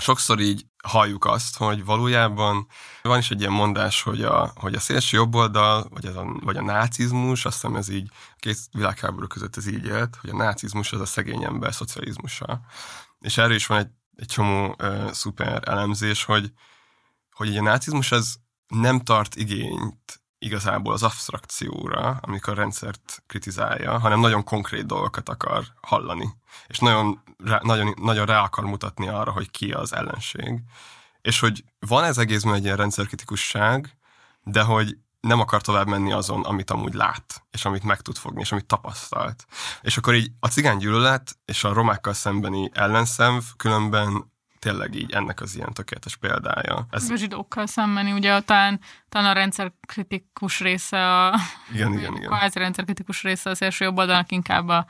Sokszor 0.05 0.41
így 0.41 0.67
halljuk 0.83 1.25
azt, 1.25 1.57
hogy 1.57 1.85
valójában 1.85 2.67
van 3.03 3.19
is 3.19 3.31
egy 3.31 3.41
ilyen 3.41 3.53
mondás, 3.53 4.03
hogy 4.03 4.23
a, 4.23 4.53
hogy 4.55 4.75
a 4.75 4.81
szélső 4.81 5.17
jobboldal, 5.17 5.87
vagy, 5.91 6.07
ez 6.07 6.17
a, 6.17 6.25
vagy 6.41 6.57
a 6.57 6.63
nácizmus, 6.63 7.45
azt 7.45 7.55
hiszem 7.55 7.77
ez 7.77 7.89
így, 7.89 8.11
a 8.13 8.37
két 8.39 8.59
világháború 8.73 9.27
között 9.27 9.57
ez 9.57 9.67
így 9.67 9.85
élt, 9.85 10.17
hogy 10.21 10.31
a 10.31 10.37
nácizmus 10.37 10.93
az 10.93 11.01
a 11.01 11.07
szegény 11.07 11.45
ember 11.45 11.75
szocializmusa. 11.75 12.61
És 13.21 13.39
erről 13.39 13.55
is 13.55 13.67
van 13.67 13.79
egy, 13.79 13.91
egy 14.17 14.27
csomó 14.27 14.77
uh, 14.79 15.11
szuper 15.11 15.69
elemzés, 15.69 16.25
hogy, 16.25 16.53
hogy 17.31 17.57
a 17.57 17.63
nácizmus 17.63 18.13
az 18.13 18.37
nem 18.69 19.01
tart 19.01 19.35
igényt 19.35 20.23
igazából 20.45 20.93
az 20.93 21.03
abstrakcióra, 21.03 22.19
amikor 22.21 22.53
a 22.53 22.57
rendszert 22.57 23.23
kritizálja, 23.27 23.99
hanem 23.99 24.21
nagyon 24.21 24.45
konkrét 24.45 24.87
dolgokat 24.87 25.29
akar 25.29 25.65
hallani. 25.81 26.29
És 26.67 26.79
nagyon, 26.79 27.23
rá, 27.45 27.61
nagyon, 27.63 27.95
nagyon 28.01 28.27
rá 28.27 28.41
akar 28.41 28.65
mutatni 28.65 29.09
arra, 29.09 29.31
hogy 29.31 29.51
ki 29.51 29.73
az 29.73 29.95
ellenség. 29.95 30.61
És 31.21 31.41
hogy 31.41 31.65
van 31.79 32.05
ez 32.05 32.19
egészben 32.19 32.55
egy 32.55 32.65
ilyen 32.65 32.77
rendszerkritikusság, 32.77 33.97
de 34.43 34.63
hogy 34.63 34.97
nem 35.21 35.41
akar 35.41 35.63
tovább 35.63 35.87
menni 35.87 36.13
azon, 36.13 36.43
amit 36.43 36.71
amúgy 36.71 36.95
lát, 36.95 37.45
és 37.51 37.65
amit 37.65 37.83
meg 37.83 38.01
tud 38.01 38.17
fogni, 38.17 38.41
és 38.41 38.53
amit 38.53 38.67
tapasztalt. 38.67 39.45
És 39.83 39.97
akkor 39.97 40.15
így 40.15 40.31
a 40.41 40.49
cigány 40.49 40.77
gyűlölet 40.77 41.39
és 41.45 41.65
a 41.65 41.73
romákkal 41.73 42.13
szembeni 42.13 42.71
ellenszenv 42.73 43.43
különben 43.57 44.33
tényleg 44.65 44.95
így 44.95 45.13
ennek 45.13 45.41
az 45.41 45.57
ilyen 45.57 45.73
tökéletes 45.73 46.17
példája. 46.17 46.87
Ez... 46.91 47.11
A 47.11 47.17
zsidókkal 47.17 47.67
szembeni, 47.67 48.13
ugye 48.13 48.41
talán, 48.41 48.81
talán 49.09 49.31
a 49.31 49.33
rendszerkritikus 49.33 50.61
része 50.61 51.27
a... 51.27 51.35
Igen, 51.73 51.93
igen, 51.93 52.17
igen. 52.17 52.33
A 52.33 52.49
rendszerkritikus 52.53 53.23
része 53.23 53.51
az 53.51 53.63
első 53.63 53.85
jobb 53.85 53.99
oldalnak 53.99 54.33
inkább 54.33 54.69
a, 54.69 54.87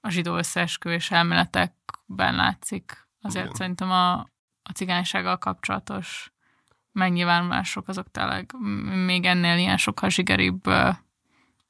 a 0.00 0.10
zsidó 0.10 0.36
összeesküvés 0.36 1.10
elméletekben 1.10 2.34
látszik. 2.34 3.08
Azért 3.20 3.44
igen. 3.44 3.56
szerintem 3.56 3.90
a, 3.90 4.12
a 4.62 4.72
cigánysággal 4.74 5.38
kapcsolatos 5.38 6.32
megnyilvánulások 6.92 7.88
azok 7.88 8.10
tényleg 8.10 8.52
még 9.04 9.24
ennél 9.24 9.58
ilyen 9.58 9.76
sokkal 9.76 10.10
zsigeribb 10.10 10.64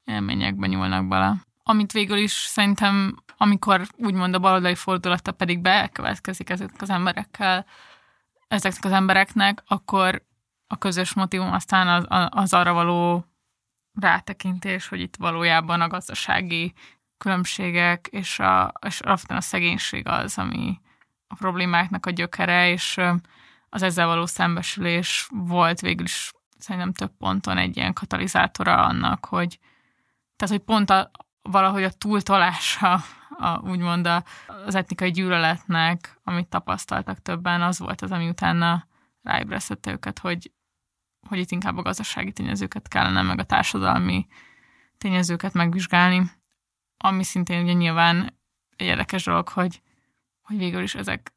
élményekben 0.05 0.69
nyúlnak 0.69 1.09
bele. 1.09 1.46
Amit 1.69 1.93
végül 1.93 2.17
is 2.17 2.33
szerintem 2.33 3.15
amikor 3.37 3.87
úgymond 3.97 4.35
a 4.35 4.39
baloldali 4.39 4.75
fordulata 4.75 5.33
pedig 5.33 5.61
bekövetkezik 5.61 6.51
ezeknek 6.51 6.83
az 6.83 6.91
emberekkel, 6.91 7.67
ezeknek 8.49 8.85
az 8.85 8.93
embereknek, 8.93 9.63
akkor 9.67 10.23
a 10.67 10.79
közös 10.79 11.15
motivum 11.15 11.53
aztán 11.53 11.89
az, 11.89 12.29
az 12.31 12.53
arra 12.53 12.73
való 12.73 13.25
rátekintés, 13.95 14.89
hogy 14.89 15.01
itt 15.01 15.17
valójában 15.17 15.81
a 15.81 15.89
gazdasági 15.89 16.73
különbségek 17.19 18.07
és 18.07 18.39
a, 18.39 18.73
és 18.87 19.01
alapvetően 19.01 19.39
a 19.39 19.43
szegénység 19.43 20.09
az, 20.09 20.39
ami 20.39 20.81
a 21.27 21.35
problémáknak 21.35 22.07
a 22.07 22.11
gyökere, 22.11 22.71
és 22.71 23.01
az 23.69 23.83
ezzel 23.83 24.07
való 24.07 24.27
szembesülés 24.27 25.29
volt 25.31 25.81
végül 25.81 26.05
is 26.05 26.33
szerintem 26.59 26.93
több 26.93 27.13
ponton 27.19 27.59
egy 27.59 27.77
ilyen 27.77 27.93
katalizátora 27.93 28.85
annak, 28.85 29.25
hogy 29.25 29.59
tehát, 30.37 30.55
hogy 30.55 30.65
pont 30.65 30.91
a, 30.91 31.11
valahogy 31.51 31.83
a 31.83 31.91
túltolása 31.91 33.03
a, 33.39 33.59
úgymond 33.59 34.07
a, 34.07 34.25
az 34.67 34.75
etnikai 34.75 35.11
gyűlöletnek, 35.11 36.21
amit 36.25 36.49
tapasztaltak 36.49 37.23
többen, 37.23 37.63
az 37.63 37.79
volt 37.79 38.03
az, 38.03 38.11
ami 38.11 38.29
utána 38.29 38.87
ráébresztette 39.23 39.91
őket, 39.91 40.19
hogy, 40.19 40.53
hogy 41.29 41.39
itt 41.39 41.51
inkább 41.51 41.77
a 41.77 41.83
gazdasági 41.83 42.33
tényezőket 42.33 42.89
kellene, 42.89 43.23
meg 43.23 43.39
a 43.39 43.45
társadalmi 43.45 44.27
tényezőket 44.99 45.53
megvizsgálni, 45.53 46.31
ami 46.97 47.23
szintén 47.23 47.63
ugye 47.63 47.73
nyilván 47.73 48.39
egy 48.77 48.87
érdekes 48.87 49.25
dolog, 49.25 49.49
hogy, 49.49 49.83
hogy 50.43 50.57
végül 50.57 50.83
is 50.83 50.95
ezek, 50.95 51.33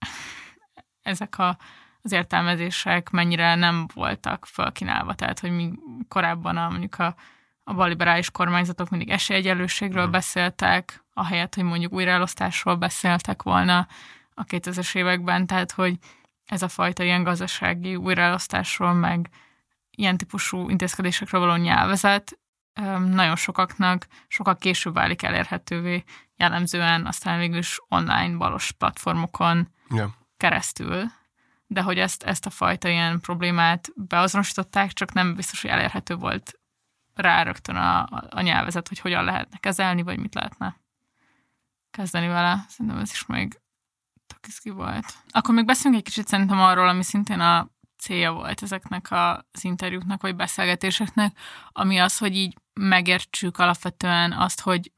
ezek 1.02 1.38
a, 1.38 1.58
az 2.02 2.12
értelmezések 2.12 3.10
mennyire 3.10 3.56
nem 3.56 3.88
voltak 3.94 4.46
felkínálva, 4.46 5.14
tehát 5.14 5.40
hogy 5.40 5.52
mi 5.52 5.72
korábban 6.08 6.58
a, 6.58 6.70
mondjuk 6.70 7.00
a 7.00 7.16
a 7.70 7.74
balliberális 7.74 8.32
kormányzatok 8.32 8.90
mindig 8.90 9.10
esélyegyelőségről 9.10 10.08
mm. 10.08 10.12
beszéltek, 10.12 11.04
ahelyett, 11.14 11.56
hogy 11.56 11.64
mondjuk 11.64 11.94
újraelosztásról 11.94 12.76
beszéltek 12.76 13.44
volna, 13.44 13.88
a 14.34 14.44
2000-es 14.44 14.96
években, 14.96 15.48
tehát 15.48 15.72
hogy 15.72 15.98
ez 16.46 16.62
a 16.62 16.68
fajta 16.68 17.04
ilyen 17.04 17.24
gazdasági 17.24 17.96
újraelosztásról, 17.96 18.94
meg 18.94 19.30
ilyen 19.92 20.18
típusú 20.18 20.70
intézkedésekről 20.70 21.42
való 21.42 21.56
nyelvezet 21.56 22.40
nagyon 23.06 23.36
sokaknak 23.36 24.08
sokkal 24.28 24.56
később 24.58 24.94
válik 24.94 25.24
elérhetővé, 25.24 26.04
jellemzően 26.36 27.06
aztán 27.06 27.40
végül 27.40 27.58
is 27.58 27.80
online 27.88 28.38
balos 28.38 28.72
platformokon 28.72 29.68
yeah. 29.90 30.10
keresztül, 30.38 31.04
de 31.68 31.82
hogy 31.82 32.00
ezt, 32.00 32.24
ezt 32.24 32.46
a 32.46 32.50
fajta 32.50 32.88
ilyen 32.88 33.20
problémát 33.20 33.90
beazonosították, 33.96 34.92
csak 34.92 35.14
nem 35.14 35.36
biztos, 35.36 35.62
hogy 35.62 35.72
elérhető 35.72 36.16
volt 36.16 36.59
rá 37.16 37.44
rögtön 37.44 37.76
a, 37.76 38.08
a 38.30 38.42
nyelvezet, 38.42 38.88
hogy 38.88 39.00
hogyan 39.00 39.24
lehetne 39.24 39.58
kezelni, 39.58 40.02
vagy 40.02 40.20
mit 40.20 40.36
lehetne 40.36 40.80
kezdeni 41.92 42.28
vele. 42.28 42.66
Szerintem 42.70 43.02
ez 43.02 43.12
is 43.12 43.26
még 43.26 43.60
tök 44.28 44.76
volt. 44.76 45.14
Akkor 45.30 45.54
még 45.54 45.66
beszélünk 45.66 46.00
egy 46.00 46.06
kicsit 46.06 46.28
szerintem 46.28 46.60
arról, 46.60 46.88
ami 46.88 47.04
szintén 47.04 47.40
a 47.40 47.70
célja 47.98 48.32
volt 48.32 48.64
ezeknek 48.64 49.08
az 49.10 49.64
interjúknak, 49.64 50.22
vagy 50.22 50.36
beszélgetéseknek, 50.36 51.38
ami 51.72 51.98
az, 52.00 52.18
hogy 52.18 52.36
így 52.36 52.58
megértsük 52.74 53.58
alapvetően 53.58 54.32
azt, 54.32 54.62
hogy 54.62 54.92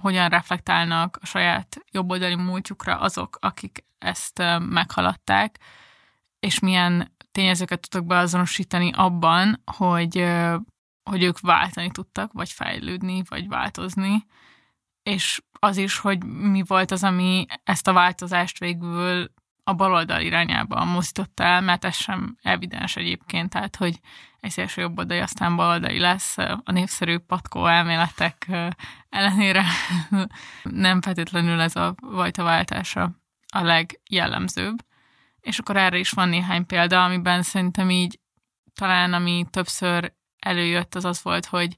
hogyan 0.00 0.28
reflektálnak 0.28 1.18
a 1.20 1.26
saját 1.26 1.84
jobboldali 1.90 2.34
múltjukra 2.34 2.98
azok, 2.98 3.38
akik 3.40 3.84
ezt 3.98 4.42
meghaladták, 4.58 5.58
és 6.40 6.58
milyen 6.58 7.16
tényezőket 7.32 7.80
tudtak 7.80 8.06
beazonosítani 8.06 8.92
abban, 8.94 9.62
hogy, 9.76 10.26
hogy 11.08 11.22
ők 11.22 11.40
váltani 11.40 11.90
tudtak, 11.90 12.32
vagy 12.32 12.50
fejlődni, 12.50 13.22
vagy 13.28 13.48
változni, 13.48 14.26
és 15.02 15.42
az 15.52 15.76
is, 15.76 15.98
hogy 15.98 16.24
mi 16.24 16.62
volt 16.66 16.90
az, 16.90 17.04
ami 17.04 17.46
ezt 17.64 17.88
a 17.88 17.92
változást 17.92 18.58
végül 18.58 19.30
a 19.64 19.72
baloldal 19.72 20.20
irányába 20.20 20.84
mozdította 20.84 21.44
el, 21.44 21.60
mert 21.60 21.84
ez 21.84 21.96
sem 21.96 22.36
evidens 22.42 22.96
egyébként, 22.96 23.50
tehát 23.50 23.76
hogy 23.76 24.00
egy 24.40 24.50
szélső 24.50 24.80
jobboldali 24.80 25.20
aztán 25.20 25.56
baloldali 25.56 25.98
lesz, 25.98 26.38
a 26.38 26.72
népszerű 26.72 27.18
patkó 27.18 27.66
elméletek 27.66 28.46
ellenére 29.08 29.64
nem 30.62 31.00
feltétlenül 31.00 31.60
ez 31.60 31.76
a 31.76 31.94
vajta 32.00 32.42
váltása 32.42 33.10
a 33.52 33.62
legjellemzőbb. 33.62 34.76
És 35.40 35.58
akkor 35.58 35.76
erre 35.76 35.98
is 35.98 36.10
van 36.10 36.28
néhány 36.28 36.66
példa, 36.66 37.04
amiben 37.04 37.42
szerintem 37.42 37.90
így 37.90 38.20
talán 38.74 39.12
ami 39.12 39.46
többször 39.50 40.12
előjött, 40.38 40.94
az 40.94 41.04
az 41.04 41.22
volt, 41.22 41.46
hogy, 41.46 41.76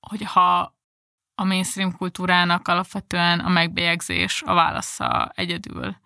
hogy 0.00 0.22
ha 0.22 0.76
a 1.34 1.44
mainstream 1.44 1.96
kultúrának 1.96 2.68
alapvetően 2.68 3.40
a 3.40 3.48
megbélyegzés 3.48 4.42
a 4.42 4.54
válasza 4.54 5.32
egyedül 5.34 5.96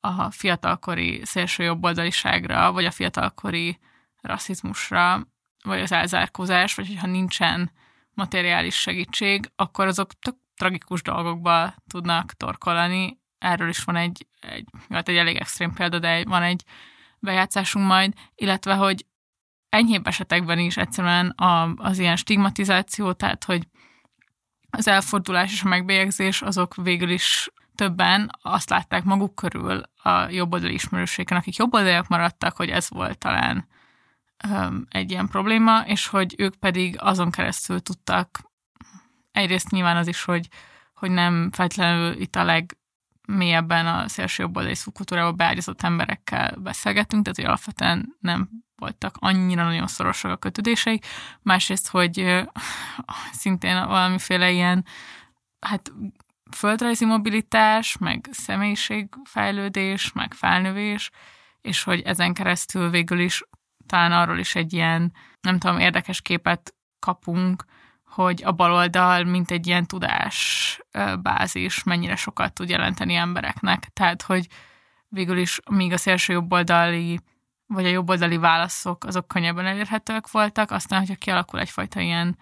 a 0.00 0.30
fiatalkori 0.30 1.20
szélsőjobboldaliságra, 1.24 2.72
vagy 2.72 2.84
a 2.84 2.90
fiatalkori 2.90 3.78
rasszizmusra, 4.20 5.26
vagy 5.64 5.80
az 5.80 5.92
elzárkózás, 5.92 6.74
vagy 6.74 6.86
hogyha 6.86 7.06
nincsen 7.06 7.70
materiális 8.14 8.74
segítség, 8.74 9.50
akkor 9.56 9.86
azok 9.86 10.12
tök 10.18 10.36
tragikus 10.56 11.02
dolgokba 11.02 11.74
tudnak 11.86 12.32
torkolani. 12.32 13.18
Erről 13.38 13.68
is 13.68 13.84
van 13.84 13.96
egy, 13.96 14.26
egy, 14.40 14.68
hát 14.88 15.08
egy 15.08 15.16
elég 15.16 15.36
extrém 15.36 15.72
példa, 15.72 15.98
de 15.98 16.24
van 16.24 16.42
egy 16.42 16.64
bejátszásunk 17.18 17.86
majd, 17.86 18.12
illetve, 18.34 18.74
hogy 18.74 19.06
enyhébb 19.72 20.06
esetekben 20.06 20.58
is 20.58 20.76
egyszerűen 20.76 21.28
a, 21.28 21.74
az 21.76 21.98
ilyen 21.98 22.16
stigmatizáció, 22.16 23.12
tehát, 23.12 23.44
hogy 23.44 23.68
az 24.70 24.88
elfordulás 24.88 25.52
és 25.52 25.62
a 25.62 25.68
megbélyegzés 25.68 26.42
azok 26.42 26.74
végül 26.74 27.10
is 27.10 27.50
többen 27.74 28.30
azt 28.42 28.70
látták 28.70 29.04
maguk 29.04 29.34
körül 29.34 29.82
a 30.02 30.28
jobboldali 30.28 30.72
ismerőségen, 30.72 31.38
akik 31.38 31.56
jobboldaliak 31.56 32.08
maradtak, 32.08 32.56
hogy 32.56 32.68
ez 32.68 32.88
volt 32.88 33.18
talán 33.18 33.68
um, 34.48 34.86
egy 34.90 35.10
ilyen 35.10 35.28
probléma, 35.28 35.80
és 35.86 36.06
hogy 36.06 36.34
ők 36.38 36.54
pedig 36.54 36.96
azon 36.98 37.30
keresztül 37.30 37.80
tudtak, 37.80 38.40
egyrészt 39.30 39.70
nyilván 39.70 39.96
az 39.96 40.06
is, 40.06 40.24
hogy, 40.24 40.48
hogy 40.94 41.10
nem 41.10 41.50
feltétlenül 41.52 42.20
itt 42.20 42.36
a 42.36 42.44
legmélyebben 42.44 43.86
a 43.86 44.08
szélső 44.08 44.42
jobboldali 44.42 44.74
szubkultúrába 44.74 45.32
beágyazott 45.32 45.82
emberekkel 45.82 46.56
beszélgetünk, 46.56 47.22
tehát 47.22 47.36
hogy 47.36 47.46
alapvetően 47.46 48.16
nem 48.20 48.48
voltak 48.82 49.16
annyira 49.18 49.64
nagyon 49.64 49.86
szorosak 49.86 50.30
a 50.30 50.36
kötődéseik. 50.36 51.06
Másrészt, 51.42 51.88
hogy 51.88 52.44
szintén 53.32 53.86
valamiféle 53.86 54.50
ilyen 54.50 54.84
hát 55.60 55.92
földrajzi 56.56 57.04
mobilitás, 57.04 57.96
meg 57.98 58.28
személyiségfejlődés, 58.30 60.12
meg 60.12 60.34
felnövés, 60.34 61.10
és 61.60 61.82
hogy 61.82 62.00
ezen 62.00 62.34
keresztül 62.34 62.90
végül 62.90 63.18
is 63.18 63.42
talán 63.86 64.12
arról 64.12 64.38
is 64.38 64.54
egy 64.54 64.72
ilyen, 64.72 65.12
nem 65.40 65.58
tudom, 65.58 65.78
érdekes 65.78 66.22
képet 66.22 66.74
kapunk, 66.98 67.64
hogy 68.04 68.42
a 68.44 68.52
baloldal, 68.52 69.24
mint 69.24 69.50
egy 69.50 69.66
ilyen 69.66 69.86
tudásbázis, 69.86 71.82
mennyire 71.82 72.16
sokat 72.16 72.52
tud 72.52 72.68
jelenteni 72.68 73.14
embereknek. 73.14 73.88
Tehát, 73.92 74.22
hogy 74.22 74.46
végül 75.08 75.38
is, 75.38 75.60
míg 75.70 75.92
a 75.92 75.96
szélső 75.96 76.32
jobboldali 76.32 77.20
vagy 77.72 77.84
a 77.84 77.88
jobboldali 77.88 78.36
válaszok, 78.36 79.04
azok 79.04 79.28
könnyebben 79.28 79.66
elérhetőek 79.66 80.30
voltak, 80.30 80.70
aztán, 80.70 80.98
hogyha 80.98 81.14
kialakul 81.14 81.60
egyfajta 81.60 82.00
ilyen 82.00 82.38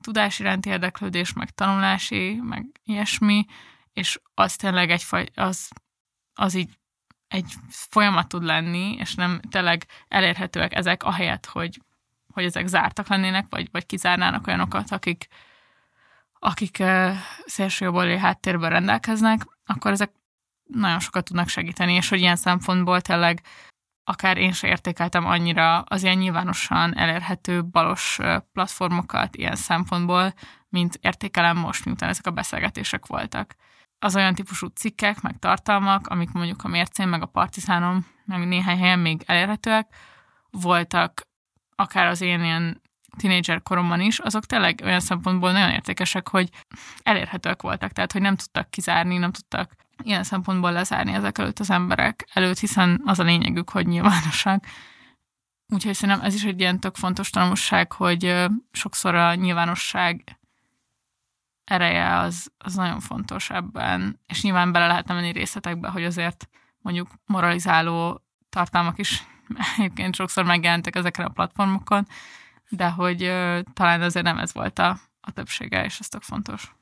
tudás 0.00 0.38
iránti 0.38 0.68
érdeklődés, 0.68 1.32
meg 1.32 1.50
tanulási, 1.50 2.40
meg 2.42 2.66
ilyesmi, 2.84 3.44
és 3.92 4.20
az 4.34 4.56
tényleg 4.56 4.90
egy 4.90 5.04
az, 5.34 5.68
az 6.34 6.54
így 6.54 6.70
egy 7.28 7.54
folyamat 7.68 8.28
tud 8.28 8.42
lenni, 8.42 8.96
és 8.98 9.14
nem 9.14 9.40
tényleg 9.50 9.86
elérhetőek 10.08 10.74
ezek, 10.74 11.02
ahelyett, 11.02 11.46
hogy, 11.46 11.80
hogy 12.32 12.44
ezek 12.44 12.66
zártak 12.66 13.08
lennének, 13.08 13.46
vagy, 13.50 13.68
vagy 13.72 13.86
kizárnának 13.86 14.46
olyanokat, 14.46 14.90
akik, 14.90 15.26
akik 16.38 16.76
uh, 16.80 17.12
szélsőjobboldali 17.44 18.18
háttérben 18.18 18.70
rendelkeznek, 18.70 19.46
akkor 19.66 19.90
ezek 19.90 20.12
nagyon 20.64 21.00
sokat 21.00 21.24
tudnak 21.24 21.48
segíteni, 21.48 21.92
és 21.92 22.08
hogy 22.08 22.20
ilyen 22.20 22.36
szempontból 22.36 23.00
tényleg 23.00 23.42
akár 24.04 24.36
én 24.36 24.52
se 24.52 24.68
értékeltem 24.68 25.26
annyira 25.26 25.80
az 25.80 26.02
ilyen 26.02 26.16
nyilvánosan 26.16 26.96
elérhető 26.96 27.64
balos 27.64 28.18
platformokat 28.52 29.36
ilyen 29.36 29.56
szempontból, 29.56 30.34
mint 30.68 30.98
értékelem 31.00 31.56
most, 31.56 31.84
miután 31.84 32.08
ezek 32.08 32.26
a 32.26 32.30
beszélgetések 32.30 33.06
voltak. 33.06 33.54
Az 33.98 34.16
olyan 34.16 34.34
típusú 34.34 34.66
cikkek, 34.66 35.20
meg 35.20 35.38
tartalmak, 35.38 36.06
amik 36.06 36.32
mondjuk 36.32 36.64
a 36.64 36.68
mércén, 36.68 37.08
meg 37.08 37.22
a 37.22 37.26
partizánom, 37.26 38.06
meg 38.24 38.46
néhány 38.46 38.78
helyen 38.78 38.98
még 38.98 39.22
elérhetőek, 39.26 39.94
voltak 40.50 41.22
akár 41.74 42.06
az 42.06 42.20
én 42.20 42.42
ilyen 42.42 42.80
tínédzser 43.16 43.62
koromban 43.62 44.00
is, 44.00 44.18
azok 44.18 44.46
tényleg 44.46 44.80
olyan 44.84 45.00
szempontból 45.00 45.52
nagyon 45.52 45.70
értékesek, 45.70 46.28
hogy 46.28 46.48
elérhetőek 47.02 47.62
voltak, 47.62 47.92
tehát 47.92 48.12
hogy 48.12 48.20
nem 48.20 48.36
tudtak 48.36 48.70
kizárni, 48.70 49.18
nem 49.18 49.32
tudtak 49.32 49.74
ilyen 50.04 50.22
szempontból 50.22 50.72
lezárni 50.72 51.12
ezek 51.12 51.38
előtt 51.38 51.58
az 51.58 51.70
emberek 51.70 52.28
előtt, 52.32 52.58
hiszen 52.58 53.02
az 53.04 53.18
a 53.18 53.22
lényegük, 53.22 53.70
hogy 53.70 53.86
nyilvánosak. 53.86 54.64
Úgyhogy 55.68 55.94
szerintem 55.94 56.24
ez 56.24 56.34
is 56.34 56.44
egy 56.44 56.60
ilyen 56.60 56.80
tök 56.80 56.94
fontos 56.94 57.30
tanulság, 57.30 57.92
hogy 57.92 58.46
sokszor 58.72 59.14
a 59.14 59.34
nyilvánosság 59.34 60.38
ereje 61.64 62.16
az, 62.18 62.52
az 62.58 62.74
nagyon 62.74 63.00
fontos 63.00 63.50
ebben, 63.50 64.20
és 64.26 64.42
nyilván 64.42 64.72
bele 64.72 64.86
lehetne 64.86 65.14
menni 65.14 65.32
részletekbe, 65.32 65.88
hogy 65.88 66.04
azért 66.04 66.48
mondjuk 66.78 67.08
moralizáló 67.26 68.22
tartalmak 68.48 68.98
is 68.98 69.22
egyébként 69.76 70.14
sokszor 70.14 70.44
megjelentek 70.44 70.96
ezeken 70.96 71.24
a 71.24 71.28
platformokon, 71.28 72.06
de 72.68 72.88
hogy 72.88 73.18
talán 73.72 74.02
azért 74.02 74.24
nem 74.24 74.38
ez 74.38 74.52
volt 74.52 74.78
a, 74.78 74.98
a 75.20 75.30
többsége, 75.30 75.84
és 75.84 75.98
ez 75.98 76.08
tök 76.08 76.22
fontos. 76.22 76.74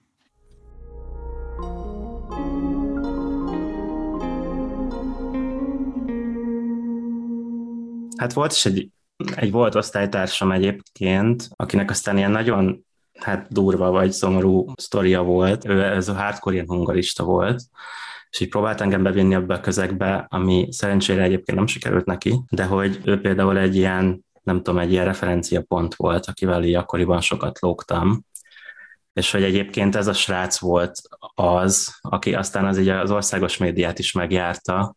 Hát 8.20 8.32
volt 8.32 8.52
is 8.52 8.66
egy, 8.66 8.88
egy 9.34 9.50
volt 9.50 9.74
osztálytársam 9.74 10.52
egyébként, 10.52 11.48
akinek 11.56 11.90
aztán 11.90 12.16
ilyen 12.16 12.30
nagyon 12.30 12.86
hát 13.18 13.46
durva 13.52 13.90
vagy 13.90 14.12
szomorú 14.12 14.72
sztoria 14.76 15.22
volt. 15.22 15.64
Ő 15.64 15.84
ez 15.84 16.08
a 16.08 16.14
hardcore 16.14 16.54
ilyen 16.54 16.66
hungarista 16.68 17.24
volt, 17.24 17.62
és 18.30 18.40
így 18.40 18.48
próbált 18.48 18.80
engem 18.80 19.02
bevinni 19.02 19.34
ebbe 19.34 19.54
a 19.54 19.60
közegbe, 19.60 20.26
ami 20.30 20.68
szerencsére 20.70 21.22
egyébként 21.22 21.58
nem 21.58 21.66
sikerült 21.66 22.04
neki, 22.04 22.40
de 22.50 22.64
hogy 22.64 23.00
ő 23.04 23.20
például 23.20 23.58
egy 23.58 23.76
ilyen, 23.76 24.24
nem 24.42 24.56
tudom, 24.56 24.78
egy 24.78 24.92
ilyen 24.92 25.04
referenciapont 25.04 25.94
volt, 25.94 26.26
akivel 26.26 26.64
így 26.64 26.74
akkoriban 26.74 27.20
sokat 27.20 27.60
lógtam, 27.60 28.24
és 29.12 29.30
hogy 29.30 29.42
egyébként 29.42 29.96
ez 29.96 30.06
a 30.06 30.12
srác 30.12 30.58
volt 30.58 31.00
az, 31.34 31.98
aki 32.00 32.34
aztán 32.34 32.66
az 32.66 32.78
így 32.78 32.88
az 32.88 33.10
országos 33.10 33.56
médiát 33.56 33.98
is 33.98 34.12
megjárta, 34.12 34.96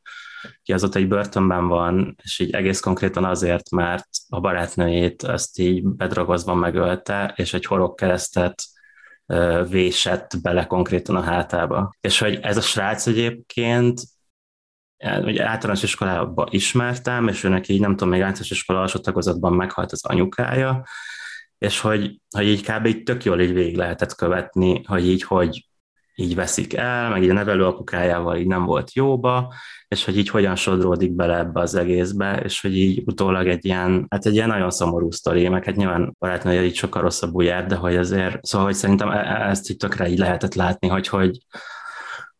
ki 0.63 0.73
ott 0.73 0.95
egy 0.95 1.07
börtönben 1.07 1.67
van, 1.67 2.15
és 2.23 2.39
így 2.39 2.51
egész 2.51 2.79
konkrétan 2.79 3.23
azért, 3.23 3.71
mert 3.71 4.07
a 4.29 4.39
barátnőjét 4.39 5.23
ezt 5.23 5.59
így 5.59 5.83
bedragozva 5.83 6.53
megölte, 6.53 7.33
és 7.35 7.53
egy 7.53 7.67
keresztet 7.95 8.63
vésett 9.69 10.41
bele 10.41 10.65
konkrétan 10.65 11.15
a 11.15 11.21
hátába. 11.21 11.95
És 12.01 12.19
hogy 12.19 12.39
ez 12.41 12.57
a 12.57 12.61
srác 12.61 13.07
egyébként 13.07 14.01
ugye 15.21 15.47
általános 15.47 15.83
iskolában 15.83 16.47
ismertem, 16.49 17.27
és 17.27 17.43
őnek 17.43 17.67
így 17.67 17.79
nem 17.79 17.91
tudom, 17.91 18.09
még 18.09 18.21
általános 18.21 18.51
iskola 18.51 18.81
alsó 18.81 18.99
tagozatban 18.99 19.53
meghalt 19.53 19.91
az 19.91 20.05
anyukája, 20.05 20.83
és 21.57 21.79
hogy, 21.79 22.19
hogy 22.35 22.47
így 22.47 22.71
kb. 22.71 22.85
így 22.85 23.03
tök 23.03 23.23
jól 23.23 23.41
így 23.41 23.53
végig 23.53 23.75
lehetett 23.77 24.15
követni, 24.15 24.83
hogy 24.83 25.07
így 25.07 25.23
hogy 25.23 25.67
így 26.15 26.35
veszik 26.35 26.73
el, 26.73 27.09
meg 27.09 27.23
így 27.23 27.29
a 27.29 27.33
nevelő 27.33 27.65
apukájával 27.65 28.37
így 28.37 28.47
nem 28.47 28.65
volt 28.65 28.93
jóba, 28.93 29.53
és 29.87 30.05
hogy 30.05 30.17
így 30.17 30.29
hogyan 30.29 30.55
sodródik 30.55 31.11
bele 31.11 31.37
ebbe 31.37 31.59
az 31.59 31.75
egészbe, 31.75 32.41
és 32.43 32.61
hogy 32.61 32.77
így 32.77 33.01
utólag 33.05 33.47
egy 33.47 33.65
ilyen, 33.65 34.05
hát 34.09 34.25
egy 34.25 34.33
ilyen 34.33 34.47
nagyon 34.47 34.69
szomorú 34.69 35.11
sztori, 35.11 35.47
meg 35.47 35.65
hát 35.65 35.75
nyilván 35.75 36.15
barátnője 36.19 36.63
így 36.63 36.75
sokkal 36.75 37.01
rosszabbul 37.01 37.43
jár, 37.43 37.65
de 37.65 37.75
hogy 37.75 37.95
azért, 37.95 38.45
szóval 38.45 38.67
hogy 38.67 38.75
szerintem 38.75 39.09
e-, 39.09 39.17
e-, 39.17 39.49
ezt 39.49 39.69
így 39.69 39.77
tökre 39.77 40.09
így 40.09 40.17
lehetett 40.17 40.53
látni, 40.53 40.87
hogy, 40.87 41.07
hogy 41.07 41.37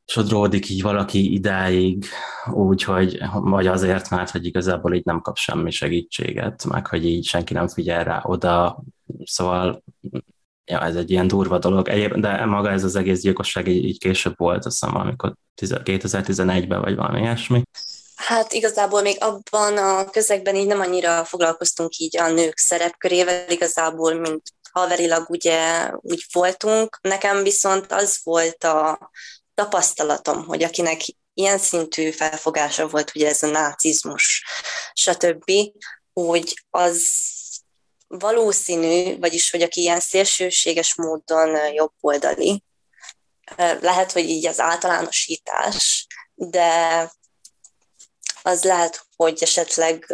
sodródik 0.06 0.70
így 0.70 0.82
valaki 0.82 1.34
idáig, 1.34 2.06
úgy, 2.52 2.84
hogy 2.84 3.20
vagy 3.32 3.68
azért, 3.68 4.10
mert 4.10 4.30
hogy 4.30 4.46
igazából 4.46 4.94
így 4.94 5.06
nem 5.06 5.22
kap 5.22 5.38
semmi 5.38 5.72
segítséget, 5.72 6.66
meg 6.66 6.88
hogy 6.88 7.06
így 7.06 7.26
senki 7.26 7.54
nem 7.54 7.68
figyel 7.68 8.04
rá 8.04 8.22
oda, 8.24 8.84
szóval 9.24 9.84
ja, 10.66 10.82
ez 10.82 10.96
egy 10.96 11.12
ilyen 11.12 11.28
durva 11.28 11.58
dolog. 11.58 11.88
Egyéb, 11.88 12.14
de 12.14 12.46
maga 12.46 12.72
ez 12.72 12.84
az 12.84 12.96
egész 12.96 13.22
gyilkosság 13.22 13.68
így, 13.68 13.84
így 13.84 14.00
később 14.00 14.34
volt, 14.38 14.66
azt 14.66 14.80
hiszem 14.80 14.98
amikor 14.98 15.34
2011-ben 15.62 16.82
vagy 16.82 16.96
valami 16.96 17.20
ilyesmi. 17.20 17.62
Hát 18.16 18.54
igazából 18.54 19.02
még 19.02 19.18
abban 19.20 19.78
a 19.78 20.10
közegben 20.10 20.56
így 20.56 20.68
nem 20.68 20.80
annyira 20.80 21.26
foglalkoztunk 21.26 21.98
így 21.98 22.18
a 22.18 22.32
nők 22.32 22.58
szerepkörével, 22.58 23.50
igazából, 23.50 24.14
mint 24.14 24.42
haverilag 24.72 25.30
ugye 25.30 25.90
úgy 25.96 26.26
voltunk. 26.32 27.00
Nekem 27.02 27.44
viszont 27.44 27.92
az 27.92 28.20
volt 28.24 28.64
a 28.64 29.12
tapasztalatom, 29.54 30.46
hogy 30.46 30.64
akinek 30.64 31.02
ilyen 31.34 31.58
szintű 31.58 32.12
felfogása 32.12 32.88
volt, 32.88 33.12
ugye 33.16 33.28
ez 33.28 33.44
a 33.44 33.48
nácizmus, 33.48 34.46
stb., 34.94 35.52
hogy 36.14 36.54
az 36.70 37.08
valószínű, 38.20 39.20
vagyis 39.20 39.52
hogy 39.52 39.62
aki 39.62 39.82
ilyen 39.82 40.00
szélsőséges 40.00 40.96
módon 40.96 41.74
jobboldali, 41.74 42.64
lehet, 43.80 44.12
hogy 44.12 44.30
így 44.30 44.48
az 44.48 44.60
általánosítás, 44.60 46.08
de 46.34 47.12
az 48.42 48.64
lehet, 48.64 49.06
hogy 49.16 49.38
esetleg 49.42 50.06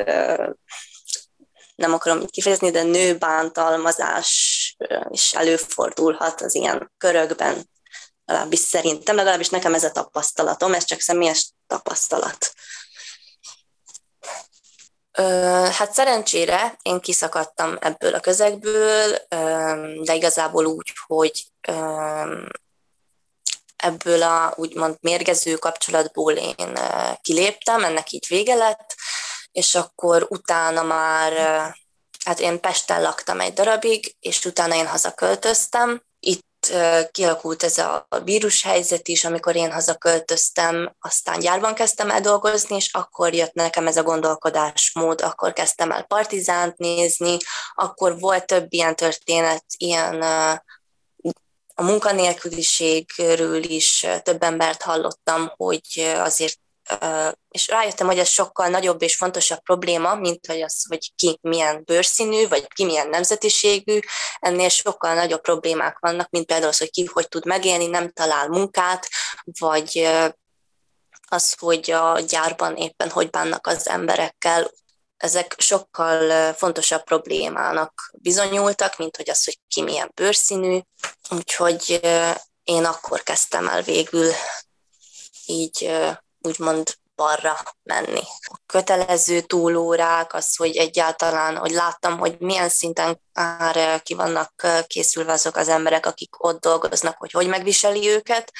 nem 1.76 1.94
akarom 1.94 2.22
így 2.22 2.32
kifejezni, 2.32 2.72
de 2.72 2.84
nőbántalmazás 2.84 4.76
is 5.10 5.34
előfordulhat 5.34 6.42
az 6.42 6.56
ilyen 6.56 6.92
körökben. 6.98 7.70
Legalábbis 8.26 8.60
szerintem, 8.60 9.16
legalábbis 9.16 9.50
nekem 9.50 9.74
ez 9.74 9.84
a 9.84 9.92
tapasztalatom, 9.92 10.74
ez 10.74 10.84
csak 10.84 11.00
személyes 11.00 11.52
tapasztalat. 11.68 12.54
Hát 15.72 15.94
szerencsére 15.94 16.78
én 16.82 17.00
kiszakadtam 17.00 17.78
ebből 17.80 18.16
a 18.16 18.20
közegből, 18.20 19.18
de 20.04 20.16
igazából 20.16 20.66
úgy, 20.66 20.94
hogy 21.08 21.46
ebből 23.76 24.24
a 24.24 24.54
úgymond 24.56 24.98
mérgező 25.02 25.56
kapcsolatból 25.56 26.34
én 26.34 26.80
kiléptem, 27.22 27.84
ennek 27.84 28.12
így 28.12 28.26
vége 28.28 28.56
lett, 28.56 28.96
és 29.52 29.76
akkor 29.76 30.28
utána 30.30 30.84
már, 30.84 31.34
hát 32.26 32.40
én 32.40 32.60
Pesten 32.60 33.02
laktam 33.02 33.40
egy 33.40 33.54
darabig, 33.54 34.16
és 34.20 34.46
utána 34.46 34.76
én 34.76 34.88
hazaköltöztem, 34.88 36.04
kialakult 37.12 37.64
ez 37.64 37.78
a 37.78 38.08
vírushelyzet 38.24 39.08
is, 39.08 39.26
amikor 39.26 39.56
én 39.56 39.72
hazaköltöztem, 39.72 40.96
aztán 41.00 41.40
gyárban 41.40 41.74
kezdtem 41.74 42.10
el 42.10 42.22
dolgozni, 42.22 42.76
és 42.76 42.94
akkor 42.94 43.34
jött 43.34 43.54
nekem 43.54 43.88
ez 43.88 43.98
a 43.98 44.04
gondolkodásmód, 44.04 45.22
akkor 45.22 45.54
kezdtem 45.54 45.92
el 45.92 46.04
partizánt 46.04 46.78
nézni, 46.78 47.38
akkor 47.76 48.20
volt 48.20 48.46
több 48.46 48.68
ilyen 48.70 48.96
történet, 48.96 49.64
ilyen 49.78 50.22
a 51.80 51.84
munkanélküliségről 51.84 53.64
is 53.64 54.08
több 54.24 54.44
embert 54.44 54.82
hallottam, 54.82 55.52
hogy 55.56 56.14
azért 56.18 56.60
és 57.50 57.68
rájöttem, 57.68 58.08
hogy 58.08 58.20
ez 58.20 58.28
sokkal 58.28 58.68
nagyobb 58.68 59.02
és 59.02 59.16
fontosabb 59.16 59.60
probléma, 59.60 60.16
mint 60.16 60.46
hogy 60.46 60.62
az, 60.62 60.86
hogy 60.88 61.12
ki 61.16 61.38
milyen 61.42 61.84
bőrszínű, 61.86 62.48
vagy 62.48 62.68
ki 62.68 62.86
milyen 62.86 63.10
nemzetiségű, 63.10 64.00
ennél 64.40 64.70
sokkal 64.70 65.14
nagyobb 65.14 65.42
problémák 65.42 65.98
vannak, 66.00 66.30
mint 66.30 66.46
például 66.46 66.70
az, 66.70 66.78
hogy 66.78 66.92
ki 66.92 67.06
hogy 67.06 67.28
tud 67.28 67.46
megélni, 67.46 67.88
nem 67.88 68.12
talál 68.12 68.48
munkát, 68.48 69.08
vagy 69.60 70.10
az, 71.28 71.56
hogy 71.60 71.92
a 71.92 72.20
gyárban 72.20 72.76
éppen 72.76 73.10
hogy 73.10 73.30
bánnak 73.30 73.68
az 73.68 73.88
emberekkel, 73.88 74.72
ezek 75.18 75.56
sokkal 75.58 76.54
fontosabb 76.54 77.04
problémának 77.04 78.12
bizonyultak, 78.18 78.98
mint 78.98 79.16
hogy 79.16 79.30
az, 79.30 79.46
hogy 79.46 79.60
ki 79.68 79.82
milyen 79.82 80.12
bőrszínű. 80.14 80.80
Úgyhogy 81.30 82.00
én 82.64 82.86
akkor 82.86 83.24
kezdtem 83.24 83.68
el 83.68 83.82
végül 83.82 84.32
így 85.46 85.92
úgymond 86.42 86.98
balra 87.20 87.58
menni. 87.84 88.22
A 88.42 88.60
kötelező 88.66 89.42
túlórák, 89.42 90.34
az, 90.34 90.56
hogy 90.56 90.76
egyáltalán, 90.76 91.58
hogy 91.58 91.72
láttam, 91.72 92.18
hogy 92.18 92.36
milyen 92.40 92.70
szinten 92.70 93.22
már 93.34 94.02
ki 94.02 94.14
vannak 94.14 94.68
készülve 94.88 95.32
azok 95.32 95.56
az 95.56 95.68
emberek, 95.68 96.06
akik 96.06 96.44
ott 96.44 96.62
dolgoznak, 96.62 97.18
hogy 97.18 97.32
hogy 97.32 97.48
megviseli 97.48 98.10
őket, 98.10 98.52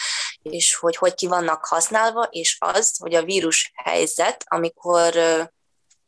és 0.42 0.76
hogy 0.76 0.96
hogy 0.96 1.14
ki 1.14 1.28
vannak 1.28 1.66
használva, 1.66 2.28
és 2.30 2.58
az, 2.60 2.98
hogy 2.98 3.16
a 3.16 3.24
vírus 3.24 3.72
helyzet, 3.76 4.44
amikor 4.48 5.14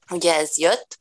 ugye 0.09 0.35
ez 0.35 0.57
jött, 0.57 0.99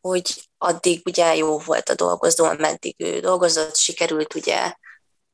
hogy 0.00 0.48
addig 0.58 1.02
ugye 1.04 1.36
jó 1.36 1.58
volt 1.58 1.88
a 1.88 1.94
dolgozó, 1.94 2.44
ameddig 2.44 2.94
ő 2.98 3.20
dolgozott, 3.20 3.76
sikerült 3.76 4.34
ugye 4.34 4.74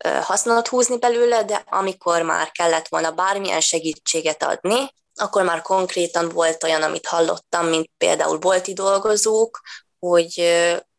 hasznot 0.04 0.68
húzni 0.68 0.98
belőle, 0.98 1.44
de 1.44 1.64
amikor 1.66 2.22
már 2.22 2.50
kellett 2.50 2.88
volna 2.88 3.10
bármilyen 3.10 3.60
segítséget 3.60 4.42
adni, 4.42 4.94
akkor 5.14 5.42
már 5.42 5.62
konkrétan 5.62 6.28
volt 6.28 6.64
olyan, 6.64 6.82
amit 6.82 7.06
hallottam, 7.06 7.66
mint 7.66 7.90
például 7.96 8.38
bolti 8.38 8.72
dolgozók, 8.72 9.60
hogy 9.98 10.56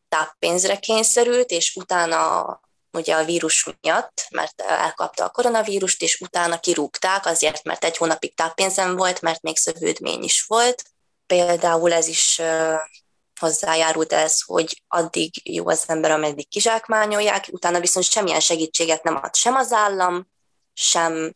táppénzre 0.09 0.77
kényszerült, 0.77 1.49
és 1.49 1.75
utána 1.75 2.45
ugye 2.91 3.15
a 3.15 3.23
vírus 3.23 3.67
miatt, 3.81 4.27
mert 4.29 4.61
elkapta 4.61 5.23
a 5.23 5.29
koronavírust, 5.29 6.01
és 6.01 6.19
utána 6.19 6.59
kirúgták 6.59 7.25
azért, 7.25 7.63
mert 7.63 7.83
egy 7.83 7.97
hónapig 7.97 8.35
táppénzem 8.35 8.95
volt, 8.95 9.21
mert 9.21 9.41
még 9.41 9.57
szövődmény 9.57 10.23
is 10.23 10.43
volt. 10.47 10.83
Például 11.25 11.93
ez 11.93 12.07
is 12.07 12.41
hozzájárult 13.39 14.13
ez, 14.13 14.41
hogy 14.41 14.81
addig 14.88 15.31
jó 15.43 15.67
az 15.67 15.83
ember, 15.88 16.11
ameddig 16.11 16.47
kizsákmányolják, 16.47 17.47
utána 17.51 17.79
viszont 17.79 18.05
semmilyen 18.05 18.39
segítséget 18.39 19.03
nem 19.03 19.15
ad 19.15 19.35
sem 19.35 19.55
az 19.55 19.71
állam, 19.71 20.27
sem 20.73 21.35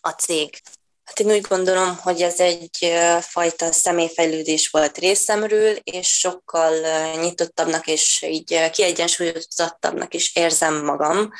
a 0.00 0.10
cég. 0.10 0.60
Hát 1.04 1.20
én 1.20 1.30
úgy 1.30 1.40
gondolom, 1.40 1.96
hogy 1.96 2.22
ez 2.22 2.40
egy 2.40 2.94
fajta 3.20 3.72
személyfejlődés 3.72 4.68
volt 4.68 4.98
részemről, 4.98 5.76
és 5.82 6.08
sokkal 6.18 6.72
nyitottabbnak 7.16 7.86
és 7.86 8.24
így 8.26 8.70
kiegyensúlyozottabbnak 8.70 10.14
is 10.14 10.36
érzem 10.36 10.84
magam. 10.84 11.32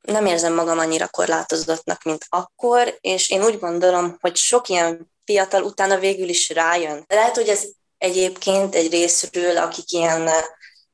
Nem 0.00 0.26
érzem 0.26 0.54
magam 0.54 0.78
annyira 0.78 1.08
korlátozottnak, 1.08 2.02
mint 2.02 2.26
akkor, 2.28 2.98
és 3.00 3.30
én 3.30 3.44
úgy 3.44 3.58
gondolom, 3.58 4.16
hogy 4.20 4.36
sok 4.36 4.68
ilyen 4.68 5.12
fiatal 5.24 5.62
utána 5.62 5.98
végül 5.98 6.28
is 6.28 6.48
rájön. 6.48 7.04
Lehet, 7.08 7.36
hogy 7.36 7.48
ez 7.48 7.64
egyébként 8.00 8.74
egy 8.74 8.90
részről, 8.90 9.56
akik 9.56 9.90
ilyen 9.90 10.28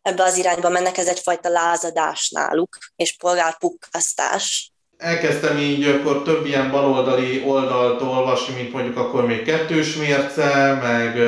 ebbe 0.03 0.23
az 0.23 0.37
irányba 0.37 0.69
mennek, 0.69 0.99
ez 0.99 1.07
egyfajta 1.07 1.49
lázadás 1.49 2.31
náluk, 2.31 2.79
és 2.97 3.17
polgárpukkasztás. 3.17 4.73
Elkezdtem 4.97 5.59
így 5.59 5.85
akkor 5.85 6.23
több 6.23 6.47
ilyen 6.47 6.71
baloldali 6.71 7.43
oldalt 7.47 8.01
olvasni, 8.01 8.55
mint 8.55 8.73
mondjuk 8.73 8.97
akkor 8.97 9.27
még 9.27 9.45
kettős 9.45 9.95
mérce, 9.95 10.79
meg, 10.83 11.19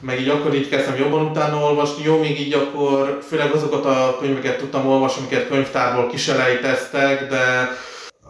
meg 0.00 0.20
így 0.20 0.28
akkor 0.28 0.54
így 0.54 0.68
kezdtem 0.68 0.96
jobban 0.96 1.26
utána 1.26 1.62
olvasni. 1.62 2.04
Jó, 2.04 2.18
még 2.18 2.40
így 2.40 2.52
akkor 2.52 3.18
főleg 3.28 3.52
azokat 3.52 3.84
a 3.84 4.16
könyveket 4.20 4.58
tudtam 4.58 4.86
olvasni, 4.86 5.20
amiket 5.20 5.48
könyvtárból 5.48 6.10
kiselejteztek, 6.10 7.28
de 7.28 7.68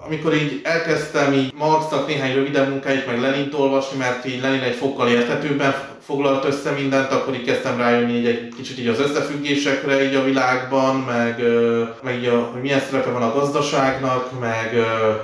amikor 0.09 0.35
így 0.35 0.61
elkezdtem 0.63 1.33
így 1.33 1.53
Marxnak 1.59 2.07
néhány 2.07 2.35
rövidebb 2.35 2.69
munkáit, 2.69 3.07
meg 3.07 3.21
Lenint 3.21 3.55
olvasni, 3.55 3.99
mert 3.99 4.27
így 4.27 4.41
Lenin 4.41 4.61
egy 4.61 4.75
fokkal 4.75 5.09
érthetőbben 5.09 5.75
foglalt 6.09 6.45
össze 6.45 6.71
mindent, 6.71 7.13
akkor 7.13 7.35
így 7.35 7.45
kezdtem 7.45 7.79
rájönni 7.79 8.13
így 8.13 8.27
egy 8.27 8.49
kicsit 8.57 8.79
így 8.79 8.87
az 8.87 9.01
összefüggésekre 9.01 10.05
így 10.05 10.15
a 10.15 10.25
világban, 10.25 10.97
meg, 10.97 11.43
meg 12.03 12.17
így 12.17 12.27
a, 12.27 12.51
hogy 12.53 12.61
milyen 12.61 12.81
szerepe 12.81 13.11
van 13.11 13.23
a 13.23 13.35
gazdaságnak, 13.35 14.41
meg 14.41 14.77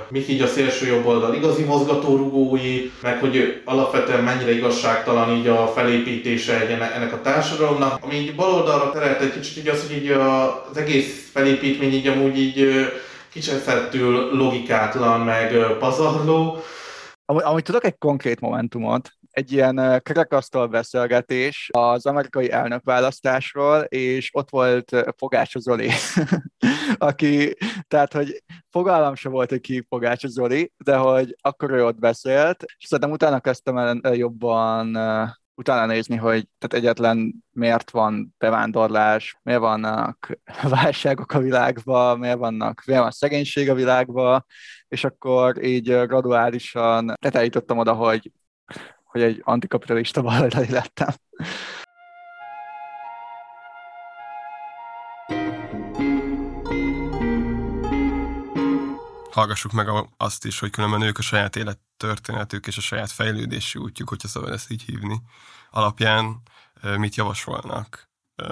mik 0.09 0.27
így 0.27 0.41
a 0.41 0.47
szélső 0.47 0.87
jobb 0.87 1.05
oldal 1.05 1.33
igazi 1.33 1.63
mozgatórugói, 1.63 2.91
meg 3.01 3.19
hogy 3.19 3.61
alapvetően 3.65 4.23
mennyire 4.23 4.53
igazságtalan 4.53 5.35
így 5.35 5.47
a 5.47 5.71
felépítése 5.75 6.59
egy 6.61 6.69
ennek 6.69 7.13
a 7.13 7.21
társadalomnak. 7.21 8.03
Ami 8.03 8.15
így 8.15 8.35
baloldalra 8.35 8.91
terelt 8.91 9.21
egy 9.21 9.33
kicsit 9.33 9.57
így 9.57 9.67
az, 9.67 9.87
hogy 9.87 9.97
így 9.97 10.09
az 10.09 10.77
egész 10.77 11.29
felépítmény 11.33 11.93
így 11.93 12.07
amúgy 12.07 12.39
így 12.39 12.87
kicsit 13.35 13.93
logikátlan, 14.31 15.19
meg 15.19 15.77
pazarló, 15.79 16.57
Amúgy, 17.27 17.43
amúgy 17.43 17.63
tudok 17.63 17.83
egy 17.83 17.97
konkrét 17.97 18.39
momentumot, 18.39 19.09
egy 19.31 19.51
ilyen 19.51 20.01
kerekasztal 20.03 20.67
beszélgetés 20.67 21.69
az 21.71 22.05
amerikai 22.05 22.51
elnökválasztásról, 22.51 23.79
és 23.81 24.29
ott 24.33 24.49
volt 24.49 24.95
Fogács 25.17 25.57
Zoli, 25.57 25.89
aki, 26.97 27.53
tehát, 27.87 28.13
hogy 28.13 28.43
fogalmam 28.69 29.15
se 29.15 29.29
volt, 29.29 29.49
hogy 29.49 29.59
ki 29.59 29.85
Fogács 29.89 30.25
Zoli, 30.25 30.71
de 30.77 30.95
hogy 30.95 31.35
akkor 31.41 31.71
ő 31.71 31.85
ott 31.85 31.99
beszélt, 31.99 32.63
és 32.77 32.85
szerintem 32.85 33.13
utána 33.13 33.39
kezdtem 33.39 33.77
el 33.77 34.15
jobban 34.15 34.97
utána 35.55 35.85
nézni, 35.85 36.15
hogy 36.15 36.47
tehát 36.57 36.85
egyetlen 36.85 37.43
miért 37.51 37.91
van 37.91 38.35
bevándorlás, 38.37 39.39
miért 39.43 39.59
vannak 39.59 40.39
válságok 40.69 41.31
a 41.31 41.39
világban, 41.39 42.19
miért, 42.19 42.37
vannak, 42.37 42.83
miért 42.85 43.01
van 43.01 43.11
szegénység 43.11 43.69
a 43.69 43.73
világban, 43.73 44.45
és 44.87 45.03
akkor 45.03 45.63
így 45.63 45.87
graduálisan 45.87 47.05
tehát 47.05 47.35
eljutottam 47.35 47.77
oda, 47.77 47.93
hogy, 47.93 48.31
hogy 49.03 49.21
egy 49.21 49.41
antikapitalista 49.43 50.21
baloldali 50.21 50.69
lettem. 50.69 51.09
Hallgassuk 59.35 59.71
meg 59.71 59.87
azt 60.17 60.45
is, 60.45 60.59
hogy 60.59 60.69
különben 60.69 61.01
ők 61.01 61.17
a 61.17 61.21
saját 61.21 61.55
élettörténetük 61.55 62.67
és 62.67 62.77
a 62.77 62.81
saját 62.81 63.11
fejlődési 63.11 63.79
útjuk, 63.79 64.09
hogyha 64.09 64.27
szabad 64.27 64.51
ezt 64.51 64.71
így 64.71 64.81
hívni, 64.81 65.21
alapján 65.69 66.41
mit 66.97 67.15
javasolnak. 67.15 68.09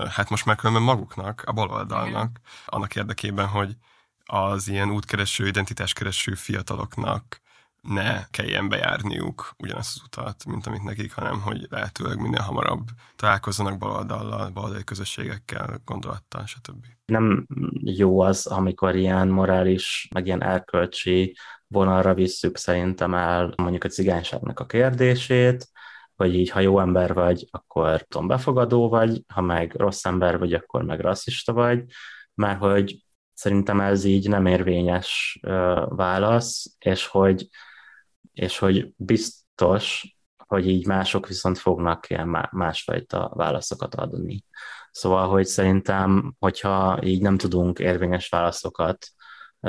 Hát 0.10 0.30
most 0.30 0.46
már 0.46 0.56
különben 0.56 0.84
maguknak, 0.84 1.44
a 1.46 1.52
baloldalnak, 1.52 2.40
annak 2.66 2.96
érdekében, 2.96 3.48
hogy 3.48 3.78
az 4.26 4.68
ilyen 4.68 4.92
útkereső, 4.92 5.48
identitáskereső 5.48 6.34
fiataloknak 6.34 7.42
ne 7.82 8.28
kelljen 8.28 8.70
bejárniuk 8.70 9.54
ugyanazt 9.58 9.96
az 9.96 10.02
utat, 10.06 10.46
mint 10.46 10.68
amit 10.68 10.84
nekik, 10.84 11.14
hanem 11.14 11.42
hogy 11.42 11.68
lehetőleg 11.70 12.20
minél 12.20 12.42
hamarabb 12.42 12.90
találkozzanak 13.16 13.78
baloldallal, 13.78 14.50
baloldali 14.50 14.84
közösségekkel, 14.84 15.82
gondolattal, 15.86 16.46
stb. 16.46 16.86
Nem 17.06 17.48
jó 17.84 18.20
az, 18.20 18.46
amikor 18.46 18.96
ilyen 18.96 19.28
morális, 19.28 20.08
meg 20.14 20.26
ilyen 20.26 20.44
erkölcsi 20.44 21.36
vonalra 21.68 22.14
visszük 22.14 22.58
szerintem 22.58 23.14
el 23.14 23.54
mondjuk 23.58 23.84
a 23.84 23.88
cigányságnak 23.88 24.60
a 24.60 24.66
kérdését, 24.66 25.68
hogy 26.16 26.36
így, 26.36 26.50
ha 26.50 26.60
jó 26.60 26.80
ember 26.80 27.14
vagy, 27.14 27.48
akkor 27.52 28.02
tudom, 28.02 28.28
befogadó 28.28 28.90
vagy, 28.90 29.22
ha 29.34 29.42
meg 29.42 29.76
rossz 29.76 30.06
ember 30.06 30.38
vagy, 30.38 30.54
akkor 30.54 30.84
meg 30.84 31.00
rasszista 31.00 31.54
vagy, 31.54 31.84
mert 32.34 32.60
hogy 32.60 33.04
szerintem 33.34 33.82
ez 33.82 34.04
így 34.04 34.30
nem 34.30 34.46
érvényes 34.46 35.40
válasz, 35.90 36.76
és 36.80 37.08
hogy 37.08 37.50
és 38.34 38.58
hogy 38.58 38.94
biztos, 38.96 40.16
hogy 40.38 40.68
így 40.68 40.88
mások 40.88 41.28
viszont 41.28 41.58
fognak 41.58 42.10
ilyen 42.10 42.48
másfajta 42.52 43.32
válaszokat 43.36 43.96
adni. 43.96 44.44
Szóval, 44.94 45.28
hogy 45.28 45.46
szerintem, 45.46 46.36
hogyha 46.40 47.00
így 47.04 47.22
nem 47.22 47.38
tudunk 47.38 47.80
érvényes 47.80 48.30
válaszokat 48.30 49.08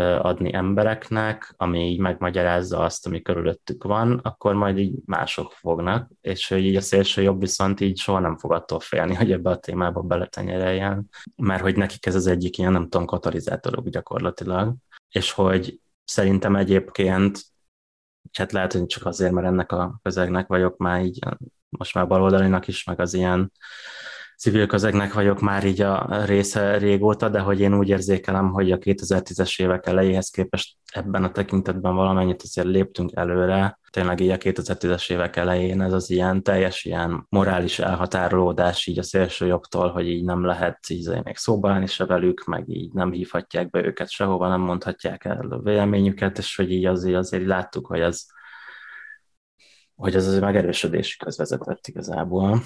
adni 0.00 0.54
embereknek, 0.54 1.54
ami 1.56 1.88
így 1.88 1.98
megmagyarázza 1.98 2.78
azt, 2.78 3.06
ami 3.06 3.22
körülöttük 3.22 3.84
van, 3.84 4.18
akkor 4.22 4.54
majd 4.54 4.78
így 4.78 4.94
mások 5.04 5.52
fognak, 5.52 6.10
és 6.20 6.48
hogy 6.48 6.64
így 6.64 6.76
a 6.76 6.80
szélső 6.80 7.22
jobb 7.22 7.40
viszont 7.40 7.80
így 7.80 7.98
soha 7.98 8.18
nem 8.18 8.36
fog 8.38 8.52
attól 8.52 8.80
félni, 8.80 9.14
hogy 9.14 9.32
ebbe 9.32 9.50
a 9.50 9.58
témába 9.58 10.00
beletenyereljen, 10.00 11.08
mert 11.36 11.62
hogy 11.62 11.76
nekik 11.76 12.06
ez 12.06 12.14
az 12.14 12.26
egyik 12.26 12.58
ilyen, 12.58 12.72
nem 12.72 12.88
tudom, 12.88 13.06
katalizátorok 13.06 13.88
gyakorlatilag, 13.88 14.74
és 15.08 15.30
hogy 15.32 15.80
szerintem 16.04 16.56
egyébként 16.56 17.40
hát 18.32 18.52
lehet, 18.52 18.72
hogy 18.72 18.86
csak 18.86 19.06
azért, 19.06 19.32
mert 19.32 19.46
ennek 19.46 19.72
a 19.72 19.98
közegnek 20.02 20.46
vagyok 20.46 20.76
már 20.76 21.04
így, 21.04 21.18
most 21.68 21.94
már 21.94 22.06
baloldalinak 22.06 22.68
is, 22.68 22.84
meg 22.84 23.00
az 23.00 23.14
ilyen 23.14 23.52
civil 24.38 24.66
közegnek 24.66 25.12
vagyok 25.12 25.40
már 25.40 25.64
így 25.64 25.80
a 25.80 26.24
része 26.24 26.78
régóta, 26.78 27.28
de 27.28 27.38
hogy 27.38 27.60
én 27.60 27.74
úgy 27.74 27.88
érzékelem, 27.88 28.50
hogy 28.52 28.72
a 28.72 28.78
2010-es 28.78 29.62
évek 29.62 29.86
elejéhez 29.86 30.28
képest 30.28 30.76
ebben 30.92 31.24
a 31.24 31.30
tekintetben 31.30 31.94
valamennyit 31.94 32.42
azért 32.42 32.66
léptünk 32.66 33.10
előre. 33.14 33.78
Tényleg 33.90 34.20
így 34.20 34.30
a 34.30 34.36
2010-es 34.36 35.10
évek 35.10 35.36
elején 35.36 35.80
ez 35.80 35.92
az 35.92 36.10
ilyen 36.10 36.42
teljes 36.42 36.84
ilyen 36.84 37.26
morális 37.28 37.78
elhatárolódás 37.78 38.86
így 38.86 38.98
a 38.98 39.02
szélső 39.02 39.46
jobbtól, 39.46 39.90
hogy 39.90 40.08
így 40.08 40.24
nem 40.24 40.44
lehet 40.44 40.78
így 40.88 41.22
még 41.24 41.36
szóba 41.36 41.70
állni 41.70 41.86
se 41.86 42.06
velük, 42.06 42.44
meg 42.44 42.68
így 42.68 42.92
nem 42.92 43.12
hívhatják 43.12 43.70
be 43.70 43.84
őket 43.84 44.10
sehova, 44.10 44.48
nem 44.48 44.60
mondhatják 44.60 45.24
el 45.24 45.46
a 45.50 45.60
véleményüket, 45.62 46.38
és 46.38 46.56
hogy 46.56 46.70
így 46.70 46.84
azért, 46.84 47.16
azért 47.16 47.46
láttuk, 47.46 47.86
hogy 47.86 48.00
az 48.00 48.32
hogy 49.94 50.16
az 50.16 50.26
az 50.26 50.38
megerősödési 50.38 51.16
közvezetett 51.16 51.86
igazából 51.86 52.62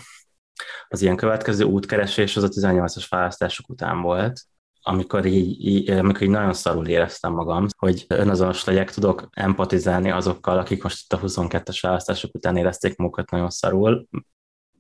az 0.88 1.02
ilyen 1.02 1.16
következő 1.16 1.64
útkeresés 1.64 2.36
az 2.36 2.42
a 2.42 2.48
18-as 2.48 3.06
választások 3.08 3.68
után 3.68 4.00
volt, 4.00 4.40
amikor 4.82 5.26
így, 5.26 5.66
így, 5.66 5.90
amikor 5.90 6.22
így 6.22 6.28
nagyon 6.28 6.52
szarul 6.52 6.86
éreztem 6.86 7.32
magam, 7.32 7.66
hogy 7.76 8.04
önazonos 8.08 8.64
legyek, 8.64 8.90
tudok 8.90 9.28
empatizálni 9.30 10.10
azokkal, 10.10 10.58
akik 10.58 10.82
most 10.82 11.02
itt 11.04 11.18
a 11.18 11.20
22-es 11.26 11.78
választások 11.80 12.34
után 12.34 12.56
érezték 12.56 12.96
magukat 12.96 13.30
nagyon 13.30 13.50
szarul, 13.50 14.06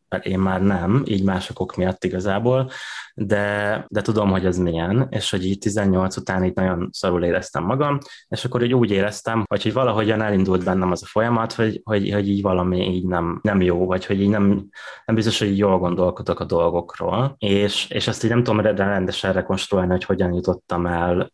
mert 0.08 0.26
én 0.26 0.38
már 0.38 0.62
nem, 0.62 1.02
így 1.06 1.24
másokok 1.24 1.76
miatt 1.76 2.04
igazából, 2.04 2.70
de, 3.14 3.84
de 3.88 4.02
tudom, 4.02 4.30
hogy 4.30 4.46
ez 4.46 4.58
milyen, 4.58 5.06
és 5.10 5.30
hogy 5.30 5.44
így 5.44 5.58
18 5.58 6.16
után 6.16 6.44
így 6.44 6.54
nagyon 6.54 6.88
szarul 6.92 7.24
éreztem 7.24 7.64
magam, 7.64 7.98
és 8.28 8.44
akkor 8.44 8.62
így 8.62 8.74
úgy 8.74 8.90
éreztem, 8.90 9.44
hogy, 9.48 9.62
hogy 9.62 9.72
valahogyan 9.72 10.22
elindult 10.22 10.64
bennem 10.64 10.90
az 10.90 11.02
a 11.02 11.06
folyamat, 11.06 11.52
hogy, 11.52 11.80
hogy, 11.84 12.12
hogy 12.12 12.28
így 12.28 12.42
valami 12.42 12.94
így 12.94 13.06
nem, 13.06 13.40
nem 13.42 13.60
jó, 13.60 13.86
vagy 13.86 14.06
hogy 14.06 14.20
így 14.20 14.28
nem, 14.28 14.68
nem 15.04 15.14
biztos, 15.14 15.38
hogy 15.38 15.48
így 15.48 15.58
jól 15.58 15.78
gondolkodok 15.78 16.40
a 16.40 16.44
dolgokról, 16.44 17.34
és, 17.38 17.90
és 17.90 18.08
ezt 18.08 18.24
így 18.24 18.30
nem 18.30 18.42
tudom 18.42 18.60
rendesen 18.60 19.32
rekonstruálni, 19.32 19.90
hogy 19.90 20.04
hogyan 20.04 20.32
jutottam 20.32 20.86
el 20.86 21.32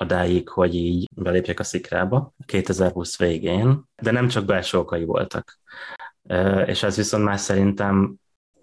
odáig, 0.00 0.48
hogy 0.48 0.74
így 0.74 1.08
belépjek 1.16 1.60
a 1.60 1.64
szikrába 1.64 2.32
2020 2.46 3.18
végén, 3.18 3.84
de 4.02 4.10
nem 4.10 4.28
csak 4.28 4.44
belső 4.44 4.78
okai 4.78 5.04
voltak 5.04 5.58
és 6.66 6.82
ez 6.82 6.96
viszont 6.96 7.24
már 7.24 7.38
szerintem 7.38 8.14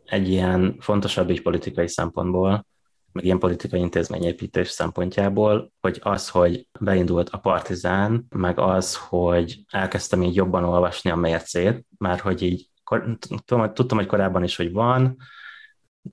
egy 0.06 0.30
ilyen 0.30 0.76
fontosabb 0.80 1.30
így 1.30 1.42
politikai 1.42 1.88
szempontból, 1.88 2.66
meg 3.12 3.26
ilyen 3.26 3.40
politikai 3.40 3.80
intézményépítés 3.80 4.70
szempontjából, 4.70 5.72
hogy 5.82 6.00
az, 6.04 6.30
hogy 6.30 6.68
beindult 6.80 7.30
a 7.30 7.38
partizán, 7.38 8.26
meg 8.30 8.60
az, 8.60 8.96
hogy 8.96 9.64
elkezdtem 9.70 10.24
így 10.24 10.36
jobban 10.36 10.64
olvasni 10.64 11.10
a 11.10 11.16
mércét, 11.16 11.86
már 11.98 12.20
hogy 12.20 12.42
így 12.42 12.70
tudtam, 13.74 13.98
hogy 13.98 14.06
korábban 14.06 14.44
is, 14.44 14.56
hogy 14.56 14.72
van, 14.72 15.18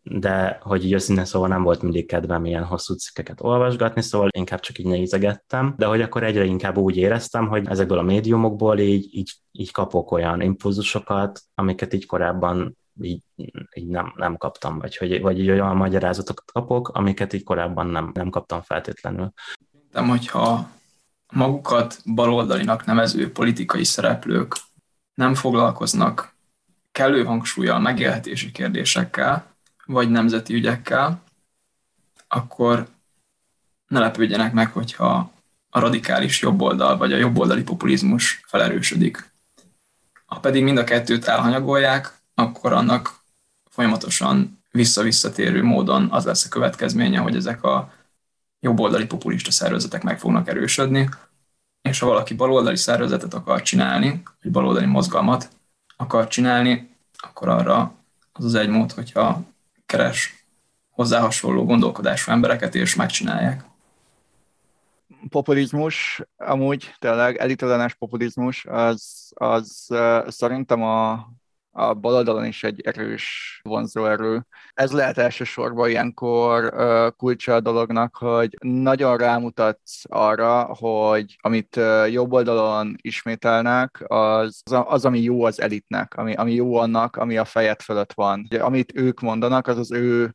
de 0.03 0.59
hogy 0.63 0.85
így 0.85 0.93
őszintén 0.93 1.25
szóval 1.25 1.49
nem 1.49 1.63
volt 1.63 1.83
mindig 1.83 2.07
kedvem 2.07 2.45
ilyen 2.45 2.65
hosszú 2.65 2.95
cikkeket 2.95 3.41
olvasgatni, 3.41 4.03
szóval 4.03 4.29
inkább 4.37 4.61
csak 4.61 4.79
így 4.79 4.87
nézegettem, 4.87 5.75
de 5.79 5.87
hogy 5.87 6.01
akkor 6.01 6.23
egyre 6.23 6.45
inkább 6.45 6.77
úgy 6.77 6.97
éreztem, 6.97 7.49
hogy 7.49 7.67
ezekből 7.69 7.99
a 7.99 8.03
médiumokból 8.03 8.79
így, 8.79 9.09
így, 9.17 9.33
így 9.53 9.71
kapok 9.71 10.11
olyan 10.11 10.41
impulzusokat, 10.41 11.43
amiket 11.55 11.93
így 11.93 12.07
korábban 12.07 12.77
így, 13.01 13.23
így 13.75 13.89
nem, 13.89 14.13
nem 14.17 14.37
kaptam, 14.37 14.79
vagy, 14.79 14.97
hogy, 14.97 15.21
vagy 15.21 15.41
így 15.41 15.51
olyan 15.51 15.77
magyarázatokat 15.77 16.51
kapok, 16.53 16.89
amiket 16.89 17.33
így 17.33 17.45
korábban 17.45 17.87
nem, 17.87 18.11
nem 18.15 18.31
kaptam 18.31 18.61
feltétlenül. 18.61 19.33
De 19.93 20.01
hogyha 20.01 20.71
magukat 21.33 21.99
baloldalinak 22.15 22.85
nevező 22.85 23.33
politikai 23.33 23.85
szereplők 23.85 24.57
nem 25.15 25.35
foglalkoznak 25.35 26.37
kellő 26.93 27.25
hangsúlyjal 27.25 27.79
megélhetési 27.79 28.51
kérdésekkel, 28.51 29.52
vagy 29.93 30.11
nemzeti 30.11 30.55
ügyekkel, 30.55 31.23
akkor 32.29 32.89
ne 33.87 33.99
lepődjenek 33.99 34.53
meg, 34.53 34.73
hogyha 34.73 35.33
a 35.71 35.79
radikális 35.79 36.41
jobboldal 36.41 36.97
vagy 36.97 37.13
a 37.13 37.17
jobboldali 37.17 37.63
populizmus 37.63 38.43
felerősödik. 38.47 39.31
Ha 40.27 40.41
pedig 40.41 40.63
mind 40.63 40.79
a 40.79 40.85
kettőt 40.85 41.25
elhanyagolják, 41.25 42.13
akkor 42.35 42.73
annak 42.73 43.21
folyamatosan 43.71 44.63
vissza-visszatérő 44.71 45.63
módon 45.63 46.09
az 46.11 46.25
lesz 46.25 46.45
a 46.45 46.49
következménye, 46.49 47.19
hogy 47.19 47.37
ezek 47.37 47.63
a 47.63 47.93
jobboldali 48.61 49.07
populista 49.07 49.51
szervezetek 49.51 50.03
meg 50.03 50.19
fognak 50.19 50.49
erősödni, 50.49 51.09
és 51.83 51.99
ha 51.99 52.07
valaki 52.07 52.35
baloldali 52.35 52.77
szervezetet 52.77 53.35
akar 53.35 53.63
csinálni, 53.63 54.23
vagy 54.43 54.53
baloldali 54.53 54.87
mozgalmat 54.87 55.51
akar 55.97 56.29
csinálni, 56.29 56.97
akkor 57.19 57.49
arra 57.49 57.95
az 58.33 58.45
az 58.45 58.55
egy 58.55 58.69
mód, 58.69 58.93
hogyha 58.93 59.43
keres 59.93 60.47
hozzá 60.91 61.21
hasonló 61.21 61.65
gondolkodású 61.65 62.31
embereket, 62.31 62.75
és 62.75 62.95
megcsinálják. 62.95 63.65
Populizmus, 65.29 66.23
amúgy 66.37 66.95
tényleg 66.99 67.37
elitellenes 67.37 67.95
populizmus, 67.95 68.65
az, 68.65 69.33
az 69.35 69.89
szerintem 70.27 70.83
a 70.83 71.29
a 71.73 71.95
baloldalon 71.95 72.45
is 72.45 72.65
egy 72.65 72.81
erős 72.81 73.61
vonzóerő. 73.63 74.47
Ez 74.75 74.93
lehet 74.93 75.19
elsősorban 75.19 75.89
ilyenkor 75.89 76.75
kulcsa 77.17 77.55
a 77.55 77.61
dolognak, 77.61 78.17
hogy 78.17 78.57
nagyon 78.61 79.17
rámutatsz 79.17 80.03
arra, 80.09 80.65
hogy 80.65 81.37
amit 81.41 81.81
jobb 82.11 82.33
oldalon 82.33 82.97
ismételnek, 83.01 84.05
az, 84.07 84.63
az, 84.65 85.05
ami 85.05 85.21
jó 85.21 85.45
az 85.45 85.61
elitnek, 85.61 86.15
ami, 86.15 86.35
ami 86.35 86.53
jó 86.53 86.77
annak, 86.77 87.17
ami 87.17 87.37
a 87.37 87.45
fejed 87.45 87.81
fölött 87.81 88.13
van. 88.13 88.49
Amit 88.61 88.93
ők 88.95 89.21
mondanak, 89.21 89.67
az 89.67 89.79
az 89.79 89.93
ő 89.93 90.35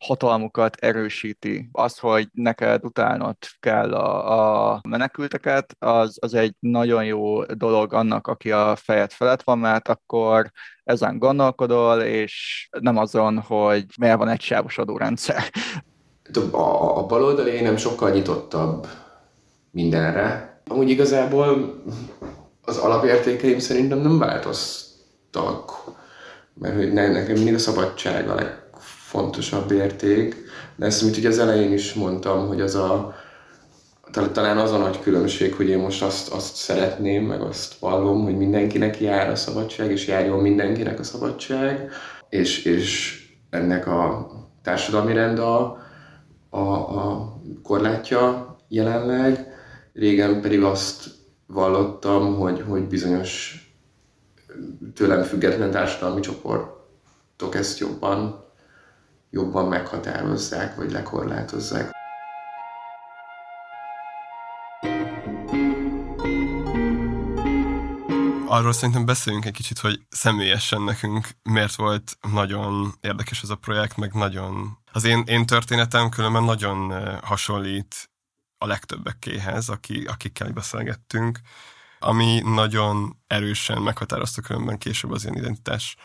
hatalmukat 0.00 0.76
erősíti. 0.76 1.68
Az, 1.72 1.98
hogy 1.98 2.28
neked 2.32 2.84
utálnod 2.84 3.36
kell 3.60 3.94
a, 3.94 4.72
a 4.72 4.80
menekülteket, 4.88 5.74
az, 5.78 6.16
az 6.20 6.34
egy 6.34 6.54
nagyon 6.58 7.04
jó 7.04 7.44
dolog 7.44 7.92
annak, 7.92 8.26
aki 8.26 8.50
a 8.50 8.76
fejed 8.76 9.12
felett 9.12 9.42
van, 9.42 9.58
mert 9.58 9.88
akkor 9.88 10.50
ezen 10.84 11.18
gondolkodol, 11.18 12.00
és 12.00 12.68
nem 12.80 12.96
azon, 12.96 13.38
hogy 13.38 13.84
miért 13.98 14.18
van 14.18 14.28
egy 14.28 14.40
sávos 14.40 14.78
adórendszer. 14.78 15.42
A, 16.50 16.98
a 16.98 17.06
baloldali 17.06 17.60
nem 17.60 17.76
sokkal 17.76 18.10
nyitottabb 18.10 18.86
mindenre. 19.70 20.60
Amúgy 20.66 20.90
igazából 20.90 21.82
az 22.62 22.76
alapértékeim 22.76 23.58
szerintem 23.58 23.98
nem 23.98 24.18
változtak, 24.18 25.72
mert 26.54 26.74
hogy 26.74 26.92
nekem 26.92 27.34
mindig 27.34 27.54
a 27.54 27.58
szabadság 27.58 28.28
a 28.28 28.34
leg, 28.34 28.69
fontosabb 29.10 29.70
érték, 29.70 30.36
de 30.76 30.86
ezt, 30.86 31.02
mint 31.02 31.16
ugye 31.16 31.28
az 31.28 31.38
elején 31.38 31.72
is 31.72 31.94
mondtam, 31.94 32.46
hogy 32.46 32.60
az 32.60 32.74
a, 32.74 33.14
talán 34.32 34.58
az 34.58 34.72
a 34.72 34.78
nagy 34.78 35.00
különbség, 35.00 35.54
hogy 35.54 35.68
én 35.68 35.78
most 35.78 36.02
azt, 36.02 36.32
azt 36.32 36.54
szeretném, 36.54 37.24
meg 37.24 37.40
azt 37.40 37.74
vallom, 37.78 38.22
hogy 38.22 38.36
mindenkinek 38.36 39.00
jár 39.00 39.30
a 39.30 39.36
szabadság, 39.36 39.90
és 39.90 40.06
járjon 40.06 40.38
mindenkinek 40.38 40.98
a 40.98 41.02
szabadság, 41.02 41.90
és, 42.28 42.64
és 42.64 43.18
ennek 43.50 43.86
a 43.86 44.30
társadalmi 44.62 45.12
rend 45.12 45.38
a, 45.38 45.78
a, 46.50 46.58
a 46.58 47.32
korlátja 47.62 48.56
jelenleg. 48.68 49.46
Régen 49.92 50.40
pedig 50.40 50.62
azt 50.62 51.04
vallottam, 51.46 52.34
hogy, 52.36 52.64
hogy 52.68 52.82
bizonyos 52.82 53.64
tőlem 54.94 55.22
független 55.22 55.70
társadalmi 55.70 56.20
csoportok 56.20 57.54
ezt 57.54 57.78
jobban 57.78 58.48
jobban 59.30 59.68
meghatározzák, 59.68 60.76
vagy 60.76 60.90
lekorlátozzák. 60.90 61.90
Arról 68.46 68.72
szerintem 68.72 69.04
beszéljünk 69.04 69.44
egy 69.44 69.52
kicsit, 69.52 69.78
hogy 69.78 70.00
személyesen 70.08 70.82
nekünk 70.82 71.28
miért 71.42 71.74
volt 71.74 72.16
nagyon 72.32 72.92
érdekes 73.00 73.42
ez 73.42 73.50
a 73.50 73.56
projekt, 73.56 73.96
meg 73.96 74.14
nagyon... 74.14 74.78
Az 74.92 75.04
én, 75.04 75.22
én 75.26 75.46
történetem 75.46 76.08
különben 76.08 76.44
nagyon 76.44 76.92
hasonlít 77.22 78.10
a 78.58 78.66
legtöbbekéhez, 78.66 79.68
aki, 79.68 80.04
akikkel 80.04 80.50
beszélgettünk, 80.50 81.40
ami 81.98 82.40
nagyon 82.44 83.16
erősen 83.26 83.82
meghatározta 83.82 84.40
különben 84.40 84.78
később 84.78 85.10
az 85.10 85.26
én 85.26 85.34
identitás 85.34 85.96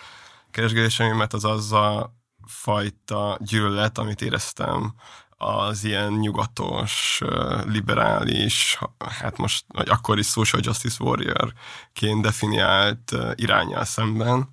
keresgélésemet, 0.51 1.33
az 1.33 1.45
azzal 1.45 2.15
fajta 2.45 3.37
gyűlölet, 3.41 3.97
amit 3.97 4.21
éreztem 4.21 4.93
az 5.37 5.83
ilyen 5.83 6.11
nyugatos, 6.13 7.21
liberális, 7.65 8.79
hát 9.19 9.37
most, 9.37 9.65
vagy 9.67 9.89
akkor 9.89 10.19
is 10.19 10.27
social 10.27 10.61
justice 10.65 11.03
warrior-ként 11.03 12.21
definiált 12.21 13.15
irányjal 13.35 13.85
szemben. 13.85 14.49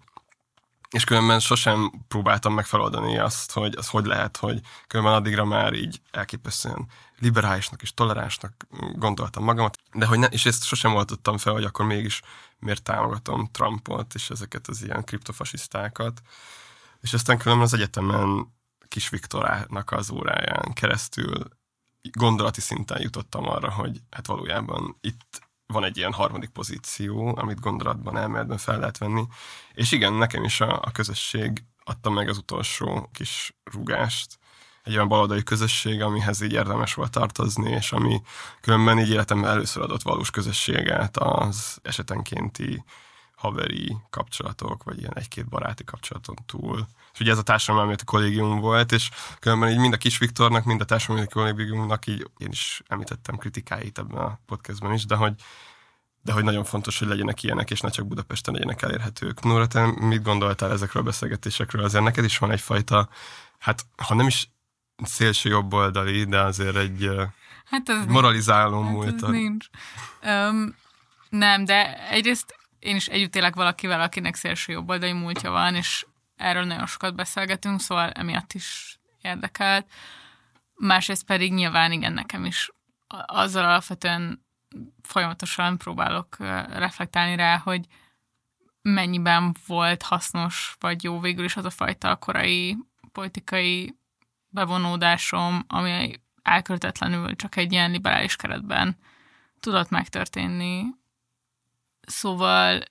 És 0.91 1.05
különben 1.05 1.41
sosem 1.41 1.93
próbáltam 2.09 2.55
meg 2.55 2.65
feloldani 2.65 3.19
azt, 3.19 3.53
hogy 3.53 3.75
az 3.77 3.89
hogy 3.89 4.05
lehet, 4.05 4.37
hogy 4.37 4.61
különben 4.87 5.15
addigra 5.15 5.45
már 5.45 5.73
így 5.73 6.01
elképesztően 6.11 6.87
liberálisnak 7.19 7.83
és 7.83 7.95
toleránsnak 7.95 8.67
gondoltam 8.95 9.45
magamat, 9.45 9.79
de 9.93 10.07
hogy 10.07 10.19
ne, 10.19 10.27
és 10.27 10.47
ezt 10.47 10.65
sosem 10.65 10.95
oldottam 10.95 11.39
fel, 11.39 11.53
hogy 11.53 11.65
akkor 11.65 11.85
mégis 11.87 12.23
miért 12.59 12.83
támogatom 12.83 13.49
Trumpot 13.53 14.15
és 14.15 14.31
ezeket 14.31 14.69
az 14.69 14.83
ilyen 14.83 15.05
kriptofasisztákat. 15.05 16.23
És 17.03 17.13
aztán 17.13 17.39
különben 17.39 17.67
az 17.67 17.75
egyetemen 17.75 18.55
kis 18.89 19.09
Viktorának 19.09 19.91
az 19.91 20.11
óráján 20.11 20.73
keresztül 20.73 21.49
gondolati 22.13 22.61
szinten 22.61 23.01
jutottam 23.01 23.49
arra, 23.49 23.71
hogy 23.71 24.01
hát 24.11 24.27
valójában 24.27 24.97
itt 25.01 25.41
van 25.67 25.85
egy 25.85 25.97
ilyen 25.97 26.13
harmadik 26.13 26.51
pozíció, 26.51 27.37
amit 27.37 27.61
gondolatban, 27.61 28.17
elméletben 28.17 28.59
fel 28.59 28.79
lehet 28.79 28.99
venni. 28.99 29.27
És 29.73 29.93
igen, 29.93 30.13
nekem 30.13 30.45
is 30.45 30.61
a, 30.61 30.81
a 30.83 30.91
közösség 30.91 31.65
adta 31.85 32.11
meg 32.11 32.29
az 32.29 32.39
utolsó 32.39 33.09
kis 33.13 33.55
rugást, 33.65 34.39
egy 34.83 34.95
olyan 34.95 35.09
baloldali 35.09 35.43
közösség, 35.43 36.03
amihez 36.03 36.41
így 36.41 36.53
érdemes 36.53 36.95
volt 36.95 37.11
tartozni, 37.11 37.71
és 37.71 37.93
ami 37.93 38.23
különben 38.61 38.99
így 38.99 39.11
életemben 39.11 39.51
először 39.51 39.83
adott 39.83 40.03
valós 40.03 40.31
közösséget 40.31 41.17
az 41.17 41.79
esetenkénti 41.83 42.85
haveri 43.43 43.97
kapcsolatok, 44.11 44.83
vagy 44.83 44.99
ilyen 44.99 45.15
egy-két 45.15 45.49
baráti 45.49 45.85
kapcsolaton 45.85 46.37
túl. 46.47 46.87
És 47.13 47.21
ugye 47.21 47.31
ez 47.31 47.39
a 47.39 47.43
társadalmi 47.43 47.95
kollégium 48.05 48.61
volt, 48.61 48.93
és 48.93 49.11
különben 49.41 49.71
így 49.71 49.79
mind 49.79 49.93
a 49.93 49.97
Kis 49.97 50.19
Viktornak, 50.19 50.65
mind 50.65 50.81
a 50.81 50.85
társadalmi 50.85 51.27
kollégiumnak 51.27 52.07
így 52.07 52.31
én 52.39 52.49
is 52.51 52.83
említettem 52.87 53.37
kritikáit 53.37 53.99
ebben 53.99 54.19
a 54.19 54.39
podcastben 54.47 54.93
is, 54.93 55.05
de 55.07 55.15
hogy 55.15 55.35
de 56.25 56.33
hogy 56.33 56.45
nagyon 56.45 56.65
fontos, 56.65 56.99
hogy 56.99 57.09
legyenek 57.09 57.43
ilyenek, 57.43 57.71
és 57.71 57.81
ne 57.81 57.89
csak 57.89 58.07
Budapesten 58.07 58.55
legyenek 58.55 58.83
elérhetők. 58.83 59.43
Nóra, 59.43 59.67
te 59.67 59.87
mit 59.87 60.23
gondoltál 60.23 60.71
ezekről 60.71 61.03
a 61.03 61.05
beszélgetésekről? 61.05 61.85
Azért 61.85 62.05
neked 62.05 62.25
is 62.25 62.39
van 62.39 62.51
egyfajta, 62.51 63.09
hát 63.59 63.87
ha 63.97 64.15
nem 64.15 64.27
is 64.27 64.51
szélső 64.97 65.49
jobboldali, 65.49 66.25
de 66.25 66.41
azért 66.41 66.77
egy 66.77 67.11
hát 67.65 67.89
az 67.89 68.07
moralizáló 68.07 68.83
hát 68.83 68.93
múlta. 68.93 69.31
nincs. 69.31 69.67
Um, 70.23 70.75
nem, 71.29 71.65
de 71.65 72.09
egyrészt 72.09 72.55
én 72.83 72.97
is 72.97 73.07
együtt 73.07 73.37
élek 73.37 73.55
valakivel, 73.55 74.01
akinek 74.01 74.35
szélső 74.35 74.73
jobboldali 74.73 75.13
múltja 75.13 75.51
van, 75.51 75.75
és 75.75 76.07
erről 76.37 76.65
nagyon 76.65 76.87
sokat 76.87 77.15
beszélgetünk, 77.15 77.81
szóval 77.81 78.11
emiatt 78.11 78.53
is 78.53 78.99
érdekelt. 79.21 79.87
Másrészt 80.75 81.25
pedig 81.25 81.53
nyilván 81.53 81.93
igen, 81.93 82.13
nekem 82.13 82.45
is 82.45 82.71
azzal 83.27 83.65
alapvetően 83.65 84.45
folyamatosan 85.03 85.79
próbálok 85.79 86.37
reflektálni 86.69 87.37
rá, 87.37 87.59
hogy 87.59 87.87
mennyiben 88.83 89.55
volt 89.67 90.03
hasznos 90.03 90.77
vagy 90.81 91.03
jó 91.03 91.21
végül 91.21 91.45
is 91.45 91.57
az 91.57 91.65
a 91.65 91.71
fajta 91.71 92.17
korai 92.17 92.77
politikai 93.13 93.97
bevonódásom, 94.49 95.65
ami 95.67 96.21
elköltetlenül 96.43 97.37
csak 97.37 97.57
egy 97.57 97.73
ilyen 97.73 97.91
liberális 97.91 98.37
keretben 98.37 98.97
tudott 99.61 99.89
megtörténni. 99.89 100.85
Szóval 102.07 102.83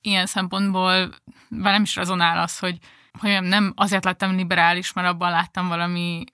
ilyen 0.00 0.26
szempontból 0.26 1.14
velem 1.48 1.82
is 1.82 1.96
rezonál 1.96 2.38
az, 2.38 2.58
hogy, 2.58 2.78
hogy 3.18 3.42
nem 3.42 3.72
azért 3.76 4.04
lettem 4.04 4.36
liberális, 4.36 4.92
mert 4.92 5.08
abban 5.08 5.30
láttam 5.30 5.68
valami 5.68 6.24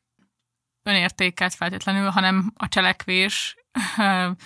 önértéket 0.83 1.55
feltétlenül, 1.55 2.11
hanem 2.11 2.53
a 2.57 2.69
cselekvés 2.69 3.57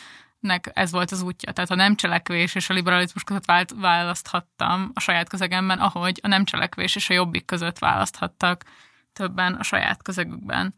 nek 0.41 0.71
ez 0.75 0.91
volt 0.91 1.11
az 1.11 1.23
útja. 1.23 1.53
Tehát 1.53 1.71
a 1.71 1.75
nem 1.75 1.95
cselekvés 1.95 2.55
és 2.55 2.71
a 2.71 2.75
liberalizmus 2.75 3.25
között 3.25 3.71
választhattam 3.75 4.91
a 4.95 5.01
saját 5.01 5.29
közegemben, 5.29 5.79
ahogy 5.79 6.21
a 6.23 6.29
nem 6.29 6.45
cselekvés 6.45 6.97
és 6.97 7.11
a 7.11 7.15
jobbik 7.15 7.45
között 7.45 7.79
választhattak 7.79 8.65
többen 9.13 9.55
a 9.55 9.63
saját 9.63 10.03
közegükben. 10.03 10.75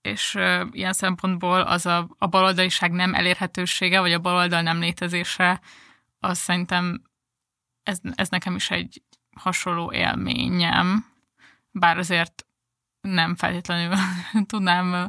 És 0.00 0.34
uh, 0.34 0.66
ilyen 0.70 0.92
szempontból 0.92 1.60
az 1.60 1.86
a, 1.86 2.08
a 2.18 2.26
baloldaliság 2.26 2.92
nem 2.92 3.14
elérhetősége, 3.14 4.00
vagy 4.00 4.12
a 4.12 4.18
baloldal 4.18 4.62
nem 4.62 4.80
létezése, 4.80 5.60
az 6.20 6.38
szerintem 6.38 7.02
ez, 7.82 7.98
ez 8.14 8.28
nekem 8.28 8.54
is 8.54 8.70
egy 8.70 9.02
hasonló 9.36 9.92
élményem, 9.92 11.06
bár 11.70 11.98
azért 11.98 12.46
nem 13.00 13.34
feltétlenül 13.34 13.96
tudnám 14.46 15.08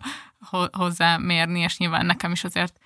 hozzá 0.72 1.18
mérni, 1.18 1.60
és 1.60 1.78
nyilván 1.78 2.06
nekem 2.06 2.32
is 2.32 2.44
azért 2.44 2.80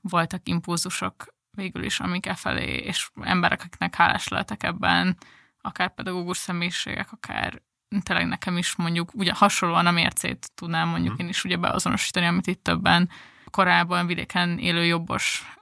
voltak 0.00 0.48
impulzusok 0.48 1.34
végül 1.50 1.82
is, 1.82 2.00
amik 2.00 2.26
e 2.26 2.34
felé, 2.34 2.76
és 2.76 3.10
emberek, 3.20 3.60
akiknek 3.60 3.94
hálás 3.94 4.28
lehetek 4.28 4.62
ebben, 4.62 5.16
akár 5.60 5.94
pedagógus 5.94 6.36
személyiségek, 6.36 7.12
akár 7.12 7.62
tényleg 8.02 8.26
nekem 8.26 8.56
is 8.56 8.76
mondjuk 8.76 9.14
ugye 9.14 9.32
hasonlóan 9.34 9.86
a 9.86 9.90
mércét 9.90 10.50
tudnám 10.54 10.88
mondjuk 10.88 11.14
mm. 11.14 11.18
én 11.18 11.28
is 11.28 11.44
ugye 11.44 11.56
beazonosítani, 11.56 12.26
amit 12.26 12.46
itt 12.46 12.62
többen 12.62 13.10
korábban 13.56 14.06
vidéken 14.06 14.58
élő 14.58 14.84
jobbos 14.84 15.56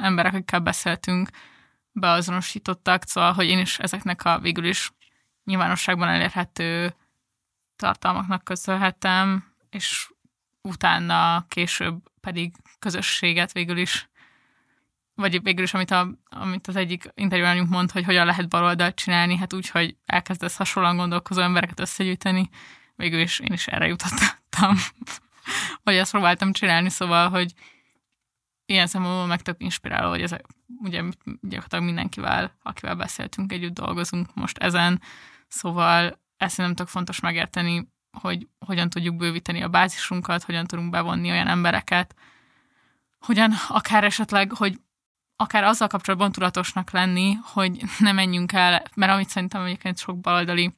emberek, 0.00 0.32
akikkel 0.32 0.60
beszéltünk, 0.60 1.28
beazonosítottak, 1.92 3.02
szóval, 3.06 3.32
hogy 3.32 3.46
én 3.46 3.58
is 3.58 3.78
ezeknek 3.78 4.24
a 4.24 4.38
végül 4.38 4.64
is 4.64 4.92
nyilvánosságban 5.44 6.08
elérhető 6.08 6.94
tartalmaknak 7.76 8.44
köszönhetem, 8.44 9.44
és 9.70 10.10
utána 10.62 11.44
később 11.48 12.02
pedig 12.20 12.54
közösséget 12.78 13.52
végül 13.52 13.76
is. 13.76 14.08
Vagy 15.14 15.42
végül 15.42 15.64
is, 15.64 15.74
amit, 15.74 15.90
a, 15.90 16.08
amit 16.28 16.66
az 16.66 16.76
egyik 16.76 17.10
interjúanyunk 17.14 17.68
mond, 17.68 17.90
hogy 17.90 18.04
hogyan 18.04 18.26
lehet 18.26 18.48
baloldalt 18.48 18.94
csinálni, 18.94 19.36
hát 19.36 19.52
úgy, 19.52 19.68
hogy 19.68 19.96
elkezdesz 20.06 20.56
hasonlóan 20.56 20.96
gondolkozó 20.96 21.40
embereket 21.40 21.80
összegyűjteni, 21.80 22.48
végül 22.96 23.20
is 23.20 23.38
én 23.38 23.52
is 23.52 23.66
erre 23.66 23.86
jutottam, 23.86 24.76
vagy 25.82 25.94
ezt 25.96 26.10
próbáltam 26.10 26.52
csinálni, 26.52 26.88
szóval, 26.88 27.28
hogy 27.28 27.52
ilyen 28.66 28.86
szempontból 28.86 29.26
meg 29.26 29.42
tök 29.42 29.62
inspiráló, 29.62 30.08
hogy 30.08 30.22
ez 30.22 30.34
ugye 30.78 31.02
gyakorlatilag 31.40 31.84
mindenkivel, 31.84 32.56
akivel 32.62 32.94
beszéltünk, 32.94 33.52
együtt 33.52 33.74
dolgozunk 33.74 34.34
most 34.34 34.58
ezen, 34.58 35.00
szóval 35.48 36.20
ezt 36.36 36.56
nem 36.56 36.74
tök 36.74 36.86
fontos 36.86 37.20
megérteni, 37.20 37.92
hogy 38.20 38.48
hogyan 38.58 38.90
tudjuk 38.90 39.16
bővíteni 39.16 39.62
a 39.62 39.68
bázisunkat, 39.68 40.42
hogyan 40.42 40.66
tudunk 40.66 40.90
bevonni 40.90 41.30
olyan 41.30 41.46
embereket, 41.46 42.14
hogyan 43.18 43.52
akár 43.68 44.04
esetleg, 44.04 44.52
hogy 44.52 44.80
akár 45.36 45.64
azzal 45.64 45.88
kapcsolatban 45.88 46.32
tudatosnak 46.32 46.90
lenni, 46.90 47.32
hogy 47.42 47.82
ne 47.98 48.12
menjünk 48.12 48.52
el, 48.52 48.82
mert 48.94 49.12
amit 49.12 49.28
szerintem 49.28 49.62
egyébként 49.64 49.98
sok 49.98 50.20
baloldali 50.20 50.74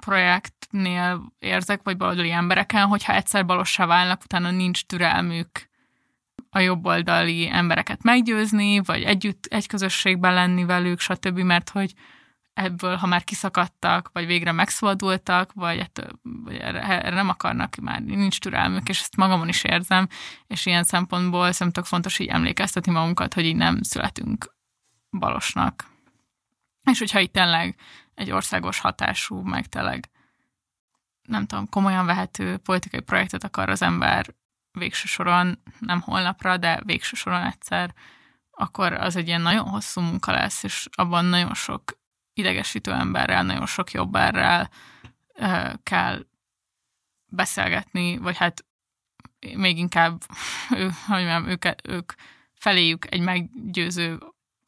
projektnél 0.00 1.32
érzek, 1.38 1.80
vagy 1.82 1.96
baloldali 1.96 2.30
embereken, 2.30 2.86
hogyha 2.86 3.14
egyszer 3.14 3.46
balossá 3.46 3.86
válnak, 3.86 4.22
utána 4.24 4.50
nincs 4.50 4.84
türelmük 4.84 5.68
a 6.50 6.58
jobboldali 6.58 7.48
embereket 7.48 8.02
meggyőzni, 8.02 8.80
vagy 8.80 9.02
együtt 9.02 9.46
egy 9.46 9.66
közösségben 9.66 10.34
lenni 10.34 10.64
velük, 10.64 11.00
stb., 11.00 11.38
mert 11.38 11.68
hogy 11.68 11.94
ebből, 12.52 12.96
ha 12.96 13.06
már 13.06 13.24
kiszakadtak, 13.24 14.10
vagy 14.12 14.26
végre 14.26 14.52
megszabadultak, 14.52 15.52
vagy, 15.52 15.78
ettől, 15.78 16.08
vagy 16.22 16.56
erre, 16.56 16.82
erre 16.82 17.14
nem 17.14 17.28
akarnak, 17.28 17.76
már 17.76 18.02
nincs 18.02 18.38
türelmük, 18.40 18.88
és 18.88 19.00
ezt 19.00 19.16
magamon 19.16 19.48
is 19.48 19.64
érzem, 19.64 20.08
és 20.46 20.66
ilyen 20.66 20.84
szempontból 20.84 21.52
szerintem 21.52 21.82
fontos 21.82 22.18
így 22.18 22.28
emlékeztetni 22.28 22.92
magunkat, 22.92 23.34
hogy 23.34 23.44
így 23.44 23.56
nem 23.56 23.82
születünk 23.82 24.54
balosnak. 25.10 25.84
És 26.90 26.98
hogyha 26.98 27.20
itt 27.20 27.32
tényleg 27.32 27.76
egy 28.18 28.30
országos 28.30 28.78
hatású, 28.78 29.40
meg 29.40 29.66
tényleg 29.66 30.10
nem 31.22 31.46
tudom, 31.46 31.68
komolyan 31.68 32.06
vehető 32.06 32.56
politikai 32.56 33.00
projektet 33.00 33.44
akar 33.44 33.68
az 33.68 33.82
ember 33.82 34.34
végső 34.72 35.06
soron, 35.06 35.62
nem 35.78 36.00
holnapra, 36.00 36.56
de 36.56 36.80
végső 36.84 37.16
soron 37.16 37.42
egyszer, 37.42 37.94
akkor 38.50 38.92
az 38.92 39.16
egy 39.16 39.26
ilyen 39.26 39.40
nagyon 39.40 39.68
hosszú 39.68 40.00
munka 40.00 40.32
lesz, 40.32 40.62
és 40.62 40.88
abban 40.92 41.24
nagyon 41.24 41.54
sok 41.54 41.98
idegesítő 42.32 42.92
emberrel, 42.92 43.42
nagyon 43.42 43.66
sok 43.66 43.90
jobberrel 43.90 44.70
kell 45.82 46.26
beszélgetni, 47.26 48.18
vagy 48.18 48.36
hát 48.36 48.64
még 49.56 49.78
inkább 49.78 50.22
ő, 50.70 50.84
hogy 51.06 51.24
mondjam, 51.24 51.46
ők, 51.46 51.64
ők 51.82 52.12
feléjük 52.54 53.12
egy 53.12 53.20
meggyőző 53.20 54.18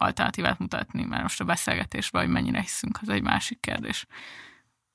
alternatívát 0.01 0.59
mutatni, 0.59 1.05
mert 1.05 1.23
most 1.23 1.41
a 1.41 1.45
beszélgetésben, 1.45 2.23
hogy 2.23 2.33
mennyire 2.33 2.61
hiszünk, 2.61 2.99
az 3.03 3.09
egy 3.09 3.23
másik 3.23 3.61
kérdés. 3.61 4.07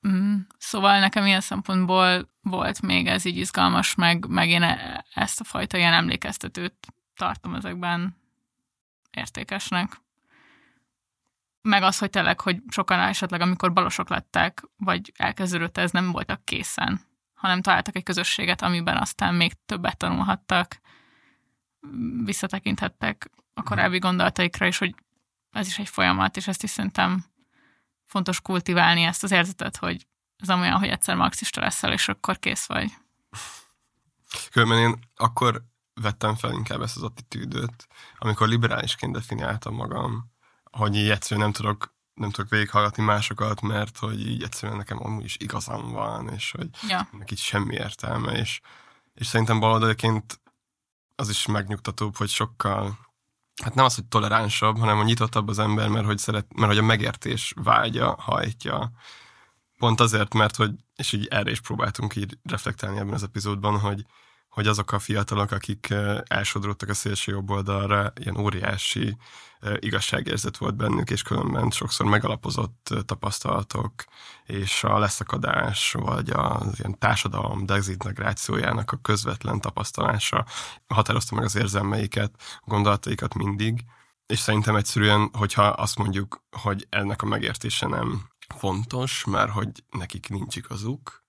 Mm. 0.08 0.36
Szóval 0.58 0.98
nekem 0.98 1.26
ilyen 1.26 1.40
szempontból 1.40 2.30
volt 2.40 2.82
még 2.82 3.06
ez 3.06 3.24
így 3.24 3.36
izgalmas, 3.36 3.94
meg, 3.94 4.26
meg 4.28 4.48
én 4.48 4.62
e, 4.62 5.04
ezt 5.14 5.40
a 5.40 5.44
fajta 5.44 5.76
ilyen 5.76 5.92
emlékeztetőt 5.92 6.86
tartom 7.14 7.54
ezekben 7.54 8.16
értékesnek 9.10 10.00
meg 11.66 11.82
az, 11.82 11.98
hogy 11.98 12.10
tényleg, 12.10 12.40
hogy 12.40 12.62
sokan 12.68 13.00
esetleg, 13.00 13.40
amikor 13.40 13.72
balosok 13.72 14.08
lettek, 14.08 14.62
vagy 14.76 15.12
elkezdődött 15.16 15.78
ez, 15.78 15.90
nem 15.90 16.10
voltak 16.10 16.44
készen, 16.44 17.00
hanem 17.34 17.62
találtak 17.62 17.96
egy 17.96 18.02
közösséget, 18.02 18.62
amiben 18.62 18.96
aztán 18.96 19.34
még 19.34 19.52
többet 19.66 19.96
tanulhattak, 19.96 20.80
visszatekinthettek 22.24 23.30
a 23.56 23.62
korábbi 23.62 23.98
gondolataikra, 23.98 24.66
és 24.66 24.78
hogy 24.78 24.94
ez 25.50 25.66
is 25.66 25.78
egy 25.78 25.88
folyamat, 25.88 26.36
és 26.36 26.46
ezt 26.46 26.62
is 26.62 26.70
szerintem 26.70 27.24
fontos 28.04 28.40
kultiválni 28.40 29.02
ezt 29.02 29.22
az 29.22 29.30
érzetet, 29.30 29.76
hogy 29.76 30.06
ez 30.36 30.48
nem 30.48 30.60
olyan, 30.60 30.78
hogy 30.78 30.88
egyszer 30.88 31.16
marxista 31.16 31.60
leszel, 31.60 31.92
és 31.92 32.08
akkor 32.08 32.38
kész 32.38 32.66
vagy. 32.66 32.92
Különben 34.50 34.78
én 34.78 34.98
akkor 35.16 35.64
vettem 35.94 36.34
fel 36.34 36.52
inkább 36.52 36.80
ezt 36.80 36.96
az 36.96 37.02
attitűdöt, 37.02 37.86
amikor 38.18 38.48
liberálisként 38.48 39.12
definiáltam 39.12 39.74
magam, 39.74 40.30
hogy 40.70 40.96
így 40.96 41.10
egyszerűen 41.10 41.46
nem 41.46 41.52
tudok 41.52 41.94
nem 42.14 42.30
tudok 42.30 42.50
végighallgatni 42.50 43.02
másokat, 43.02 43.60
mert 43.60 43.98
hogy 43.98 44.26
így 44.26 44.42
egyszerűen 44.42 44.78
nekem 44.78 45.02
amúgy 45.02 45.24
is 45.24 45.36
igazam 45.38 45.92
van, 45.92 46.28
és 46.28 46.50
hogy 46.50 46.68
ja. 46.88 47.08
ennek 47.12 47.30
így 47.30 47.38
semmi 47.38 47.74
értelme, 47.74 48.32
és, 48.32 48.60
és 49.14 49.26
szerintem 49.26 49.60
baloldaliként 49.60 50.40
az 51.14 51.28
is 51.28 51.46
megnyugtatóbb, 51.46 52.16
hogy 52.16 52.28
sokkal, 52.28 52.98
hát 53.62 53.74
nem 53.74 53.84
az, 53.84 53.94
hogy 53.94 54.04
toleránsabb, 54.04 54.78
hanem 54.78 54.96
hogy 54.96 55.06
nyitottabb 55.06 55.48
az 55.48 55.58
ember, 55.58 55.88
mert 55.88 56.06
hogy, 56.06 56.18
szeret, 56.18 56.46
mert 56.54 56.68
hogy 56.68 56.78
a 56.78 56.82
megértés 56.82 57.54
vágya, 57.62 58.16
hajtja. 58.18 58.90
Pont 59.78 60.00
azért, 60.00 60.34
mert 60.34 60.56
hogy, 60.56 60.70
és 60.96 61.12
így 61.12 61.26
erre 61.26 61.50
is 61.50 61.60
próbáltunk 61.60 62.16
így 62.16 62.38
reflektálni 62.42 62.98
ebben 62.98 63.14
az 63.14 63.22
epizódban, 63.22 63.78
hogy, 63.78 64.06
hogy 64.56 64.66
azok 64.66 64.92
a 64.92 64.98
fiatalok, 64.98 65.50
akik 65.50 65.94
elsodródtak 66.24 66.88
a 66.88 66.94
szélső 66.94 67.32
jobb 67.32 67.50
oldalra, 67.50 68.12
ilyen 68.20 68.36
óriási 68.36 69.16
igazságérzet 69.78 70.56
volt 70.56 70.76
bennük, 70.76 71.10
és 71.10 71.22
különben 71.22 71.70
sokszor 71.70 72.06
megalapozott 72.06 72.94
tapasztalatok, 73.06 73.92
és 74.44 74.84
a 74.84 74.98
leszakadás, 74.98 75.92
vagy 75.92 76.30
az 76.30 76.78
ilyen 76.78 76.98
társadalom 76.98 77.66
dezintegrációjának 77.66 78.92
a 78.92 78.98
közvetlen 79.02 79.60
tapasztalása 79.60 80.46
határozta 80.86 81.34
meg 81.34 81.44
az 81.44 81.56
érzelmeiket, 81.56 82.60
gondolataikat 82.64 83.34
mindig, 83.34 83.84
és 84.26 84.38
szerintem 84.38 84.76
egyszerűen, 84.76 85.30
hogyha 85.32 85.66
azt 85.66 85.98
mondjuk, 85.98 86.44
hogy 86.50 86.86
ennek 86.88 87.22
a 87.22 87.26
megértése 87.26 87.86
nem 87.86 88.28
fontos, 88.56 89.24
mert 89.24 89.50
hogy 89.50 89.70
nekik 89.90 90.28
nincs 90.28 90.56
igazuk, 90.56 91.24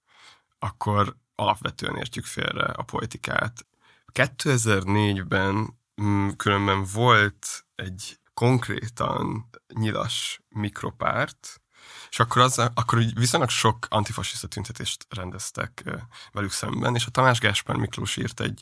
akkor 0.59 1.15
alapvetően 1.39 1.95
értjük 1.95 2.25
félre 2.25 2.63
a 2.63 2.83
politikát. 2.83 3.65
2004-ben 4.13 5.77
mm, 6.01 6.29
különben 6.29 6.83
volt 6.93 7.65
egy 7.75 8.19
konkrétan 8.33 9.49
nyilas 9.73 10.41
mikropárt, 10.49 11.61
és 12.09 12.19
akkor, 12.19 12.41
az, 12.41 12.57
akkor 12.57 13.03
viszonylag 13.15 13.49
sok 13.49 13.85
antifasiszta 13.89 14.47
tüntetést 14.47 15.05
rendeztek 15.09 15.83
velük 16.31 16.51
szemben, 16.51 16.95
és 16.95 17.05
a 17.05 17.11
Tamás 17.11 17.39
Gáspár 17.39 17.75
Miklós 17.75 18.17
írt 18.17 18.39
egy, 18.39 18.61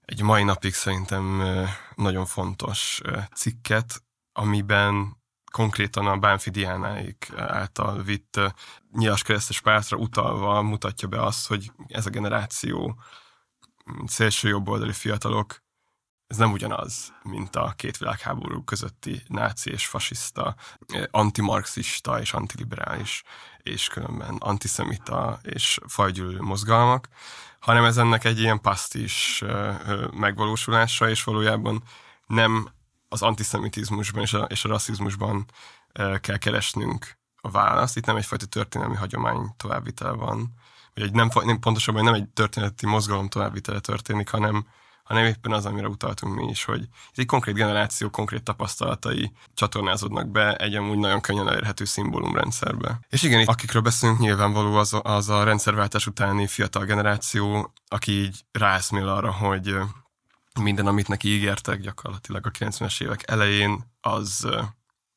egy 0.00 0.22
mai 0.22 0.42
napig 0.42 0.74
szerintem 0.74 1.42
nagyon 1.94 2.26
fontos 2.26 3.00
cikket, 3.34 4.02
amiben 4.32 5.22
konkrétan 5.54 6.06
a 6.06 6.16
Bánfi 6.16 6.50
Diánáik 6.50 7.32
által 7.36 8.02
vitt 8.02 8.40
nyilas 8.92 9.22
keresztes 9.22 9.60
pártra 9.60 9.96
utalva 9.96 10.62
mutatja 10.62 11.08
be 11.08 11.22
azt, 11.22 11.46
hogy 11.46 11.72
ez 11.88 12.06
a 12.06 12.10
generáció 12.10 13.00
szélső 14.06 14.48
jobboldali 14.48 14.92
fiatalok 14.92 15.62
ez 16.26 16.36
nem 16.36 16.52
ugyanaz, 16.52 17.12
mint 17.22 17.56
a 17.56 17.72
két 17.76 17.96
világháború 17.96 18.64
közötti 18.64 19.22
náci 19.26 19.70
és 19.70 19.86
fasiszta, 19.86 20.54
antimarxista 21.10 22.20
és 22.20 22.32
antiliberális, 22.32 23.22
és 23.58 23.88
különben 23.88 24.36
antiszemita 24.38 25.38
és 25.42 25.78
fajgyűlő 25.86 26.40
mozgalmak, 26.40 27.08
hanem 27.60 27.84
ez 27.84 27.96
ennek 27.96 28.24
egy 28.24 28.40
ilyen 28.40 28.60
pasztis 28.60 29.44
megvalósulása, 30.12 31.08
és 31.08 31.24
valójában 31.24 31.82
nem 32.26 32.68
az 33.14 33.22
antiszemitizmusban 33.22 34.22
és 34.22 34.32
a, 34.32 34.42
és 34.42 34.64
a 34.64 34.68
rasszizmusban 34.68 35.46
kell 36.20 36.36
keresnünk 36.36 37.18
a 37.36 37.50
választ. 37.50 37.96
Itt 37.96 38.06
nem 38.06 38.16
egyfajta 38.16 38.46
történelmi 38.46 38.94
hagyomány 38.94 39.54
továbbvitele 39.56 40.10
van, 40.10 40.54
vagy 40.94 41.04
egy 41.04 41.12
nem, 41.12 41.30
nem 41.44 41.58
pontosabban 41.58 42.04
nem 42.04 42.14
egy 42.14 42.28
történeti 42.28 42.86
mozgalom 42.86 43.28
továbbvitele 43.28 43.80
történik, 43.80 44.28
hanem, 44.28 44.66
hanem 45.04 45.24
éppen 45.24 45.52
az, 45.52 45.66
amire 45.66 45.88
utaltunk 45.88 46.34
mi 46.34 46.44
is, 46.44 46.64
hogy 46.64 46.80
ez 46.80 47.18
egy 47.18 47.26
konkrét 47.26 47.54
generáció 47.54 48.10
konkrét 48.10 48.42
tapasztalatai 48.42 49.32
csatornázódnak 49.54 50.28
be 50.28 50.56
egy 50.56 50.74
amúgy 50.74 50.98
nagyon 50.98 51.20
könnyen 51.20 51.48
elérhető 51.48 51.84
szimbólumrendszerbe. 51.84 53.00
És 53.08 53.22
igen, 53.22 53.46
akikről 53.46 53.82
beszélünk, 53.82 54.18
nyilvánvaló 54.18 54.74
az, 54.74 55.00
az 55.02 55.28
a 55.28 55.44
rendszerváltás 55.44 56.06
utáni 56.06 56.46
fiatal 56.46 56.84
generáció, 56.84 57.72
aki 57.88 58.12
így 58.12 58.44
ráeszmél 58.52 59.08
arra, 59.08 59.32
hogy 59.32 59.76
minden, 60.60 60.86
amit 60.86 61.08
neki 61.08 61.28
ígértek 61.28 61.80
gyakorlatilag 61.80 62.46
a 62.46 62.50
90-es 62.50 63.02
évek 63.02 63.30
elején, 63.30 63.92
az, 64.00 64.48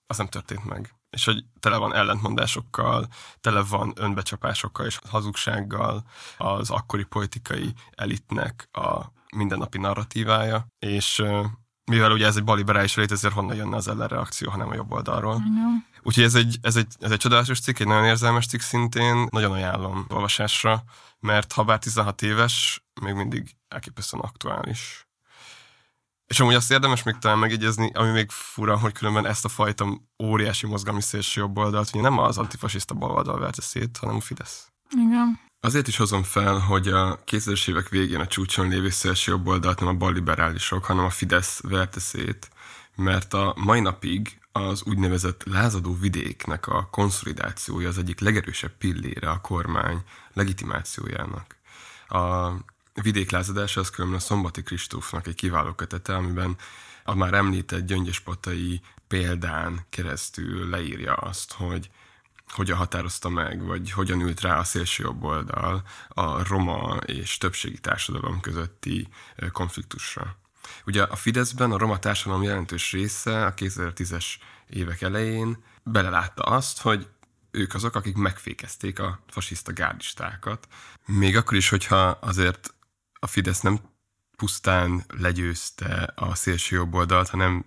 az 0.08 0.18
nem 0.18 0.28
történt 0.28 0.66
meg. 0.66 0.96
És 1.10 1.26
hogy 1.26 1.46
tele 1.60 1.78
van 1.78 1.96
ellentmondásokkal, 1.96 3.08
tele 3.42 3.64
van 3.64 3.94
önbecsapásokkal 3.96 4.86
és 4.86 5.00
hazugsággal 5.10 6.04
az 6.38 6.70
akkori 6.70 7.04
politikai 7.04 7.74
elitnek 7.92 8.70
a 8.72 9.12
mindennapi 9.36 9.78
narratívája, 9.78 10.68
és 10.80 11.24
mivel 11.92 12.12
ugye 12.12 12.26
ez 12.26 12.36
egy 12.36 12.44
baliberális 12.44 12.96
lét, 12.96 13.12
ezért 13.12 13.34
honnan 13.34 13.56
jönne 13.56 13.76
az 13.76 13.88
ellenreakció, 13.88 14.50
hanem 14.50 14.70
a 14.70 14.76
jobb 14.76 14.92
oldalról. 14.92 15.44
Úgyhogy 16.04 16.24
ez 16.24 16.36
egy, 16.36 16.58
ez, 16.62 16.76
egy, 16.76 16.94
ez 17.00 17.12
egy 17.12 17.20
csodálatos 17.20 17.60
cikk, 17.60 17.80
egy 17.80 17.88
nagyon 17.88 18.06
érzelmes 18.06 18.46
cikk 18.46 18.60
szintén, 18.60 19.28
nagyon 19.32 19.52
ajánlom 19.52 20.06
olvasásra, 20.10 20.84
mert 21.20 21.54
ha 21.54 21.64
bár 21.64 21.80
16 21.80 22.22
éves, 22.22 22.84
még 23.02 23.14
mindig 23.14 23.56
elképesztően 23.68 24.24
aktuális. 24.24 25.07
És 26.28 26.40
amúgy 26.40 26.54
azt 26.54 26.72
érdemes 26.72 27.04
még 27.04 27.16
talán 27.18 27.38
megjegyezni, 27.38 27.92
ami 27.94 28.12
még 28.12 28.30
fura, 28.30 28.78
hogy 28.78 28.92
különben 28.92 29.26
ezt 29.26 29.46
a 29.46 29.50
fajta 29.50 30.02
óriási 30.24 30.68
mozgalmi 30.68 31.02
szélső 31.02 31.42
jobb 31.42 31.58
oldalt, 31.58 31.90
ugye 31.94 32.02
nem 32.02 32.18
az 32.18 32.38
antifasiszta 32.38 32.94
baloldal 32.94 33.40
verte 33.40 33.62
szét, 33.62 33.98
hanem 33.98 34.16
a 34.16 34.20
Fidesz. 34.20 34.72
Igen. 34.90 35.40
Azért 35.60 35.88
is 35.88 35.98
hozom 35.98 36.24
fel, 36.24 36.58
hogy 36.58 36.88
a 36.88 37.20
2000-es 37.26 37.70
évek 37.70 37.90
végén 37.90 38.20
a 38.20 38.28
csúcson 38.28 38.68
lévő 38.68 38.90
szélső 38.90 39.32
jobb 39.32 39.48
oldalt 39.48 39.80
nem 39.80 39.90
a 39.90 39.94
balliberálisok, 39.94 40.86
hanem 40.86 41.06
a 41.06 41.10
Fidesz 41.10 41.60
verte 41.64 42.00
szét, 42.00 42.50
mert 42.96 43.34
a 43.34 43.54
mai 43.58 43.80
napig 43.80 44.40
az 44.52 44.84
úgynevezett 44.84 45.44
lázadó 45.44 45.98
vidéknek 46.00 46.68
a 46.68 46.88
konszolidációja 46.92 47.88
az 47.88 47.98
egyik 47.98 48.20
legerősebb 48.20 48.78
pillére 48.78 49.30
a 49.30 49.42
kormány 49.42 50.02
legitimációjának. 50.34 51.56
A 52.08 52.52
vidéklázadás 53.02 53.78
az 53.78 53.90
különben 53.90 54.20
a 54.20 54.22
Szombati 54.22 54.64
Kristófnak 54.64 55.28
egy 55.28 55.36
kiváló 55.36 55.74
kötete, 55.74 56.16
amiben 56.16 56.58
a 57.04 57.16
már 57.16 57.34
említett 57.34 57.86
gyöngyöspatai 57.86 58.82
példán 59.08 59.86
keresztül 59.90 60.70
leírja 60.70 61.14
azt, 61.14 61.54
hogy 61.54 61.90
hogyan 62.48 62.78
határozta 62.78 63.30
meg, 63.30 63.64
vagy 63.64 63.92
hogyan 63.92 64.22
ült 64.22 64.42
rá 64.42 64.60
a 64.60 64.64
szélső 64.64 65.04
jobb 65.04 65.24
oldal 65.24 65.84
a 66.08 66.48
roma 66.48 66.96
és 66.96 67.38
többségi 67.38 67.80
társadalom 67.80 68.40
közötti 68.40 69.08
konfliktusra. 69.52 70.38
Ugye 70.86 71.04
a 71.04 71.16
Fideszben 71.16 71.72
a 71.72 71.78
roma 71.78 72.00
társadalom 72.00 72.44
jelentős 72.44 72.92
része 72.92 73.46
a 73.46 73.54
2010-es 73.54 74.26
évek 74.70 75.02
elején 75.02 75.64
belelátta 75.84 76.44
azt, 76.44 76.82
hogy 76.82 77.08
ők 77.52 77.74
azok, 77.74 77.96
akik 77.96 78.16
megfékezték 78.16 79.00
a 79.00 79.20
fasiszta 79.28 79.74
gárdistákat. 79.74 80.68
Még 81.06 81.36
akkor 81.38 81.58
is, 81.58 81.70
hogyha 81.70 82.08
azért 82.08 82.74
a 83.20 83.28
Fidesz 83.28 83.62
nem 83.62 83.80
pusztán 84.38 85.04
legyőzte 85.08 86.14
a 86.16 86.36
szélső 86.36 86.76
jobb 86.76 86.94
oldalt, 86.94 87.30
hanem 87.30 87.66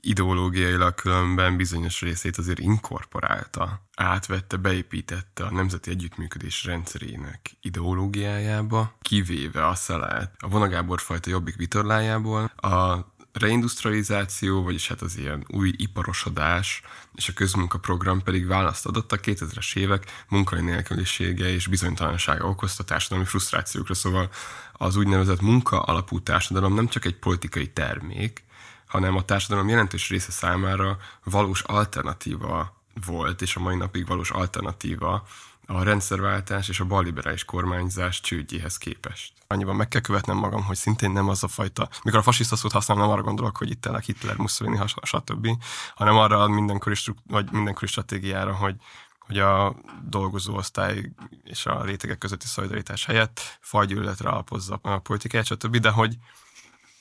ideológiailag 0.00 0.94
különben 0.94 1.56
bizonyos 1.56 2.00
részét 2.00 2.36
azért 2.36 2.58
inkorporálta, 2.58 3.88
átvette, 3.96 4.56
beépítette 4.56 5.44
a 5.44 5.50
nemzeti 5.50 5.90
együttműködés 5.90 6.64
rendszerének 6.64 7.56
ideológiájába, 7.60 8.96
kivéve 9.00 9.66
a 9.66 9.74
szelát 9.74 10.34
a 10.38 10.48
vonagábor 10.48 11.00
fajta 11.00 11.30
jobbik 11.30 11.56
vitorlájából, 11.56 12.44
a 12.44 13.06
reindustrializáció, 13.32 14.62
vagyis 14.62 14.88
hát 14.88 15.00
az 15.00 15.16
ilyen 15.18 15.44
új 15.48 15.72
iparosodás 15.76 16.82
és 17.14 17.28
a 17.28 17.32
közmunkaprogram 17.32 18.22
pedig 18.22 18.46
választ 18.46 18.86
adott 18.86 19.12
a 19.12 19.16
2000-es 19.16 19.76
évek 19.76 20.24
munkai 20.28 20.60
nélkülisége 20.60 21.48
és 21.48 21.66
bizonytalansága 21.66 22.48
okozta 22.48 22.82
társadalmi 22.82 23.24
frusztrációkra, 23.24 23.94
szóval 23.94 24.30
az 24.72 24.96
úgynevezett 24.96 25.40
munka 25.40 25.82
alapú 25.82 26.20
társadalom 26.20 26.74
nem 26.74 26.88
csak 26.88 27.04
egy 27.04 27.16
politikai 27.16 27.68
termék, 27.68 28.44
hanem 28.86 29.16
a 29.16 29.24
társadalom 29.24 29.68
jelentős 29.68 30.08
része 30.08 30.30
számára 30.30 30.98
valós 31.24 31.62
alternatíva 31.62 32.80
volt, 33.06 33.42
és 33.42 33.56
a 33.56 33.60
mai 33.60 33.76
napig 33.76 34.06
valós 34.06 34.30
alternatíva 34.30 35.26
a 35.72 35.82
rendszerváltás 35.82 36.68
és 36.68 36.80
a 36.80 36.84
balliberális 36.84 37.44
kormányzás 37.44 38.20
csődjéhez 38.20 38.78
képest. 38.78 39.32
Annyiban 39.46 39.76
meg 39.76 39.88
kell 39.88 40.00
követnem 40.00 40.36
magam, 40.36 40.64
hogy 40.64 40.76
szintén 40.76 41.10
nem 41.10 41.28
az 41.28 41.42
a 41.42 41.48
fajta, 41.48 41.88
mikor 42.02 42.18
a 42.18 42.22
fasiszta 42.22 42.56
szót 42.56 42.72
használom, 42.72 43.02
nem 43.02 43.12
arra 43.12 43.22
gondolok, 43.22 43.56
hogy 43.56 43.70
itt 43.70 43.80
tényleg 43.80 44.02
Hitler, 44.02 44.36
Mussolini, 44.36 44.78
stb., 45.02 45.48
hanem 45.94 46.16
arra 46.16 46.48
mindenkori, 46.48 46.94
vagy 47.26 47.50
mindenkori 47.52 47.86
stratégiára, 47.86 48.54
hogy 48.54 48.74
hogy 49.18 49.38
a 49.38 49.76
dolgozó 50.02 50.54
osztály 50.54 51.12
és 51.44 51.66
a 51.66 51.84
rétegek 51.84 52.18
közötti 52.18 52.46
szolidaritás 52.46 53.04
helyett 53.04 53.58
fajgyűlöletre 53.60 54.28
alapozza 54.28 54.78
a 54.82 54.98
politikát, 54.98 55.44
stb., 55.44 55.76
de 55.76 55.90
hogy 55.90 56.16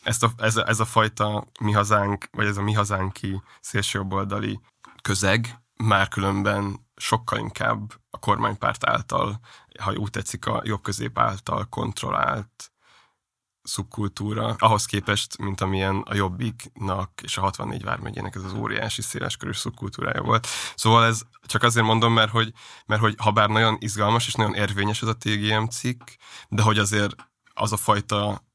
ezt 0.03 0.23
a, 0.23 0.31
ez, 0.37 0.57
a, 0.57 0.67
ez 0.67 0.79
a 0.79 0.85
fajta 0.85 1.47
mi 1.59 1.71
hazánk, 1.71 2.25
vagy 2.31 2.45
ez 2.45 2.57
a 2.57 2.61
mi 2.61 2.73
hazánki 2.73 3.41
szélsőjobboldali 3.61 4.59
közeg 5.01 5.59
már 5.77 6.07
különben 6.07 6.87
sokkal 6.99 7.39
inkább 7.39 7.93
a 8.09 8.19
kormánypárt 8.19 8.85
által, 8.85 9.39
ha 9.79 9.93
úgy 9.93 10.09
tetszik, 10.09 10.45
a 10.45 10.61
jobb 10.65 10.81
közép 10.81 11.19
által 11.19 11.65
kontrollált 11.69 12.71
szubkultúra, 13.63 14.55
ahhoz 14.57 14.85
képest, 14.85 15.37
mint 15.37 15.61
amilyen 15.61 15.95
a 15.95 16.15
Jobbiknak 16.15 17.11
és 17.23 17.37
a 17.37 17.41
64 17.41 17.83
vármegyének 17.83 18.35
ez 18.35 18.43
az 18.43 18.53
óriási 18.53 19.01
széleskörű 19.01 19.51
szubkultúrája 19.51 20.21
volt. 20.21 20.47
Szóval 20.75 21.05
ez 21.05 21.21
csak 21.41 21.63
azért 21.63 21.85
mondom, 21.85 22.13
mert 22.13 22.31
hogy, 22.31 22.53
mert 22.85 23.01
hogy 23.01 23.15
ha 23.17 23.31
bár 23.31 23.49
nagyon 23.49 23.77
izgalmas 23.79 24.27
és 24.27 24.33
nagyon 24.33 24.53
érvényes 24.53 25.01
ez 25.01 25.07
a 25.07 25.17
TGM 25.17 25.65
cikk, 25.65 26.01
de 26.49 26.61
hogy 26.61 26.77
azért 26.77 27.15
az 27.53 27.71
a 27.71 27.77
fajta 27.77 28.47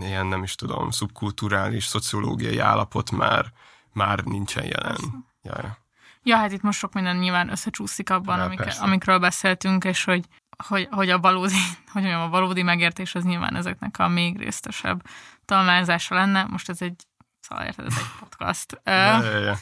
ilyen 0.00 0.26
nem 0.26 0.42
is 0.42 0.54
tudom, 0.54 0.90
szubkulturális, 0.90 1.86
szociológiai 1.86 2.58
állapot 2.58 3.10
már, 3.10 3.52
már 3.92 4.24
nincsen 4.24 4.64
jelen. 4.64 5.26
Ja, 5.42 5.83
ja, 6.24 6.36
hát 6.36 6.52
itt 6.52 6.62
most 6.62 6.78
sok 6.78 6.92
minden 6.92 7.16
nyilván 7.16 7.48
összecsúszik 7.48 8.10
abban, 8.10 8.38
ja, 8.38 8.44
amik, 8.44 8.60
amikről 8.80 9.18
beszéltünk, 9.18 9.84
és 9.84 10.04
hogy, 10.04 10.24
hogy, 10.66 10.88
hogy 10.90 11.10
a 11.10 11.18
valódi, 11.18 11.54
hogy 11.92 12.02
mondjam, 12.02 12.20
a 12.20 12.28
valódi 12.28 12.62
megértés 12.62 13.14
az 13.14 13.24
nyilván 13.24 13.56
ezeknek 13.56 13.98
a 13.98 14.08
még 14.08 14.38
részesebb 14.38 15.06
találmázása 15.44 16.14
lenne. 16.14 16.44
Most 16.44 16.68
ez 16.68 16.82
egy, 16.82 17.02
szóval 17.40 17.64
érted, 17.64 17.86
ez 17.86 17.96
egy 17.98 18.18
podcast. 18.20 18.80
Ja, 18.84 19.22
ja, 19.22 19.38
ja. 19.38 19.56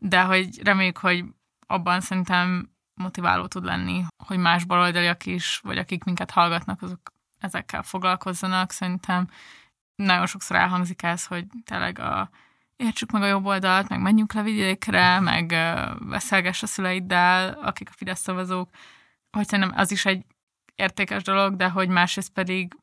De 0.00 0.22
hogy 0.22 0.62
reméljük, 0.62 0.98
hogy 0.98 1.24
abban 1.66 2.00
szerintem 2.00 2.70
motiváló 2.94 3.46
tud 3.46 3.64
lenni, 3.64 4.04
hogy 4.24 4.38
más 4.38 4.64
baloldaliak 4.64 5.26
is, 5.26 5.60
vagy 5.62 5.78
akik 5.78 6.04
minket 6.04 6.30
hallgatnak, 6.30 6.82
azok 6.82 7.00
ezekkel 7.38 7.82
foglalkozzanak. 7.82 8.70
Szerintem 8.70 9.28
nagyon 9.94 10.26
sokszor 10.26 10.56
elhangzik 10.56 11.02
ez, 11.02 11.26
hogy 11.26 11.46
tényleg 11.64 11.98
a, 11.98 12.30
értsük 12.80 13.10
meg 13.10 13.22
a 13.22 13.26
jobb 13.26 13.44
oldalt, 13.44 13.88
meg 13.88 14.00
menjünk 14.00 14.32
le 14.32 14.42
vidékre, 14.42 15.20
meg 15.20 15.54
beszélgess 16.00 16.62
a 16.62 16.66
szüleiddel, 16.66 17.58
akik 17.62 17.88
a 17.88 17.92
Fidesz 17.96 18.20
szavazók, 18.20 18.68
hogy 19.30 19.48
szerintem 19.48 19.78
az 19.78 19.90
is 19.92 20.04
egy 20.04 20.24
értékes 20.74 21.22
dolog, 21.22 21.56
de 21.56 21.68
hogy 21.68 21.88
másrészt 21.88 22.32
pedig 22.32 22.76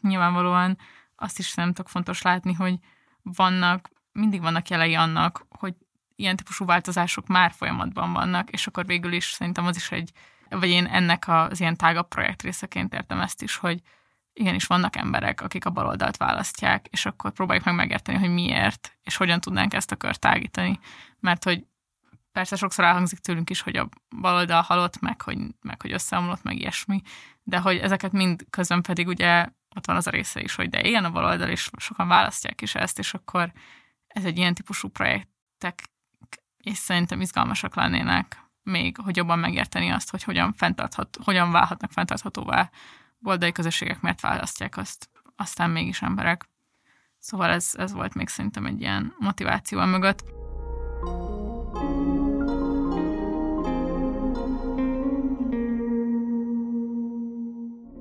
nyilvánvalóan 0.00 0.78
azt 1.16 1.38
is 1.38 1.54
nem 1.54 1.72
tök 1.72 1.88
fontos 1.88 2.22
látni, 2.22 2.52
hogy 2.52 2.78
vannak, 3.22 3.90
mindig 4.12 4.40
vannak 4.40 4.68
jelei 4.68 4.94
annak, 4.94 5.46
hogy 5.48 5.74
ilyen 6.16 6.36
típusú 6.36 6.64
változások 6.64 7.26
már 7.26 7.52
folyamatban 7.52 8.12
vannak, 8.12 8.50
és 8.50 8.66
akkor 8.66 8.86
végül 8.86 9.12
is 9.12 9.24
szerintem 9.24 9.66
az 9.66 9.76
is 9.76 9.90
egy, 9.90 10.10
vagy 10.48 10.68
én 10.68 10.86
ennek 10.86 11.28
az 11.28 11.60
ilyen 11.60 11.76
tágabb 11.76 12.08
projekt 12.08 12.42
részeként 12.42 12.94
értem 12.94 13.20
ezt 13.20 13.42
is, 13.42 13.56
hogy 13.56 13.80
igenis 14.36 14.66
vannak 14.66 14.96
emberek, 14.96 15.40
akik 15.40 15.64
a 15.64 15.70
baloldalt 15.70 16.16
választják, 16.16 16.86
és 16.90 17.06
akkor 17.06 17.32
próbáljuk 17.32 17.64
meg 17.64 17.74
megérteni, 17.74 18.18
hogy 18.18 18.30
miért, 18.30 18.98
és 19.02 19.16
hogyan 19.16 19.40
tudnánk 19.40 19.74
ezt 19.74 19.92
a 19.92 19.96
kört 19.96 20.20
tágítani. 20.20 20.78
Mert 21.20 21.44
hogy 21.44 21.66
persze 22.32 22.56
sokszor 22.56 22.84
elhangzik 22.84 23.18
tőlünk 23.18 23.50
is, 23.50 23.60
hogy 23.60 23.76
a 23.76 23.88
baloldal 24.20 24.62
halott, 24.62 25.00
meg 25.00 25.22
hogy, 25.22 25.38
meg 25.60 25.82
hogy 25.82 25.92
összeomlott, 25.92 26.42
meg 26.42 26.58
ilyesmi, 26.58 27.02
de 27.42 27.58
hogy 27.58 27.76
ezeket 27.76 28.12
mind 28.12 28.46
közben 28.50 28.82
pedig 28.82 29.06
ugye 29.06 29.46
ott 29.76 29.86
van 29.86 29.96
az 29.96 30.06
a 30.06 30.10
része 30.10 30.40
is, 30.40 30.54
hogy 30.54 30.68
de 30.68 30.82
igen, 30.82 31.04
a 31.04 31.10
baloldal, 31.10 31.48
és 31.48 31.70
sokan 31.76 32.08
választják 32.08 32.60
is 32.60 32.74
ezt, 32.74 32.98
és 32.98 33.14
akkor 33.14 33.52
ez 34.06 34.24
egy 34.24 34.38
ilyen 34.38 34.54
típusú 34.54 34.88
projektek, 34.88 35.82
és 36.56 36.76
szerintem 36.76 37.20
izgalmasak 37.20 37.74
lennének 37.74 38.44
még, 38.62 38.96
hogy 38.96 39.16
jobban 39.16 39.38
megérteni 39.38 39.90
azt, 39.90 40.10
hogy 40.10 40.22
hogyan, 40.22 40.52
fenntarthat, 40.52 41.18
hogyan 41.24 41.50
válhatnak 41.50 41.92
fenntarthatóvá 41.92 42.70
boldai 43.26 43.52
közösségek 43.52 44.00
miért 44.00 44.20
választják 44.20 44.76
azt, 44.76 45.10
aztán 45.36 45.70
mégis 45.70 46.02
emberek. 46.02 46.48
Szóval 47.18 47.50
ez, 47.50 47.70
ez 47.76 47.92
volt 47.92 48.14
még 48.14 48.28
szerintem 48.28 48.66
egy 48.66 48.80
ilyen 48.80 49.14
motiváció 49.18 49.84
mögött. 49.84 50.24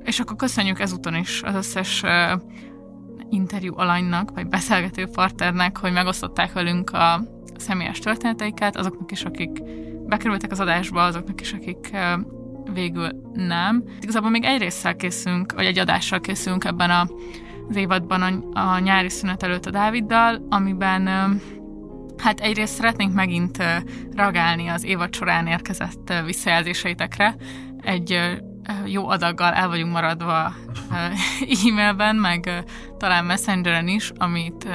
És 0.04 0.20
akkor 0.20 0.36
köszönjük 0.36 0.80
ezúton 0.80 1.16
is 1.16 1.44
az 1.44 1.56
összes 1.56 2.04
uh, 2.04 2.42
interjú 3.30 3.78
alanynak, 3.78 4.32
vagy 4.32 4.48
beszélgető 4.48 5.08
partnernek, 5.08 5.78
hogy 5.78 5.92
megosztották 5.92 6.54
velünk 6.54 6.90
a 6.90 7.22
személyes 7.56 8.00
történeteiket, 8.00 8.76
azoknak 8.76 9.12
is, 9.12 9.24
akik 9.24 9.64
bekerültek 10.08 10.52
az 10.52 10.60
adásba, 10.60 11.04
azoknak 11.04 11.42
is, 11.42 11.54
akik 11.54 11.90
végül 12.74 13.10
nem. 13.34 13.84
Igazából 14.02 14.30
még 14.30 14.44
egy 14.44 14.60
résszel 14.60 14.96
készülünk, 14.96 15.54
vagy 15.54 15.66
egy 15.66 15.80
adással 15.80 16.20
készülünk 16.20 16.64
ebben 16.64 16.90
a, 16.90 17.08
az 17.70 17.76
évadban 17.76 18.22
a, 18.22 18.60
a 18.60 18.80
nyári 18.80 19.10
szünet 19.10 19.44
előtt 19.44 19.66
a 19.66 19.72
Dáviddal, 19.72 20.46
amiben 20.50 21.08
hát 22.18 22.40
egyrészt 22.40 22.74
szeretnénk 22.74 23.14
megint 23.14 23.64
reagálni 24.16 24.68
az 24.68 24.84
évad 24.84 25.16
során 25.16 25.48
érkezett 25.48 26.14
visszajelzéseitekre. 26.26 27.36
Egy 27.82 28.38
jó 28.86 29.08
adaggal 29.08 29.54
el 29.54 29.68
vagyunk 29.68 29.92
maradva 29.92 30.54
e-mailben, 31.68 32.16
meg 32.16 32.64
talán 32.98 33.26
messengeren 33.26 33.88
is, 33.88 34.12
amit 34.18 34.68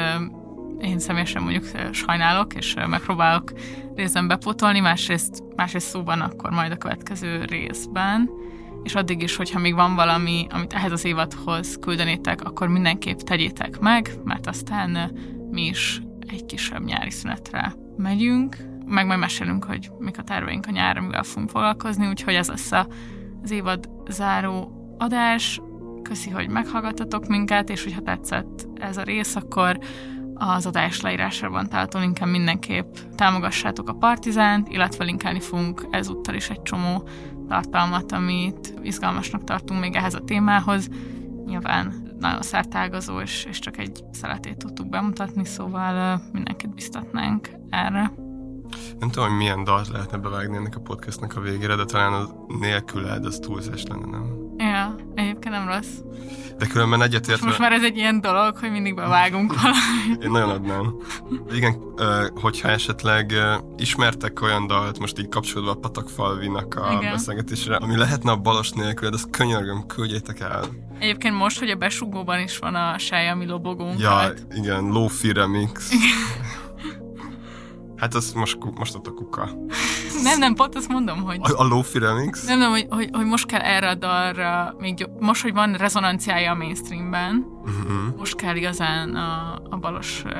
én 0.80 0.98
személyesen 0.98 1.42
mondjuk 1.42 1.64
sajnálok, 1.92 2.54
és 2.54 2.74
megpróbálok 2.88 3.52
részben 3.94 4.28
bepótolni, 4.28 4.80
másrészt, 4.80 5.42
másrészt 5.56 5.88
szóban 5.88 6.20
akkor 6.20 6.50
majd 6.50 6.72
a 6.72 6.76
következő 6.76 7.44
részben. 7.44 8.30
És 8.82 8.94
addig 8.94 9.22
is, 9.22 9.36
hogyha 9.36 9.58
még 9.58 9.74
van 9.74 9.94
valami, 9.94 10.46
amit 10.50 10.72
ehhez 10.72 10.92
az 10.92 11.04
évadhoz 11.04 11.78
küldenétek, 11.80 12.42
akkor 12.42 12.68
mindenképp 12.68 13.18
tegyétek 13.18 13.78
meg, 13.78 14.10
mert 14.24 14.46
aztán 14.46 15.12
mi 15.50 15.66
is 15.66 16.02
egy 16.26 16.46
kisebb 16.46 16.84
nyári 16.84 17.10
szünetre 17.10 17.74
megyünk, 17.96 18.56
meg 18.86 19.06
majd 19.06 19.18
mesélünk, 19.18 19.64
hogy 19.64 19.90
mik 19.98 20.18
a 20.18 20.22
terveink 20.22 20.66
a 20.66 20.70
nyárra, 20.70 21.00
mivel 21.00 21.22
fogunk 21.22 21.50
foglalkozni, 21.50 22.06
úgyhogy 22.06 22.34
ez 22.34 22.48
lesz 22.48 22.72
az 23.42 23.50
évad 23.50 23.90
záró 24.08 24.72
adás. 24.98 25.60
Köszi, 26.02 26.30
hogy 26.30 26.48
meghallgattatok 26.48 27.26
minket, 27.26 27.70
és 27.70 27.84
hogyha 27.84 28.02
tetszett 28.02 28.68
ez 28.74 28.96
a 28.96 29.02
rész, 29.02 29.36
akkor 29.36 29.78
az 30.42 30.66
adás 30.66 31.00
leírásában 31.00 31.68
található 31.68 31.98
linken 31.98 32.28
mindenképp 32.28 32.94
támogassátok 33.14 33.88
a 33.88 33.94
Partizánt, 33.94 34.68
illetve 34.68 35.04
linkelni 35.04 35.40
fogunk 35.40 35.86
ezúttal 35.90 36.34
is 36.34 36.50
egy 36.50 36.62
csomó 36.62 37.08
tartalmat, 37.48 38.12
amit 38.12 38.74
izgalmasnak 38.82 39.44
tartunk 39.44 39.80
még 39.80 39.94
ehhez 39.94 40.14
a 40.14 40.24
témához. 40.24 40.88
Nyilván 41.46 41.92
nagyon 42.18 42.42
szertágazó, 42.42 43.20
és, 43.20 43.44
és 43.48 43.58
csak 43.58 43.78
egy 43.78 44.04
szeletét 44.12 44.56
tudtuk 44.56 44.88
bemutatni, 44.88 45.44
szóval 45.44 46.22
mindenkit 46.32 46.74
biztatnánk 46.74 47.50
erre. 47.70 48.12
Nem 48.98 49.10
tudom, 49.10 49.28
hogy 49.28 49.36
milyen 49.36 49.64
dalt 49.64 49.88
lehetne 49.88 50.18
bevágni 50.18 50.56
ennek 50.56 50.76
a 50.76 50.80
podcastnak 50.80 51.36
a 51.36 51.40
végére, 51.40 51.74
de 51.76 51.84
talán 51.84 52.12
az 52.12 52.28
nélküled 52.60 53.24
az 53.24 53.38
túlzás 53.38 53.82
lenne, 53.88 54.06
nem? 54.06 54.48
Ja, 54.58 54.94
egyébként 55.14 55.54
nem 55.54 55.68
rossz. 55.68 55.94
De 56.58 56.66
különben 56.66 57.02
egyetértve... 57.02 57.46
Most 57.46 57.58
már 57.58 57.72
ez 57.72 57.82
egy 57.82 57.96
ilyen 57.96 58.20
dolog, 58.20 58.56
hogy 58.56 58.70
mindig 58.70 58.94
bevágunk 58.94 59.54
valamit. 59.60 60.22
Én 60.22 60.30
nagyon 60.30 60.48
adnám. 60.48 60.94
Igen, 61.52 61.76
hogyha 62.34 62.68
esetleg 62.68 63.34
ismertek 63.76 64.42
olyan 64.42 64.66
dalt, 64.66 64.98
most 64.98 65.18
így 65.18 65.28
kapcsolódva 65.28 65.72
a 65.72 65.74
Patakfalvinak 65.74 66.74
a 66.74 66.92
Igen. 66.92 67.12
beszélgetésre, 67.12 67.76
ami 67.76 67.96
lehetne 67.96 68.30
a 68.30 68.36
balos 68.36 68.70
nélkül, 68.70 69.08
de 69.08 69.14
azt 69.14 69.30
könyörgöm, 69.30 69.86
küldjétek 69.86 70.40
el. 70.40 70.64
Egyébként 70.98 71.36
most, 71.36 71.58
hogy 71.58 71.70
a 71.70 71.76
besugóban 71.76 72.40
is 72.40 72.58
van 72.58 72.74
a 72.74 72.98
Sájami 72.98 73.46
lobogónk. 73.46 74.00
Ja, 74.00 74.10
hát... 74.10 74.46
igen, 74.54 74.84
Lofi 74.84 75.32
Remix. 75.32 75.92
Hát 78.00 78.14
az 78.14 78.32
most, 78.32 78.58
most 78.74 78.94
ott 78.94 79.06
a 79.06 79.10
kuka. 79.10 79.48
Nem, 80.22 80.38
nem, 80.38 80.54
pont 80.54 80.74
azt 80.74 80.88
mondom, 80.88 81.22
hogy... 81.22 81.38
A, 81.42 81.60
a 81.60 81.64
Lofi 81.64 81.98
Remix? 81.98 82.44
Nem, 82.44 82.58
nem, 82.58 82.70
hogy, 82.70 82.86
hogy, 82.88 83.08
hogy 83.12 83.26
most 83.26 83.46
kell 83.46 83.60
erre 83.60 83.88
a 83.88 83.94
dalra, 83.94 84.74
még 84.78 84.98
jobb, 84.98 85.20
most, 85.20 85.42
hogy 85.42 85.52
van 85.52 85.74
rezonanciája 85.74 86.50
a 86.50 86.54
mainstreamben, 86.54 87.46
uh-huh. 87.62 88.16
most 88.16 88.36
kell 88.36 88.56
igazán 88.56 89.14
a, 89.14 89.60
a 89.70 89.76
balos 89.76 90.22
uh, 90.24 90.32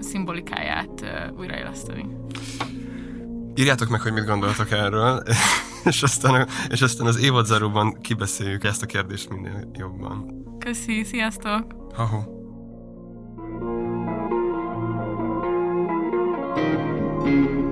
szimbolikáját 0.00 1.00
uh, 1.00 1.38
újraéleszteni. 1.38 2.06
Írjátok 3.54 3.88
meg, 3.88 4.00
hogy 4.00 4.12
mit 4.12 4.26
gondoltok 4.26 4.70
erről, 4.70 5.22
és 5.84 6.02
aztán, 6.02 6.48
és 6.68 6.82
aztán 6.82 7.06
az 7.06 7.18
évadzáróban 7.18 8.00
kibeszéljük 8.00 8.64
ezt 8.64 8.82
a 8.82 8.86
kérdést 8.86 9.28
minél 9.28 9.70
jobban. 9.72 10.44
Köszi, 10.58 11.04
sziasztok! 11.04 11.64
Ha-ho. 11.94 12.36
thank 17.24 17.50
you 17.50 17.67